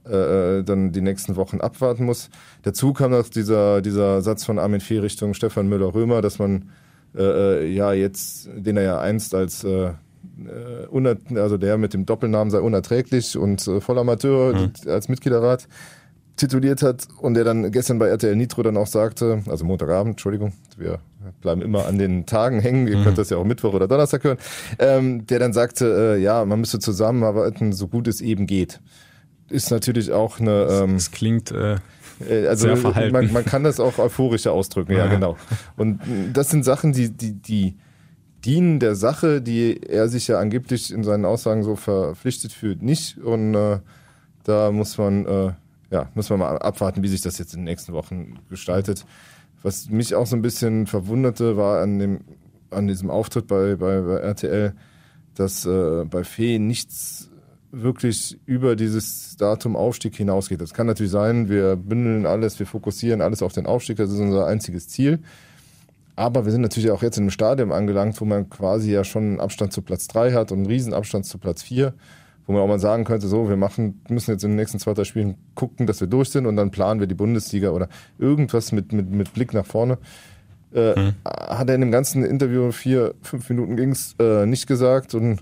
äh, 0.04 0.64
dann 0.64 0.92
die 0.92 1.00
nächsten 1.00 1.36
Wochen 1.36 1.60
abwarten 1.60 2.04
muss. 2.04 2.28
Dazu 2.62 2.92
kam 2.92 3.12
noch 3.12 3.28
dieser, 3.28 3.80
dieser 3.82 4.22
Satz 4.22 4.44
von 4.44 4.58
Armin 4.58 4.80
Fee 4.80 4.98
Richtung 4.98 5.34
Stefan 5.34 5.68
Müller-Römer, 5.68 6.22
dass 6.22 6.38
man 6.38 6.70
äh, 7.14 7.22
äh 7.22 7.66
ja 7.68 7.92
jetzt, 7.92 8.48
den 8.54 8.76
er 8.76 8.82
ja 8.82 9.00
einst 9.00 9.34
als 9.34 9.62
äh, 9.62 9.92
äh 10.44 11.16
also 11.36 11.56
der 11.56 11.78
mit 11.78 11.94
dem 11.94 12.04
Doppelnamen 12.04 12.50
sei 12.50 12.60
unerträglich 12.60 13.36
und 13.36 13.66
äh, 13.68 13.80
Vollamateur 13.80 14.54
mhm. 14.54 14.72
als 14.86 15.08
Mitgliederrat 15.08 15.68
tituliert 16.36 16.82
hat 16.82 17.06
und 17.20 17.34
der 17.34 17.44
dann 17.44 17.70
gestern 17.70 17.98
bei 17.98 18.08
RTL 18.08 18.34
Nitro 18.34 18.62
dann 18.62 18.76
auch 18.76 18.86
sagte, 18.86 19.42
also 19.48 19.64
Montagabend, 19.64 20.12
Entschuldigung, 20.12 20.52
wir 20.76 20.98
bleiben 21.40 21.62
immer 21.62 21.86
an 21.86 21.98
den 21.98 22.26
Tagen 22.26 22.60
hängen, 22.60 22.88
ihr 22.88 22.98
mhm. 22.98 23.04
könnt 23.04 23.18
das 23.18 23.30
ja 23.30 23.36
auch 23.36 23.44
Mittwoch 23.44 23.74
oder 23.74 23.88
Donnerstag 23.88 24.24
hören, 24.24 24.38
ähm, 24.78 25.26
der 25.26 25.38
dann 25.38 25.52
sagte, 25.52 26.16
äh, 26.16 26.22
ja, 26.22 26.44
man 26.44 26.60
müsste 26.60 26.78
zusammenarbeiten, 26.78 27.72
so 27.72 27.86
gut 27.88 28.08
es 28.08 28.20
eben 28.20 28.46
geht. 28.46 28.80
Ist 29.50 29.70
natürlich 29.70 30.12
auch 30.12 30.40
eine... 30.40 30.66
Ähm, 30.70 30.94
das 30.94 31.10
klingt... 31.10 31.50
Äh 31.50 31.76
äh, 32.28 32.46
also. 32.46 32.68
Man, 32.68 33.32
man, 33.32 33.44
kann 33.44 33.64
das 33.64 33.80
auch 33.80 33.98
euphorischer 33.98 34.52
ausdrücken, 34.52 34.92
ja, 34.92 34.98
ja, 34.98 35.06
genau. 35.06 35.36
Und 35.76 36.00
das 36.32 36.50
sind 36.50 36.64
Sachen, 36.64 36.92
die, 36.92 37.10
die, 37.10 37.32
die 37.32 37.76
dienen 38.44 38.80
der 38.80 38.94
Sache, 38.94 39.40
die 39.40 39.82
er 39.82 40.08
sich 40.08 40.28
ja 40.28 40.38
angeblich 40.38 40.92
in 40.92 41.04
seinen 41.04 41.24
Aussagen 41.24 41.62
so 41.62 41.76
verpflichtet 41.76 42.52
fühlt, 42.52 42.82
nicht. 42.82 43.18
Und 43.18 43.54
äh, 43.54 43.78
da 44.44 44.70
muss 44.72 44.98
man 44.98 45.26
äh, 45.26 45.52
ja, 45.92 46.08
müssen 46.14 46.30
wir 46.30 46.38
mal 46.38 46.58
abwarten, 46.58 47.02
wie 47.02 47.08
sich 47.08 47.20
das 47.20 47.38
jetzt 47.38 47.52
in 47.52 47.60
den 47.60 47.64
nächsten 47.64 47.92
Wochen 47.92 48.38
gestaltet. 48.48 49.04
Was 49.62 49.90
mich 49.90 50.14
auch 50.14 50.26
so 50.26 50.34
ein 50.34 50.42
bisschen 50.42 50.86
verwunderte, 50.86 51.58
war 51.58 51.82
an 51.82 51.98
dem, 51.98 52.20
an 52.70 52.88
diesem 52.88 53.10
Auftritt 53.10 53.46
bei, 53.46 53.76
bei, 53.76 54.00
bei 54.00 54.16
RTL, 54.16 54.74
dass 55.34 55.66
äh, 55.66 56.04
bei 56.06 56.24
Fee 56.24 56.58
nichts 56.58 57.30
wirklich 57.72 58.38
über 58.46 58.74
dieses 58.74 59.36
Datum 59.36 59.76
Aufstieg 59.76 60.16
hinausgeht. 60.16 60.62
Das 60.62 60.72
kann 60.72 60.86
natürlich 60.86 61.12
sein, 61.12 61.50
wir 61.50 61.76
bündeln 61.76 62.26
alles, 62.26 62.58
wir 62.58 62.66
fokussieren 62.66 63.20
alles 63.20 63.42
auf 63.42 63.52
den 63.52 63.66
Aufstieg, 63.66 63.98
das 63.98 64.10
ist 64.10 64.18
unser 64.18 64.46
einziges 64.46 64.88
Ziel. 64.88 65.20
Aber 66.16 66.44
wir 66.44 66.52
sind 66.52 66.62
natürlich 66.62 66.90
auch 66.90 67.02
jetzt 67.02 67.18
in 67.18 67.24
einem 67.24 67.30
Stadium 67.30 67.70
angelangt, 67.70 68.20
wo 68.20 68.24
man 68.24 68.48
quasi 68.48 68.92
ja 68.92 69.04
schon 69.04 69.22
einen 69.24 69.40
Abstand 69.40 69.72
zu 69.72 69.82
Platz 69.82 70.08
3 70.08 70.32
hat 70.32 70.52
und 70.52 70.58
einen 70.58 70.66
Riesenabstand 70.66 71.26
zu 71.26 71.38
Platz 71.38 71.62
4 71.62 71.94
wo 72.46 72.52
man 72.52 72.62
auch 72.62 72.68
mal 72.68 72.78
sagen 72.78 73.04
könnte, 73.04 73.28
so, 73.28 73.48
wir 73.48 73.56
machen, 73.56 74.00
müssen 74.08 74.32
jetzt 74.32 74.42
in 74.44 74.50
den 74.50 74.56
nächsten 74.56 74.78
zwei, 74.78 74.94
drei 74.94 75.04
Spielen 75.04 75.36
gucken, 75.54 75.86
dass 75.86 76.00
wir 76.00 76.08
durch 76.08 76.30
sind 76.30 76.46
und 76.46 76.56
dann 76.56 76.70
planen 76.70 77.00
wir 77.00 77.06
die 77.06 77.14
Bundesliga 77.14 77.70
oder 77.70 77.88
irgendwas 78.18 78.72
mit, 78.72 78.92
mit, 78.92 79.10
mit 79.10 79.32
Blick 79.32 79.54
nach 79.54 79.66
vorne. 79.66 79.98
Äh, 80.74 80.98
mhm. 80.98 81.14
Hat 81.24 81.68
er 81.68 81.74
in 81.74 81.82
dem 81.82 81.92
ganzen 81.92 82.24
Interview 82.24 82.72
vier, 82.72 83.14
fünf 83.22 83.48
Minuten 83.48 83.76
ging's 83.76 84.14
äh, 84.18 84.46
nicht 84.46 84.66
gesagt 84.66 85.14
und 85.14 85.40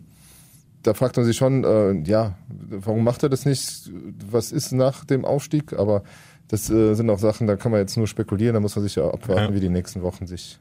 da 0.83 0.95
fragt 0.95 1.17
man 1.17 1.27
sich 1.27 1.37
schon, 1.37 1.65
äh, 1.65 1.93
ja, 2.09 2.35
warum 2.49 3.05
macht 3.05 3.23
er 3.23 3.29
das 3.29 3.45
nicht? 3.45 3.91
Was 4.31 4.51
ist 4.51 4.73
nach 4.73 5.05
dem 5.05 5.25
Aufstieg? 5.25 5.75
Aber 5.75 6.03
das 6.49 6.71
äh, 6.71 6.95
sind 6.95 7.11
auch 7.11 7.19
Sachen, 7.19 7.47
da 7.47 7.57
kann 7.57 7.71
man 7.71 7.81
jetzt 7.81 7.97
nur 7.97 8.07
spekulieren, 8.07 8.55
da 8.55 8.61
muss 8.61 8.77
man 8.77 8.83
sich 8.83 8.97
ja 8.97 9.09
abwarten, 9.09 9.53
ja. 9.53 9.55
wie 9.55 9.61
die 9.61 9.69
nächsten 9.69 10.03
Wochen 10.03 10.27
sich. 10.27 10.59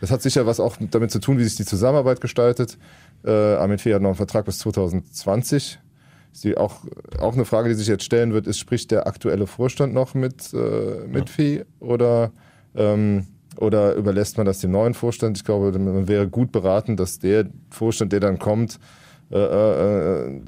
Das 0.00 0.10
hat 0.10 0.22
sicher 0.22 0.46
was 0.46 0.60
auch 0.60 0.76
damit 0.90 1.10
zu 1.10 1.20
tun, 1.20 1.38
wie 1.38 1.44
sich 1.44 1.56
die 1.56 1.64
Zusammenarbeit 1.64 2.20
gestaltet. 2.20 2.78
Äh, 3.24 3.30
Armin 3.30 3.78
Fee 3.78 3.94
hat 3.94 4.02
noch 4.02 4.10
einen 4.10 4.16
Vertrag 4.16 4.44
bis 4.44 4.58
2020. 4.58 5.78
Ist 6.32 6.44
die 6.44 6.56
auch, 6.56 6.84
auch 7.18 7.34
eine 7.34 7.44
Frage, 7.44 7.68
die 7.68 7.74
sich 7.74 7.88
jetzt 7.88 8.04
stellen 8.04 8.32
wird, 8.32 8.46
ist, 8.46 8.58
spricht 8.58 8.90
der 8.90 9.06
aktuelle 9.06 9.46
Vorstand 9.46 9.94
noch 9.94 10.14
mit, 10.14 10.52
äh, 10.52 11.06
mit 11.06 11.28
ja. 11.28 11.34
Fee 11.34 11.64
oder, 11.80 12.32
ähm, 12.74 13.26
oder 13.56 13.94
überlässt 13.94 14.36
man 14.36 14.46
das 14.46 14.60
dem 14.60 14.70
neuen 14.70 14.94
Vorstand? 14.94 15.36
Ich 15.36 15.44
glaube, 15.44 15.76
man 15.78 16.06
wäre 16.06 16.28
gut 16.28 16.52
beraten, 16.52 16.96
dass 16.96 17.18
der 17.18 17.46
Vorstand, 17.70 18.12
der 18.12 18.20
dann 18.20 18.38
kommt, 18.38 18.78
äh, 19.30 19.36
äh, 19.36 20.26
äh 20.26 20.40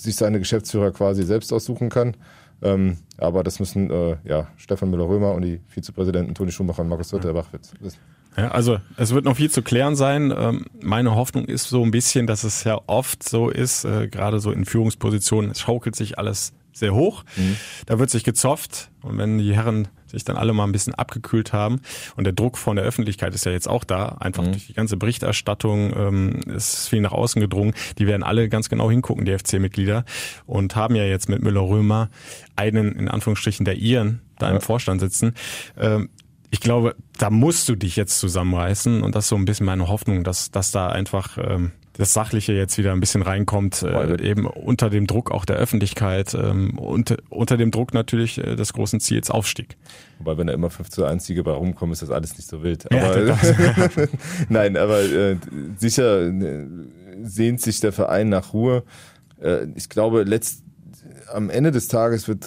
sich 0.00 0.16
seine 0.16 0.38
Geschäftsführer 0.38 0.92
quasi 0.92 1.24
selbst 1.24 1.52
aussuchen 1.52 1.90
kann. 1.90 2.16
Ähm, 2.62 2.96
aber 3.18 3.42
das 3.42 3.60
müssen 3.60 3.90
äh, 3.90 4.16
ja, 4.24 4.48
Stefan 4.56 4.90
Müller-Römer 4.90 5.32
und 5.32 5.42
die 5.42 5.60
Vizepräsidenten 5.66 6.34
Toni 6.34 6.52
Schumacher 6.52 6.82
und 6.82 6.88
Markus 6.88 7.12
Rütterbach 7.12 7.52
wissen. 7.52 7.98
Ja, 8.36 8.48
also 8.48 8.78
es 8.96 9.14
wird 9.14 9.24
noch 9.24 9.36
viel 9.36 9.50
zu 9.50 9.62
klären 9.62 9.96
sein. 9.96 10.32
Ähm, 10.36 10.66
meine 10.82 11.14
Hoffnung 11.14 11.44
ist 11.44 11.68
so 11.68 11.84
ein 11.84 11.90
bisschen, 11.90 12.26
dass 12.26 12.44
es 12.44 12.64
ja 12.64 12.80
oft 12.86 13.22
so 13.22 13.48
ist, 13.48 13.84
äh, 13.84 14.08
gerade 14.08 14.40
so 14.40 14.50
in 14.50 14.64
Führungspositionen, 14.64 15.50
es 15.50 15.60
schaukelt 15.60 15.94
sich 15.94 16.18
alles 16.18 16.52
sehr 16.72 16.94
hoch. 16.94 17.24
Mhm. 17.36 17.56
Da 17.86 17.98
wird 17.98 18.10
sich 18.10 18.24
gezofft 18.24 18.90
und 19.02 19.18
wenn 19.18 19.38
die 19.38 19.54
Herren 19.54 19.88
sich 20.06 20.24
dann 20.24 20.36
alle 20.36 20.52
mal 20.52 20.64
ein 20.64 20.72
bisschen 20.72 20.94
abgekühlt 20.94 21.52
haben 21.52 21.80
und 22.16 22.24
der 22.24 22.32
Druck 22.32 22.58
von 22.58 22.76
der 22.76 22.84
Öffentlichkeit 22.84 23.34
ist 23.34 23.46
ja 23.46 23.52
jetzt 23.52 23.68
auch 23.68 23.84
da, 23.84 24.16
einfach 24.20 24.44
mhm. 24.44 24.52
durch 24.52 24.66
die 24.66 24.74
ganze 24.74 24.96
Berichterstattung 24.96 25.92
ähm, 25.96 26.40
ist 26.46 26.88
viel 26.88 27.00
nach 27.00 27.12
außen 27.12 27.40
gedrungen. 27.40 27.74
Die 27.98 28.06
werden 28.06 28.22
alle 28.22 28.48
ganz 28.48 28.68
genau 28.68 28.90
hingucken, 28.90 29.24
die 29.24 29.36
FC-Mitglieder 29.36 30.04
und 30.46 30.76
haben 30.76 30.96
ja 30.96 31.04
jetzt 31.04 31.28
mit 31.28 31.42
Müller-Römer 31.42 32.10
einen 32.56 32.92
in 32.92 33.08
Anführungsstrichen 33.08 33.64
der 33.64 33.76
Iren 33.76 34.20
da 34.38 34.48
ja. 34.48 34.56
im 34.56 34.60
Vorstand 34.60 35.00
sitzen. 35.00 35.34
Ähm, 35.78 36.10
ich 36.54 36.60
glaube, 36.60 36.94
da 37.18 37.30
musst 37.30 37.68
du 37.68 37.74
dich 37.74 37.96
jetzt 37.96 38.20
zusammenreißen 38.20 39.02
und 39.02 39.16
das 39.16 39.24
ist 39.24 39.30
so 39.30 39.34
ein 39.34 39.44
bisschen 39.44 39.66
meine 39.66 39.88
Hoffnung, 39.88 40.22
dass, 40.22 40.52
dass 40.52 40.70
da 40.70 40.86
einfach 40.86 41.36
ähm, 41.36 41.72
das 41.94 42.12
Sachliche 42.12 42.52
jetzt 42.52 42.78
wieder 42.78 42.92
ein 42.92 43.00
bisschen 43.00 43.22
reinkommt, 43.22 43.82
äh, 43.82 44.22
eben 44.22 44.46
unter 44.46 44.88
dem 44.88 45.08
Druck 45.08 45.32
auch 45.32 45.46
der 45.46 45.56
Öffentlichkeit 45.56 46.32
ähm, 46.34 46.78
und 46.78 47.16
unter 47.28 47.56
dem 47.56 47.72
Druck 47.72 47.92
natürlich 47.92 48.38
äh, 48.38 48.54
des 48.54 48.72
großen 48.72 49.00
Ziels 49.00 49.32
Aufstieg. 49.32 49.76
Wobei, 50.20 50.38
wenn 50.38 50.46
da 50.46 50.52
immer 50.52 50.70
5 50.70 50.90
zu 50.90 51.04
1 51.04 51.26
Siege 51.26 51.42
bei 51.42 51.50
rumkommen, 51.50 51.92
ist 51.92 52.02
das 52.02 52.12
alles 52.12 52.36
nicht 52.36 52.48
so 52.48 52.62
wild. 52.62 52.86
Aber, 52.92 53.26
ja, 53.26 53.36
Nein, 54.48 54.76
aber 54.76 55.02
äh, 55.02 55.36
sicher 55.76 56.28
äh, 56.28 56.66
sehnt 57.24 57.62
sich 57.62 57.80
der 57.80 57.90
Verein 57.90 58.28
nach 58.28 58.52
Ruhe. 58.52 58.84
Äh, 59.42 59.66
ich 59.74 59.88
glaube, 59.88 60.22
letzt, 60.22 60.62
am 61.32 61.50
Ende 61.50 61.72
des 61.72 61.88
Tages 61.88 62.28
wird, 62.28 62.46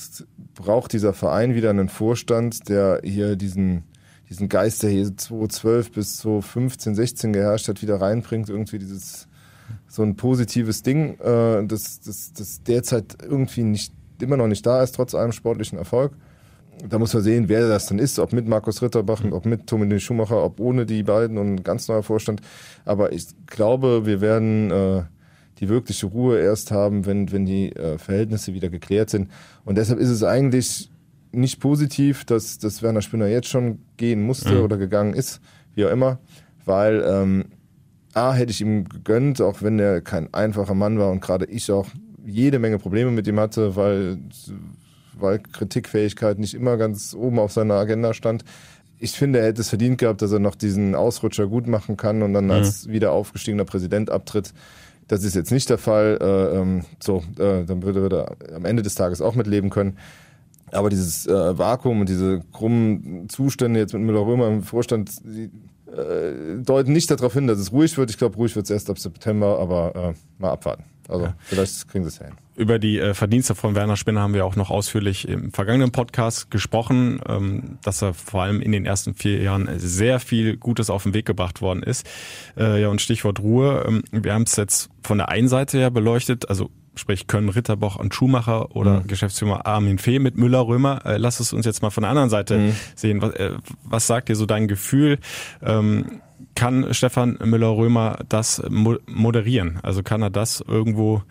braucht 0.56 0.93
dieser 0.93 1.12
Verein 1.12 1.56
wieder 1.56 1.72
einen 1.72 1.89
Vorstand, 1.89 2.70
der 2.70 3.02
hier 3.04 3.36
diesen 3.36 3.84
diesen 4.29 4.49
Geist, 4.49 4.83
der 4.83 4.89
hier 4.89 5.15
2012 5.15 5.91
bis 5.91 6.17
2015, 6.17 6.95
16 6.95 7.33
geherrscht 7.33 7.67
hat, 7.67 7.81
wieder 7.81 8.01
reinbringt, 8.01 8.49
irgendwie 8.49 8.79
dieses 8.79 9.27
so 9.87 10.03
ein 10.03 10.15
positives 10.15 10.83
Ding, 10.83 11.19
äh, 11.19 11.65
das, 11.65 12.01
das, 12.01 12.33
das 12.33 12.63
derzeit 12.63 13.17
irgendwie 13.23 13.63
nicht 13.63 13.93
immer 14.21 14.37
noch 14.37 14.47
nicht 14.47 14.65
da 14.65 14.83
ist, 14.83 14.95
trotz 14.95 15.13
allem 15.13 15.31
sportlichen 15.31 15.77
Erfolg. 15.77 16.13
Da 16.87 16.99
muss 16.99 17.13
man 17.13 17.23
sehen, 17.23 17.49
wer 17.49 17.67
das 17.67 17.87
dann 17.87 17.97
ist, 17.97 18.19
ob 18.19 18.33
mit 18.33 18.47
Markus 18.47 18.81
Ritterbach, 18.81 19.23
ob 19.31 19.45
mit 19.45 19.65
Tommy 19.65 19.99
Schumacher, 19.99 20.43
ob 20.43 20.59
ohne 20.59 20.85
die 20.85 21.03
beiden 21.03 21.37
und 21.37 21.55
ein 21.55 21.63
ganz 21.63 21.87
neuer 21.87 22.03
Vorstand. 22.03 22.41
Aber 22.85 23.13
ich 23.13 23.27
glaube, 23.47 24.05
wir 24.05 24.21
werden 24.21 24.69
äh, 24.69 25.03
die 25.59 25.69
wirkliche 25.69 26.05
Ruhe 26.05 26.39
erst 26.39 26.71
haben, 26.71 27.05
wenn, 27.07 27.31
wenn 27.31 27.45
die 27.45 27.75
äh, 27.75 27.97
Verhältnisse 27.97 28.53
wieder 28.53 28.69
geklärt 28.69 29.09
sind. 29.09 29.31
Und 29.65 29.77
deshalb 29.77 29.99
ist 29.99 30.09
es 30.09 30.23
eigentlich 30.23 30.91
nicht 31.31 31.59
positiv, 31.59 32.25
dass, 32.25 32.57
dass 32.57 32.81
Werner 32.81 33.01
Spinner 33.01 33.27
jetzt 33.27 33.47
schon 33.49 33.79
gehen 33.97 34.21
musste 34.21 34.55
mhm. 34.55 34.61
oder 34.61 34.77
gegangen 34.77 35.13
ist, 35.13 35.41
wie 35.75 35.85
auch 35.85 35.91
immer, 35.91 36.19
weil 36.65 37.03
ähm, 37.07 37.45
A, 38.13 38.33
hätte 38.33 38.51
ich 38.51 38.61
ihm 38.61 38.89
gegönnt, 38.89 39.41
auch 39.41 39.61
wenn 39.61 39.77
er 39.79 40.01
kein 40.01 40.33
einfacher 40.33 40.73
Mann 40.73 40.97
war 40.97 41.11
und 41.11 41.21
gerade 41.21 41.45
ich 41.45 41.71
auch 41.71 41.87
jede 42.25 42.59
Menge 42.59 42.79
Probleme 42.79 43.11
mit 43.11 43.27
ihm 43.27 43.39
hatte, 43.39 43.75
weil, 43.75 44.17
weil 45.17 45.39
Kritikfähigkeit 45.39 46.39
nicht 46.39 46.53
immer 46.53 46.78
ganz 46.78 47.13
oben 47.13 47.39
auf 47.39 47.51
seiner 47.51 47.75
Agenda 47.75 48.13
stand. 48.13 48.43
Ich 48.99 49.11
finde, 49.11 49.39
er 49.39 49.45
hätte 49.45 49.61
es 49.61 49.69
verdient 49.69 49.99
gehabt, 49.99 50.21
dass 50.21 50.32
er 50.32 50.39
noch 50.39 50.55
diesen 50.55 50.95
Ausrutscher 50.95 51.47
gut 51.47 51.67
machen 51.67 51.95
kann 51.95 52.23
und 52.23 52.34
dann 52.34 52.45
mhm. 52.45 52.51
als 52.51 52.89
wieder 52.89 53.11
aufgestiegener 53.11 53.65
Präsident 53.65 54.09
abtritt. 54.09 54.53
Das 55.07 55.23
ist 55.23 55.36
jetzt 55.36 55.51
nicht 55.51 55.69
der 55.69 55.78
Fall. 55.78 56.17
Äh, 56.19 56.57
ähm, 56.57 56.86
so, 56.99 57.23
äh, 57.38 57.63
dann 57.63 57.84
würde 57.84 58.36
er 58.49 58.55
am 58.55 58.65
Ende 58.65 58.84
des 58.84 58.95
Tages 58.95 59.21
auch 59.21 59.36
mitleben 59.36 59.69
können. 59.69 59.97
Aber 60.72 60.89
dieses 60.89 61.26
äh, 61.28 61.57
Vakuum 61.57 62.01
und 62.01 62.09
diese 62.09 62.41
krummen 62.51 63.30
Zustände 63.30 63.80
jetzt 63.80 63.93
mit 63.93 64.03
Müller-Römer 64.03 64.47
im 64.47 64.63
Vorstand, 64.63 65.11
die 65.24 65.49
äh, 65.91 66.61
deuten 66.61 66.91
nicht 66.91 67.09
darauf 67.09 67.34
hin, 67.34 67.47
dass 67.47 67.59
es 67.59 67.72
ruhig 67.72 67.97
wird. 67.97 68.09
Ich 68.09 68.18
glaube, 68.18 68.36
ruhig 68.36 68.55
wird 68.55 68.65
es 68.65 68.72
erst 68.72 68.89
ab 68.89 68.99
September, 68.99 69.59
aber 69.59 69.95
äh, 69.95 70.13
mal 70.38 70.51
abwarten. 70.51 70.84
Also 71.07 71.26
ja. 71.26 71.36
vielleicht 71.39 71.88
kriegen 71.88 72.03
sie 72.03 72.09
es 72.09 72.18
hin. 72.18 72.34
Über 72.55 72.80
die 72.80 72.99
äh, 72.99 73.13
Verdienste 73.13 73.55
von 73.55 73.76
Werner 73.76 73.95
Spinner 73.95 74.22
haben 74.22 74.34
wir 74.34 74.45
auch 74.45 74.55
noch 74.55 74.72
ausführlich 74.72 75.28
im 75.28 75.53
vergangenen 75.53 75.91
Podcast 75.91 76.51
gesprochen, 76.51 77.22
ähm, 77.28 77.78
dass 77.84 78.01
er 78.01 78.13
vor 78.13 78.43
allem 78.43 78.61
in 78.61 78.72
den 78.72 78.86
ersten 78.86 79.13
vier 79.13 79.41
Jahren 79.41 79.70
sehr 79.78 80.20
viel 80.20 80.57
Gutes 80.57 80.89
auf 80.89 81.03
den 81.03 81.13
Weg 81.13 81.26
gebracht 81.26 81.61
worden 81.61 81.84
ist. 81.84 82.05
Äh, 82.57 82.82
ja, 82.82 82.89
und 82.89 82.99
Stichwort 82.99 83.39
Ruhe. 83.39 83.86
Ähm, 83.88 84.03
wir 84.11 84.34
haben 84.34 84.43
es 84.43 84.55
jetzt 84.55 84.89
von 85.03 85.20
der 85.20 85.30
einen 85.30 85.47
Seite 85.47 85.78
her 85.78 85.91
beleuchtet, 85.91 86.49
also 86.49 86.72
sprich 86.98 87.28
können 87.28 87.50
Ritterboch 87.50 87.95
und 87.98 88.14
Schumacher 88.14 88.76
oder 88.76 89.02
mhm. 89.02 89.08
Geschäftsführer 89.08 89.66
Armin 89.66 89.98
Fee 89.98 90.20
mit 90.20 90.38
Müller-Römer. 90.38 91.06
Äh, 91.06 91.18
lass 91.18 91.39
es 91.39 91.54
uns 91.54 91.66
jetzt 91.66 91.82
mal 91.82 91.89
von 91.89 92.02
der 92.02 92.10
anderen 92.10 92.30
Seite 92.30 92.58
mhm. 92.58 92.76
sehen. 92.95 93.22
Was, 93.22 93.34
äh, 93.36 93.52
was 93.84 94.08
sagt 94.08 94.30
dir 94.30 94.36
so 94.36 94.45
dein 94.45 94.68
Gefühl? 94.68 95.20
Ähm, 95.62 96.22
kann 96.56 96.93
Stefan 96.93 97.38
Müller-Römer 97.43 98.20
das 98.30 98.62
moderieren? 98.70 99.80
Also 99.84 100.04
kann 100.04 100.22
er 100.22 100.30
das 100.30 100.64
irgendwo 100.68 101.24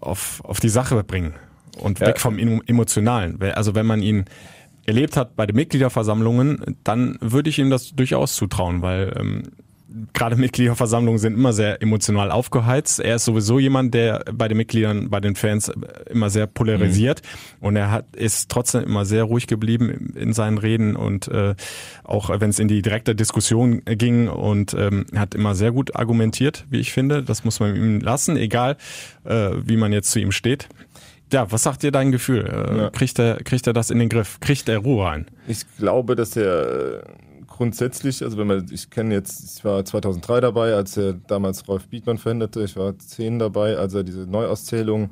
auf, 0.00 0.42
auf 0.44 0.60
die 0.60 0.68
Sache 0.68 1.02
bringen 1.04 1.34
und 1.78 2.00
ja. 2.00 2.08
weg 2.08 2.20
vom 2.20 2.38
Emotionalen? 2.38 3.40
Also 3.54 3.74
wenn 3.74 3.86
man 3.86 4.02
ihn 4.02 4.24
erlebt 4.86 5.16
hat 5.16 5.36
bei 5.36 5.46
den 5.46 5.56
Mitgliederversammlungen, 5.56 6.76
dann 6.84 7.16
würde 7.20 7.50
ich 7.50 7.58
ihm 7.58 7.70
das 7.70 7.94
durchaus 7.94 8.34
zutrauen, 8.34 8.82
weil 8.82 9.14
ähm, 9.18 9.42
gerade 10.12 10.36
Mitgliederversammlungen 10.36 11.18
sind 11.18 11.34
immer 11.34 11.52
sehr 11.52 11.82
emotional 11.82 12.30
aufgeheizt. 12.30 13.00
Er 13.00 13.16
ist 13.16 13.24
sowieso 13.24 13.58
jemand, 13.58 13.94
der 13.94 14.24
bei 14.32 14.48
den 14.48 14.56
Mitgliedern, 14.56 15.10
bei 15.10 15.20
den 15.20 15.36
Fans 15.36 15.70
immer 16.10 16.30
sehr 16.30 16.46
polarisiert 16.46 17.22
mhm. 17.60 17.66
und 17.66 17.76
er 17.76 17.90
hat 17.90 18.16
ist 18.16 18.50
trotzdem 18.50 18.84
immer 18.84 19.04
sehr 19.04 19.24
ruhig 19.24 19.46
geblieben 19.46 20.12
in 20.14 20.32
seinen 20.32 20.58
Reden 20.58 20.96
und 20.96 21.28
äh, 21.28 21.54
auch 22.02 22.30
wenn 22.40 22.50
es 22.50 22.58
in 22.58 22.68
die 22.68 22.82
direkte 22.82 23.14
Diskussion 23.14 23.82
ging 23.84 24.28
und 24.28 24.74
ähm, 24.74 25.06
hat 25.14 25.34
immer 25.34 25.54
sehr 25.54 25.72
gut 25.72 25.94
argumentiert, 25.96 26.64
wie 26.70 26.80
ich 26.80 26.92
finde. 26.92 27.22
Das 27.22 27.44
muss 27.44 27.60
man 27.60 27.76
ihm 27.76 28.00
lassen, 28.00 28.36
egal 28.36 28.76
äh, 29.24 29.50
wie 29.64 29.76
man 29.76 29.92
jetzt 29.92 30.10
zu 30.10 30.18
ihm 30.18 30.32
steht. 30.32 30.68
Ja, 31.32 31.50
was 31.50 31.62
sagt 31.62 31.82
dir 31.82 31.90
dein 31.90 32.12
Gefühl? 32.12 32.46
Äh, 32.46 32.78
ja. 32.78 32.90
Kriegt 32.90 33.18
er 33.18 33.36
kriegt 33.42 33.66
er 33.66 33.72
das 33.72 33.90
in 33.90 33.98
den 33.98 34.08
Griff? 34.08 34.38
Kriegt 34.40 34.68
er 34.68 34.78
Ruhe 34.78 35.04
rein? 35.04 35.26
Ich 35.46 35.64
glaube, 35.78 36.14
dass 36.14 36.36
er 36.36 37.02
grundsätzlich, 37.56 38.22
also 38.24 38.36
wenn 38.36 38.48
man, 38.48 38.66
ich 38.72 38.90
kenne 38.90 39.14
jetzt, 39.14 39.58
ich 39.58 39.64
war 39.64 39.84
2003 39.84 40.40
dabei, 40.40 40.74
als 40.74 40.96
er 40.96 41.12
damals 41.12 41.68
Rolf 41.68 41.86
Bietmann 41.88 42.18
veränderte, 42.18 42.64
ich 42.64 42.76
war 42.76 42.98
10 42.98 43.38
dabei, 43.38 43.76
als 43.76 43.94
er 43.94 44.02
diese 44.02 44.26
Neuauszählung 44.26 45.10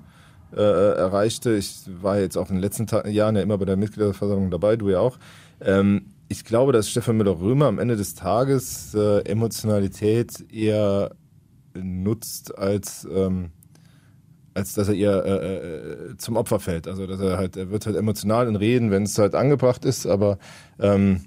äh, 0.52 0.60
erreichte. 0.60 1.54
Ich 1.54 1.84
war 2.00 2.18
jetzt 2.18 2.36
auch 2.36 2.48
in 2.48 2.56
den 2.56 2.62
letzten 2.62 2.88
Ta 2.88 3.06
Jahren 3.06 3.36
ja 3.36 3.42
immer 3.42 3.58
bei 3.58 3.64
der 3.64 3.76
Mitgliederversammlung 3.76 4.50
dabei, 4.50 4.74
du 4.74 4.90
ja 4.90 4.98
auch. 4.98 5.18
Ähm, 5.60 6.06
ich 6.28 6.44
glaube, 6.44 6.72
dass 6.72 6.90
Stefan 6.90 7.16
Müller-Römer 7.16 7.66
am 7.66 7.78
Ende 7.78 7.94
des 7.96 8.16
Tages 8.16 8.92
äh, 8.94 9.20
Emotionalität 9.20 10.52
eher 10.52 11.12
nutzt 11.74 12.58
als 12.58 13.06
ähm, 13.10 13.50
als 14.54 14.74
dass 14.74 14.88
er 14.88 14.94
ihr 14.94 15.24
äh, 15.24 15.56
äh, 15.56 16.16
zum 16.18 16.36
Opfer 16.36 16.60
fällt. 16.60 16.86
Also 16.86 17.06
dass 17.06 17.20
er 17.20 17.38
halt, 17.38 17.56
er 17.56 17.70
wird 17.70 17.86
halt 17.86 17.96
emotional 17.96 18.48
in 18.48 18.56
Reden, 18.56 18.90
wenn 18.90 19.04
es 19.04 19.16
halt 19.16 19.34
angebracht 19.34 19.84
ist, 19.86 20.06
aber 20.06 20.38
ähm, 20.78 21.22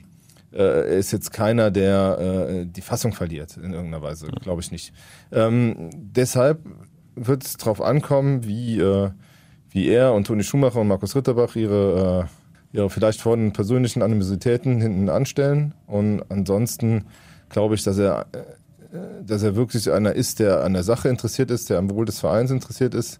äh, 0.56 0.98
ist 0.98 1.12
jetzt 1.12 1.32
keiner, 1.34 1.72
der 1.72 2.18
äh, 2.20 2.66
die 2.66 2.82
Fassung 2.82 3.14
verliert 3.14 3.58
in 3.58 3.74
irgendeiner 3.74 4.02
Weise, 4.02 4.28
glaube 4.28 4.62
ich 4.62 4.72
nicht. 4.72 4.94
Ähm, 5.32 5.90
deshalb 5.94 6.62
wird 7.16 7.44
es 7.44 7.58
darauf 7.58 7.82
ankommen, 7.82 8.46
wie, 8.46 8.80
äh, 8.80 9.12
wie 9.70 9.88
er 9.88 10.14
und 10.14 10.28
Toni 10.28 10.44
Schumacher 10.44 10.82
und 10.82 10.88
Markus 10.88 11.16
Ritterbach 11.16 11.56
ihre, 11.56 12.28
äh, 12.74 12.78
ihre 12.78 12.90
vielleicht 12.90 13.22
vorhandenen 13.22 13.54
persönlichen 13.54 14.02
Animositäten 14.02 14.82
hinten 14.82 15.10
anstellen. 15.10 15.74
Und 15.88 16.24
ansonsten 16.30 17.06
glaube 17.50 17.76
ich, 17.76 17.84
dass 17.84 17.98
er, 17.98 18.28
äh, 18.32 18.98
dass 19.26 19.44
er 19.44 19.56
wirklich 19.56 19.92
einer 19.92 20.14
ist, 20.14 20.40
der 20.40 20.64
an 20.64 20.74
der 20.74 20.84
Sache 20.84 21.10
interessiert 21.10 21.52
ist, 21.52 21.70
der 21.70 21.78
am 21.80 21.90
Wohl 21.90 22.06
des 22.06 22.20
Vereins 22.20 22.52
interessiert 22.52 22.94
ist 22.94 23.20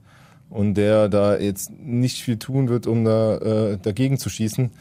und 0.50 0.76
der 0.76 1.10
da 1.10 1.38
jetzt 1.38 1.72
nicht 1.72 2.22
viel 2.22 2.38
tun 2.38 2.70
wird, 2.70 2.88
um 2.88 3.04
da 3.04 3.38
äh, 3.38 3.78
dagegen 3.78 4.18
zu 4.18 4.30
schießen 4.30 4.72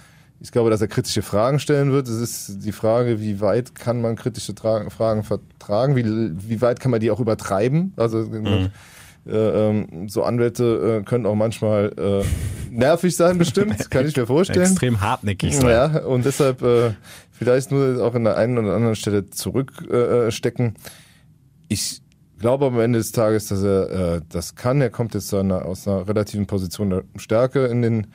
ich 0.40 0.52
glaube, 0.52 0.70
dass 0.70 0.80
er 0.80 0.88
kritische 0.88 1.22
Fragen 1.22 1.58
stellen 1.58 1.92
wird. 1.92 2.08
Es 2.08 2.20
ist 2.20 2.64
die 2.64 2.72
Frage, 2.72 3.20
wie 3.20 3.40
weit 3.40 3.74
kann 3.74 4.00
man 4.00 4.16
kritische 4.16 4.54
Tra 4.54 4.88
Fragen 4.90 5.22
vertragen? 5.22 5.96
Wie, 5.96 6.04
wie 6.48 6.60
weit 6.60 6.80
kann 6.80 6.90
man 6.90 7.00
die 7.00 7.10
auch 7.10 7.20
übertreiben? 7.20 7.92
Also 7.96 8.18
mhm. 8.18 8.70
äh, 9.26 9.30
ähm, 9.30 10.08
so 10.08 10.22
Anwälte 10.22 11.00
äh, 11.00 11.04
können 11.04 11.26
auch 11.26 11.34
manchmal 11.34 11.92
äh, 11.96 12.24
nervig 12.70 13.16
sein, 13.16 13.38
bestimmt, 13.38 13.90
kann 13.90 14.06
ich 14.06 14.16
mir 14.16 14.26
vorstellen. 14.26 14.66
Extrem 14.66 15.00
hartnäckig 15.00 15.56
sein. 15.56 15.70
Ja, 15.70 16.04
und 16.04 16.24
deshalb 16.24 16.62
äh, 16.62 16.90
vielleicht 17.30 17.70
nur 17.70 18.04
auch 18.04 18.14
in 18.14 18.24
der 18.24 18.36
einen 18.36 18.58
oder 18.58 18.74
anderen 18.74 18.96
Stelle 18.96 19.30
zurückstecken. 19.30 20.74
ich 21.68 22.02
glaube 22.38 22.66
am 22.66 22.78
Ende 22.80 22.98
des 22.98 23.12
Tages, 23.12 23.46
dass 23.46 23.62
er 23.62 24.16
äh, 24.16 24.20
das 24.28 24.54
kann. 24.54 24.80
Er 24.80 24.90
kommt 24.90 25.14
jetzt 25.14 25.32
einer, 25.32 25.64
aus 25.64 25.88
einer 25.88 26.06
relativen 26.06 26.46
Position 26.46 26.90
der 26.90 27.04
Stärke 27.16 27.66
in 27.66 27.80
den 27.80 28.08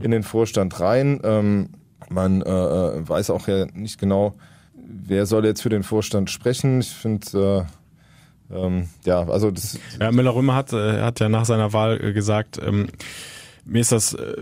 in 0.00 0.10
den 0.10 0.22
Vorstand 0.22 0.80
rein. 0.80 1.20
Ähm, 1.22 1.70
man 2.08 2.42
äh, 2.42 2.50
äh, 2.50 3.08
weiß 3.08 3.30
auch 3.30 3.48
ja 3.48 3.66
nicht 3.74 3.98
genau, 3.98 4.34
wer 4.74 5.26
soll 5.26 5.44
jetzt 5.44 5.62
für 5.62 5.68
den 5.68 5.82
Vorstand 5.82 6.30
sprechen. 6.30 6.80
Ich 6.80 6.90
finde, 6.90 7.66
äh, 8.50 8.56
ähm, 8.56 8.88
ja, 9.04 9.26
also 9.28 9.50
das. 9.50 9.78
Ja, 10.00 10.12
Müller-Römer 10.12 10.54
hat, 10.54 10.72
äh, 10.72 11.00
hat 11.00 11.20
ja 11.20 11.28
nach 11.28 11.44
seiner 11.44 11.72
Wahl 11.72 12.02
äh, 12.02 12.12
gesagt, 12.12 12.60
ähm, 12.64 12.88
mir 13.64 13.80
ist 13.80 13.92
das 13.92 14.14
äh, 14.14 14.34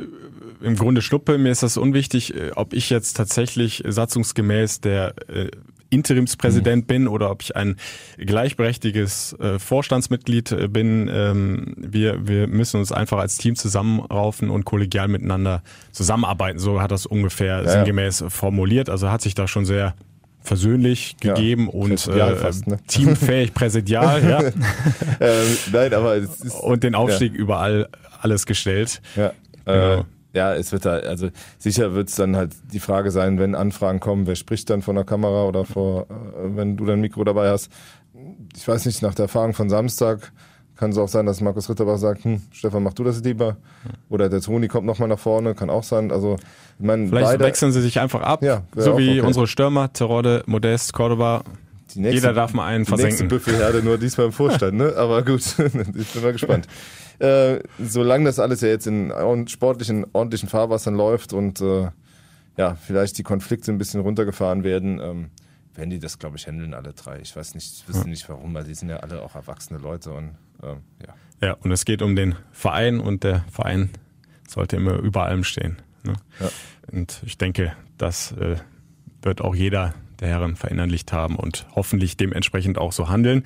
im 0.61 0.77
Grunde 0.77 1.03
Schnuppe, 1.03 1.39
mir 1.39 1.51
ist 1.51 1.63
das 1.63 1.77
unwichtig, 1.77 2.35
äh, 2.35 2.53
ob 2.55 2.73
ich 2.73 2.91
jetzt 2.91 3.17
tatsächlich 3.17 3.83
satzungsgemäß 3.87 4.81
der 4.81 5.15
äh, 5.29 5.51
Interimspräsident 5.91 6.85
mhm. 6.85 6.87
bin 6.87 7.09
oder 7.09 7.31
ob 7.31 7.43
ich 7.43 7.57
ein 7.57 7.77
gleichberechtigtes 8.17 9.35
äh, 9.35 9.59
Vorstandsmitglied 9.59 10.53
äh, 10.53 10.69
bin. 10.69 11.11
Ähm, 11.13 11.75
wir, 11.77 12.27
wir 12.27 12.47
müssen 12.47 12.79
uns 12.79 12.93
einfach 12.93 13.19
als 13.19 13.37
Team 13.37 13.57
zusammenraufen 13.57 14.51
und 14.51 14.65
kollegial 14.65 15.09
miteinander 15.09 15.63
zusammenarbeiten. 15.93 16.59
So 16.59 16.81
hat 16.81 16.91
das 16.93 17.07
ungefähr 17.07 17.63
ja, 17.63 17.69
sinngemäß 17.69 18.21
ja. 18.21 18.31
formuliert. 18.31 18.89
Also 18.89 19.11
hat 19.11 19.21
sich 19.21 19.35
da 19.35 19.49
schon 19.49 19.67
sehr 19.67 19.95
versöhnlich 20.43 21.17
gegeben 21.21 21.67
ja, 21.67 21.79
und 21.79 22.07
äh, 22.09 22.37
fast, 22.37 22.67
ne? 22.67 22.79
teamfähig, 22.87 23.53
präsidial, 23.53 24.27
ja. 24.27 24.41
ähm, 25.21 25.59
nein, 25.71 25.93
aber 25.93 26.17
es 26.17 26.41
ist, 26.41 26.55
und 26.55 26.83
den 26.83 26.95
Aufstieg 26.95 27.35
überall 27.35 27.89
alles 28.23 28.47
gestellt. 28.47 29.03
Ja. 29.17 29.33
Genau. 29.67 30.07
Ja, 30.33 30.55
es 30.55 30.71
wird 30.73 30.85
da, 30.85 30.93
also 30.95 31.29
sicher 31.59 31.95
wird 31.95 32.09
es 32.09 32.15
dann 32.15 32.37
halt 32.37 32.53
die 32.73 32.81
Frage 32.81 33.11
sein, 33.11 33.39
wenn 33.39 33.55
Anfragen 33.55 34.01
kommen, 34.01 34.27
wer 34.27 34.37
spricht 34.37 34.71
dann 34.71 34.83
von 34.83 34.95
der 34.95 35.05
Kamera 35.05 35.45
oder 35.45 35.65
vor, 35.65 36.03
äh, 36.03 36.57
wenn 36.57 36.77
du 36.77 36.85
dein 36.85 37.01
Mikro 37.01 37.25
dabei 37.25 37.51
hast. 37.51 37.71
Ich 38.57 38.67
weiß 38.67 38.87
nicht, 38.87 39.03
nach 39.03 39.15
der 39.15 39.25
Erfahrung 39.25 39.55
von 39.55 39.71
Samstag 39.71 40.33
kann 40.81 40.91
es 40.93 40.99
auch 40.99 41.09
sein, 41.09 41.27
dass 41.27 41.43
Markus 41.43 41.69
Ritterbach 41.69 41.99
sagt, 41.99 42.25
hm, 42.25 42.41
Stefan, 42.53 42.83
mach 42.83 42.95
du 42.95 43.05
das 43.05 43.23
lieber. 43.23 43.59
Oder 44.09 44.31
der 44.31 44.41
Toni 44.41 44.67
kommt 44.67 44.87
nochmal 44.87 45.09
nach 45.09 45.19
vorne, 45.19 45.55
kann 45.55 45.69
auch 45.69 45.83
sein. 45.83 46.11
Also, 46.11 46.37
ich 46.79 46.87
meine, 46.87 47.07
Vielleicht 47.07 47.27
beide, 47.27 47.45
wechseln 47.45 47.73
sie 47.73 47.83
sich 47.83 48.01
einfach 48.01 48.23
ab, 48.23 48.43
ja, 48.43 48.63
so 48.75 48.97
wie 48.97 49.21
okay. 49.21 49.27
unsere 49.27 49.47
Stürmer, 49.47 49.93
Terode, 49.93 50.43
Modest, 50.47 50.95
Cordoba. 50.95 51.43
Nächste, 51.95 52.15
Jeder 52.15 52.33
darf 52.33 52.55
mal 52.55 52.67
einen 52.67 52.87
versenken. 52.87 53.17
Die 53.17 53.23
nächste 53.25 53.51
Büffelherde 53.51 53.83
nur 53.83 53.99
diesmal 53.99 54.29
im 54.29 54.33
Vorstand, 54.33 54.79
ne? 54.79 54.95
Aber 54.97 55.23
gut, 55.23 55.41
ich 55.59 56.13
bin 56.13 56.23
mal 56.23 56.33
gespannt. 56.33 56.67
Äh, 57.21 57.63
solange 57.79 58.25
das 58.25 58.39
alles 58.39 58.63
ja 58.63 58.69
jetzt 58.69 58.87
in 58.87 59.13
sportlichen, 59.47 60.07
ordentlichen 60.13 60.49
Fahrwassern 60.49 60.95
läuft 60.95 61.33
und 61.33 61.61
äh, 61.61 61.91
ja, 62.57 62.75
vielleicht 62.75 63.19
die 63.19 63.23
Konflikte 63.23 63.71
ein 63.71 63.79
bisschen 63.79 64.01
runtergefahren 64.01 64.65
werden, 64.65 65.01
ähm, 65.01 65.31
werden 65.75 65.91
die 65.91 65.99
das, 65.99 66.19
glaube 66.19 66.37
ich, 66.37 66.47
handeln, 66.47 66.75
alle 66.75 66.93
drei. 66.93 67.21
Ich 67.21 67.37
weiß 67.37 67.55
nicht, 67.55 67.73
ich 67.75 67.89
wüsste 67.89 68.09
nicht 68.09 68.29
warum, 68.29 68.55
weil 68.55 68.65
die 68.65 68.75
sind 68.75 68.89
ja 68.89 68.99
alle 68.99 69.23
auch 69.23 69.35
erwachsene 69.35 69.79
Leute 69.79 70.13
und 70.13 70.37
ähm, 70.63 70.79
ja. 71.07 71.15
Ja, 71.43 71.53
und 71.55 71.73
es 71.73 71.85
geht 71.85 72.03
um 72.03 72.17
den 72.17 72.35
Verein 72.53 73.01
und 73.01 73.25
der 73.25 73.45
Verein 73.51 73.91
sollte 74.47 74.77
immer 74.77 74.99
über 74.99 75.25
allem 75.25 75.45
stehen. 75.45 75.77
Ne? 76.03 76.15
Ja. 76.39 76.49
Und 76.93 77.23
ich 77.25 77.39
denke, 77.39 77.73
das 77.97 78.33
äh, 78.33 78.57
wird 79.23 79.41
auch 79.41 79.55
jeder 79.55 79.95
der 80.21 80.29
Herren 80.29 80.57
verinnerlicht 80.57 81.13
haben 81.13 81.37
und 81.37 81.67
hoffentlich 81.75 82.17
dementsprechend 82.17 82.79
auch 82.79 82.93
so 82.93 83.09
handeln. 83.09 83.45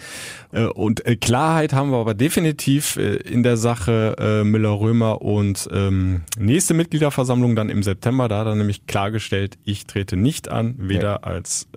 Äh, 0.52 0.64
und 0.66 1.06
äh, 1.06 1.16
Klarheit 1.16 1.72
haben 1.72 1.90
wir 1.90 1.98
aber 1.98 2.14
definitiv 2.14 2.96
äh, 2.96 3.16
in 3.16 3.42
der 3.42 3.56
Sache 3.56 4.42
Müller-Römer 4.44 5.22
und 5.22 5.68
ähm, 5.72 6.22
nächste 6.38 6.74
Mitgliederversammlung 6.74 7.56
dann 7.56 7.68
im 7.68 7.82
September. 7.82 8.28
Da 8.28 8.40
hat 8.40 8.46
er 8.46 8.54
nämlich 8.54 8.86
klargestellt, 8.86 9.58
ich 9.64 9.86
trete 9.86 10.16
nicht 10.16 10.48
an, 10.48 10.74
weder 10.78 11.24
als 11.24 11.68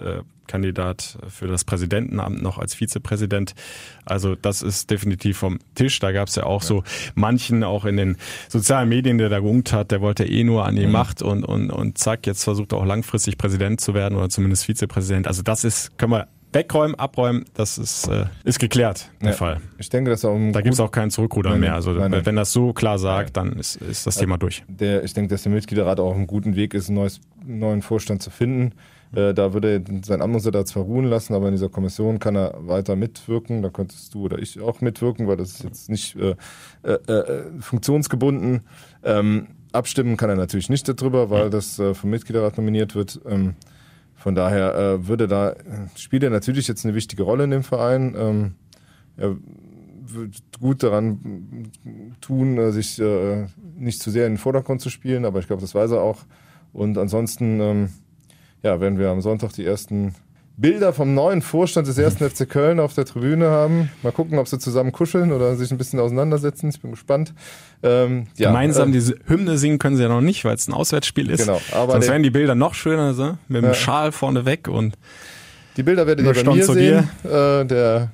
Kandidat 0.47 1.17
für 1.29 1.47
das 1.47 1.63
Präsidentenamt 1.63 2.41
noch 2.41 2.57
als 2.57 2.73
Vizepräsident. 2.73 3.53
Also 4.05 4.35
das 4.35 4.61
ist 4.61 4.89
definitiv 4.89 5.37
vom 5.37 5.59
Tisch. 5.75 5.99
Da 5.99 6.11
gab 6.11 6.27
es 6.27 6.35
ja 6.35 6.43
auch 6.43 6.61
ja. 6.61 6.67
so 6.67 6.83
manchen 7.15 7.63
auch 7.63 7.85
in 7.85 7.97
den 7.97 8.17
sozialen 8.49 8.89
Medien, 8.89 9.17
der 9.17 9.29
da 9.29 9.39
geungt 9.39 9.73
hat, 9.73 9.91
der 9.91 10.01
wollte 10.01 10.25
eh 10.25 10.43
nur 10.43 10.65
an 10.65 10.75
die 10.75 10.85
mhm. 10.85 10.91
Macht 10.91 11.21
und, 11.21 11.43
und, 11.43 11.71
und 11.71 11.97
zack, 11.97 12.25
jetzt 12.27 12.43
versucht 12.43 12.73
er 12.73 12.79
auch 12.79 12.85
langfristig 12.85 13.37
Präsident 13.37 13.81
zu 13.81 13.93
werden 13.93 14.17
oder 14.17 14.29
zumindest 14.29 14.65
Vizepräsident. 14.65 15.27
Also 15.27 15.43
das 15.43 15.63
ist, 15.63 15.97
können 15.97 16.13
wir 16.13 16.27
wegräumen, 16.53 16.95
abräumen, 16.95 17.45
das 17.53 17.77
ist, 17.77 18.07
äh, 18.07 18.25
ist 18.43 18.59
geklärt, 18.59 19.09
der 19.21 19.29
ja, 19.29 19.35
Fall. 19.35 19.61
Ich 19.77 19.89
denke, 19.89 20.09
dass 20.09 20.23
auch 20.25 20.37
Da 20.51 20.61
gibt 20.61 20.73
es 20.73 20.79
auch 20.79 20.91
keinen 20.91 21.11
Zurückrudern 21.11 21.53
nein, 21.53 21.61
mehr. 21.61 21.73
Also 21.75 21.91
nein, 21.91 22.11
nein. 22.11 22.25
wenn 22.25 22.35
das 22.35 22.51
so 22.51 22.73
klar 22.73 22.97
sagt, 22.99 23.37
dann 23.37 23.53
ist, 23.53 23.75
ist 23.75 24.07
das 24.07 24.15
Thema 24.15 24.37
durch. 24.37 24.63
Der, 24.67 25.03
ich 25.03 25.13
denke, 25.13 25.29
dass 25.29 25.43
der 25.43 25.51
Mitgliederrat 25.51 25.99
auch 25.99 26.09
auf 26.09 26.15
einem 26.15 26.27
guten 26.27 26.55
Weg 26.55 26.73
ist, 26.73 26.89
einen 26.89 27.09
neuen 27.45 27.81
Vorstand 27.81 28.23
zu 28.23 28.29
finden. 28.29 28.73
Äh, 29.13 29.33
da 29.33 29.53
würde 29.53 29.75
er 29.75 30.03
sein 30.03 30.19
da 30.19 30.65
zwar 30.65 30.83
ruhen 30.83 31.05
lassen, 31.05 31.33
aber 31.33 31.47
in 31.47 31.53
dieser 31.53 31.69
Kommission 31.69 32.19
kann 32.19 32.35
er 32.35 32.55
weiter 32.59 32.95
mitwirken. 32.95 33.61
Da 33.61 33.69
könntest 33.69 34.13
du 34.13 34.25
oder 34.25 34.39
ich 34.39 34.59
auch 34.59 34.81
mitwirken, 34.81 35.27
weil 35.27 35.37
das 35.37 35.51
ist 35.51 35.63
jetzt 35.63 35.89
nicht 35.89 36.15
äh, 36.15 36.35
äh, 36.83 36.91
äh, 36.91 37.43
funktionsgebunden. 37.59 38.61
Ähm, 39.03 39.47
abstimmen 39.71 40.17
kann 40.17 40.29
er 40.29 40.35
natürlich 40.35 40.69
nicht 40.69 40.87
darüber, 40.87 41.29
weil 41.29 41.49
das 41.49 41.79
äh, 41.79 41.93
vom 41.93 42.09
Mitgliederrat 42.09 42.57
nominiert 42.57 42.95
wird. 42.95 43.21
Ähm, 43.25 43.55
von 44.15 44.33
daher 44.33 45.07
würde 45.07 45.27
da, 45.27 45.53
spielt 45.95 46.23
er 46.23 46.31
natürlich 46.31 46.67
jetzt 46.67 46.83
eine 46.83 46.95
wichtige 46.95 47.21
Rolle 47.21 47.43
in 47.43 47.51
dem 47.51 47.61
Verein. 47.61 48.15
Ähm, 48.17 48.55
er 49.15 49.37
wird 50.07 50.41
gut 50.59 50.81
daran 50.81 51.69
tun, 52.19 52.71
sich 52.71 52.99
nicht 53.77 54.01
zu 54.01 54.09
sehr 54.09 54.25
in 54.25 54.33
den 54.33 54.37
Vordergrund 54.39 54.81
zu 54.81 54.89
spielen, 54.89 55.23
aber 55.23 55.39
ich 55.39 55.45
glaube, 55.45 55.61
das 55.61 55.75
weiß 55.75 55.91
er 55.91 56.01
auch. 56.01 56.25
Und 56.73 56.97
ansonsten 56.97 57.59
ähm, 57.61 57.89
ja, 58.67 58.81
werden 58.81 58.99
wir 58.99 59.09
am 59.09 59.21
Sonntag 59.21 59.53
die 59.53 59.65
ersten 59.65 60.13
Bilder 60.57 60.91
vom 60.91 61.13
neuen 61.13 61.41
Vorstand 61.41 61.87
des 61.87 61.97
ersten 61.97 62.29
FC 62.29 62.49
Köln 62.49 62.81
auf 62.81 62.93
der 62.93 63.05
Tribüne 63.05 63.49
haben. 63.49 63.89
Mal 64.03 64.11
gucken, 64.11 64.37
ob 64.39 64.47
sie 64.47 64.59
zusammen 64.59 64.91
kuscheln 64.91 65.31
oder 65.31 65.55
sich 65.55 65.71
ein 65.71 65.77
bisschen 65.77 65.99
auseinandersetzen. 65.99 66.69
Ich 66.69 66.81
bin 66.81 66.91
gespannt. 66.91 67.33
Ähm, 67.81 68.27
ja, 68.35 68.49
Gemeinsam 68.49 68.89
äh, 68.89 68.91
diese 68.91 69.15
Hymne 69.25 69.57
singen 69.57 69.79
können 69.79 69.95
sie 69.95 70.03
ja 70.03 70.09
noch 70.09 70.21
nicht, 70.21 70.43
weil 70.43 70.55
es 70.55 70.67
ein 70.67 70.73
Auswärtsspiel 70.73 71.29
ist. 71.29 71.45
Genau, 71.45 71.61
aber 71.71 71.93
Sonst 71.93 72.09
wären 72.09 72.23
die 72.23 72.29
Bilder 72.29 72.55
noch 72.55 72.73
schöner, 72.73 73.13
so, 73.13 73.37
mit 73.47 73.61
dem 73.61 73.69
ja. 73.69 73.73
Schal 73.73 74.11
vorne 74.11 74.45
weg 74.45 74.67
und 74.67 74.97
die 75.77 75.83
Bilder 75.83 76.07
werdet 76.07 76.25
ihr 76.25 76.43
bei 76.43 76.53
mir 76.53 76.65
sehen. 76.65 77.09
Äh, 77.23 77.65
der 77.65 78.11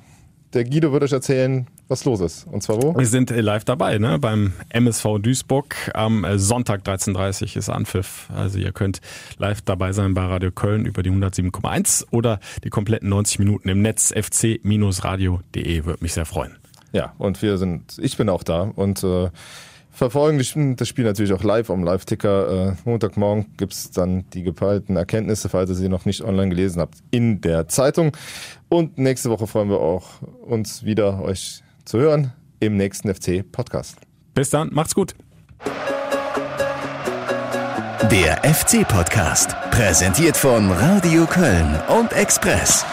der 0.52 0.64
Guido 0.64 0.92
wird 0.92 1.02
euch 1.02 1.12
erzählen, 1.12 1.66
was 1.88 2.04
los 2.04 2.20
ist. 2.20 2.46
Und 2.46 2.62
zwar 2.62 2.82
wo? 2.82 2.96
Wir 2.96 3.06
sind 3.06 3.30
äh, 3.30 3.40
live 3.40 3.64
dabei, 3.64 3.98
ne? 3.98 4.18
Beim 4.18 4.52
MSV 4.70 5.18
Duisburg. 5.20 5.90
Am 5.94 6.24
äh, 6.24 6.38
Sonntag 6.38 6.82
13.30 6.86 7.42
Uhr 7.42 7.56
ist 7.56 7.68
Anpfiff. 7.68 8.28
Also 8.34 8.58
ihr 8.58 8.72
könnt 8.72 9.00
live 9.38 9.60
dabei 9.62 9.92
sein 9.92 10.14
bei 10.14 10.24
Radio 10.24 10.50
Köln 10.50 10.86
über 10.86 11.02
die 11.02 11.10
107,1 11.10 12.06
oder 12.10 12.40
die 12.62 12.70
kompletten 12.70 13.08
90 13.08 13.38
Minuten 13.38 13.68
im 13.68 13.82
Netz 13.82 14.12
fc-radio.de. 14.12 15.84
Würde 15.84 16.02
mich 16.02 16.14
sehr 16.14 16.26
freuen. 16.26 16.56
Ja, 16.92 17.12
und 17.18 17.42
wir 17.42 17.58
sind, 17.58 17.98
ich 18.00 18.16
bin 18.16 18.28
auch 18.28 18.44
da 18.44 18.62
und 18.62 19.02
äh, 19.02 19.28
verfolgen 19.90 20.38
das 20.76 20.88
Spiel 20.88 21.04
natürlich 21.04 21.32
auch 21.32 21.42
live 21.42 21.70
am 21.70 21.82
Live-Ticker. 21.84 22.68
Äh, 22.68 22.72
Montagmorgen 22.84 23.46
gibt's 23.56 23.90
dann 23.90 24.24
die 24.30 24.42
gepeilten 24.42 24.96
Erkenntnisse, 24.96 25.48
falls 25.48 25.70
ihr 25.70 25.76
sie 25.76 25.88
noch 25.88 26.04
nicht 26.04 26.22
online 26.22 26.50
gelesen 26.50 26.80
habt, 26.80 26.98
in 27.10 27.40
der 27.40 27.68
Zeitung. 27.68 28.16
Und 28.68 28.96
nächste 28.96 29.30
Woche 29.30 29.46
freuen 29.46 29.70
wir 29.70 29.80
auch 29.80 30.22
uns 30.46 30.84
wieder, 30.84 31.20
euch 31.20 31.64
zu 31.84 31.98
hören 31.98 32.32
im 32.60 32.76
nächsten 32.76 33.12
FC-Podcast. 33.14 33.96
Bis 34.34 34.50
dann, 34.50 34.70
macht's 34.72 34.94
gut. 34.94 35.14
Der 38.10 38.42
FC-Podcast, 38.44 39.56
präsentiert 39.70 40.36
von 40.36 40.70
Radio 40.70 41.26
Köln 41.26 41.78
und 41.88 42.12
Express. 42.12 42.84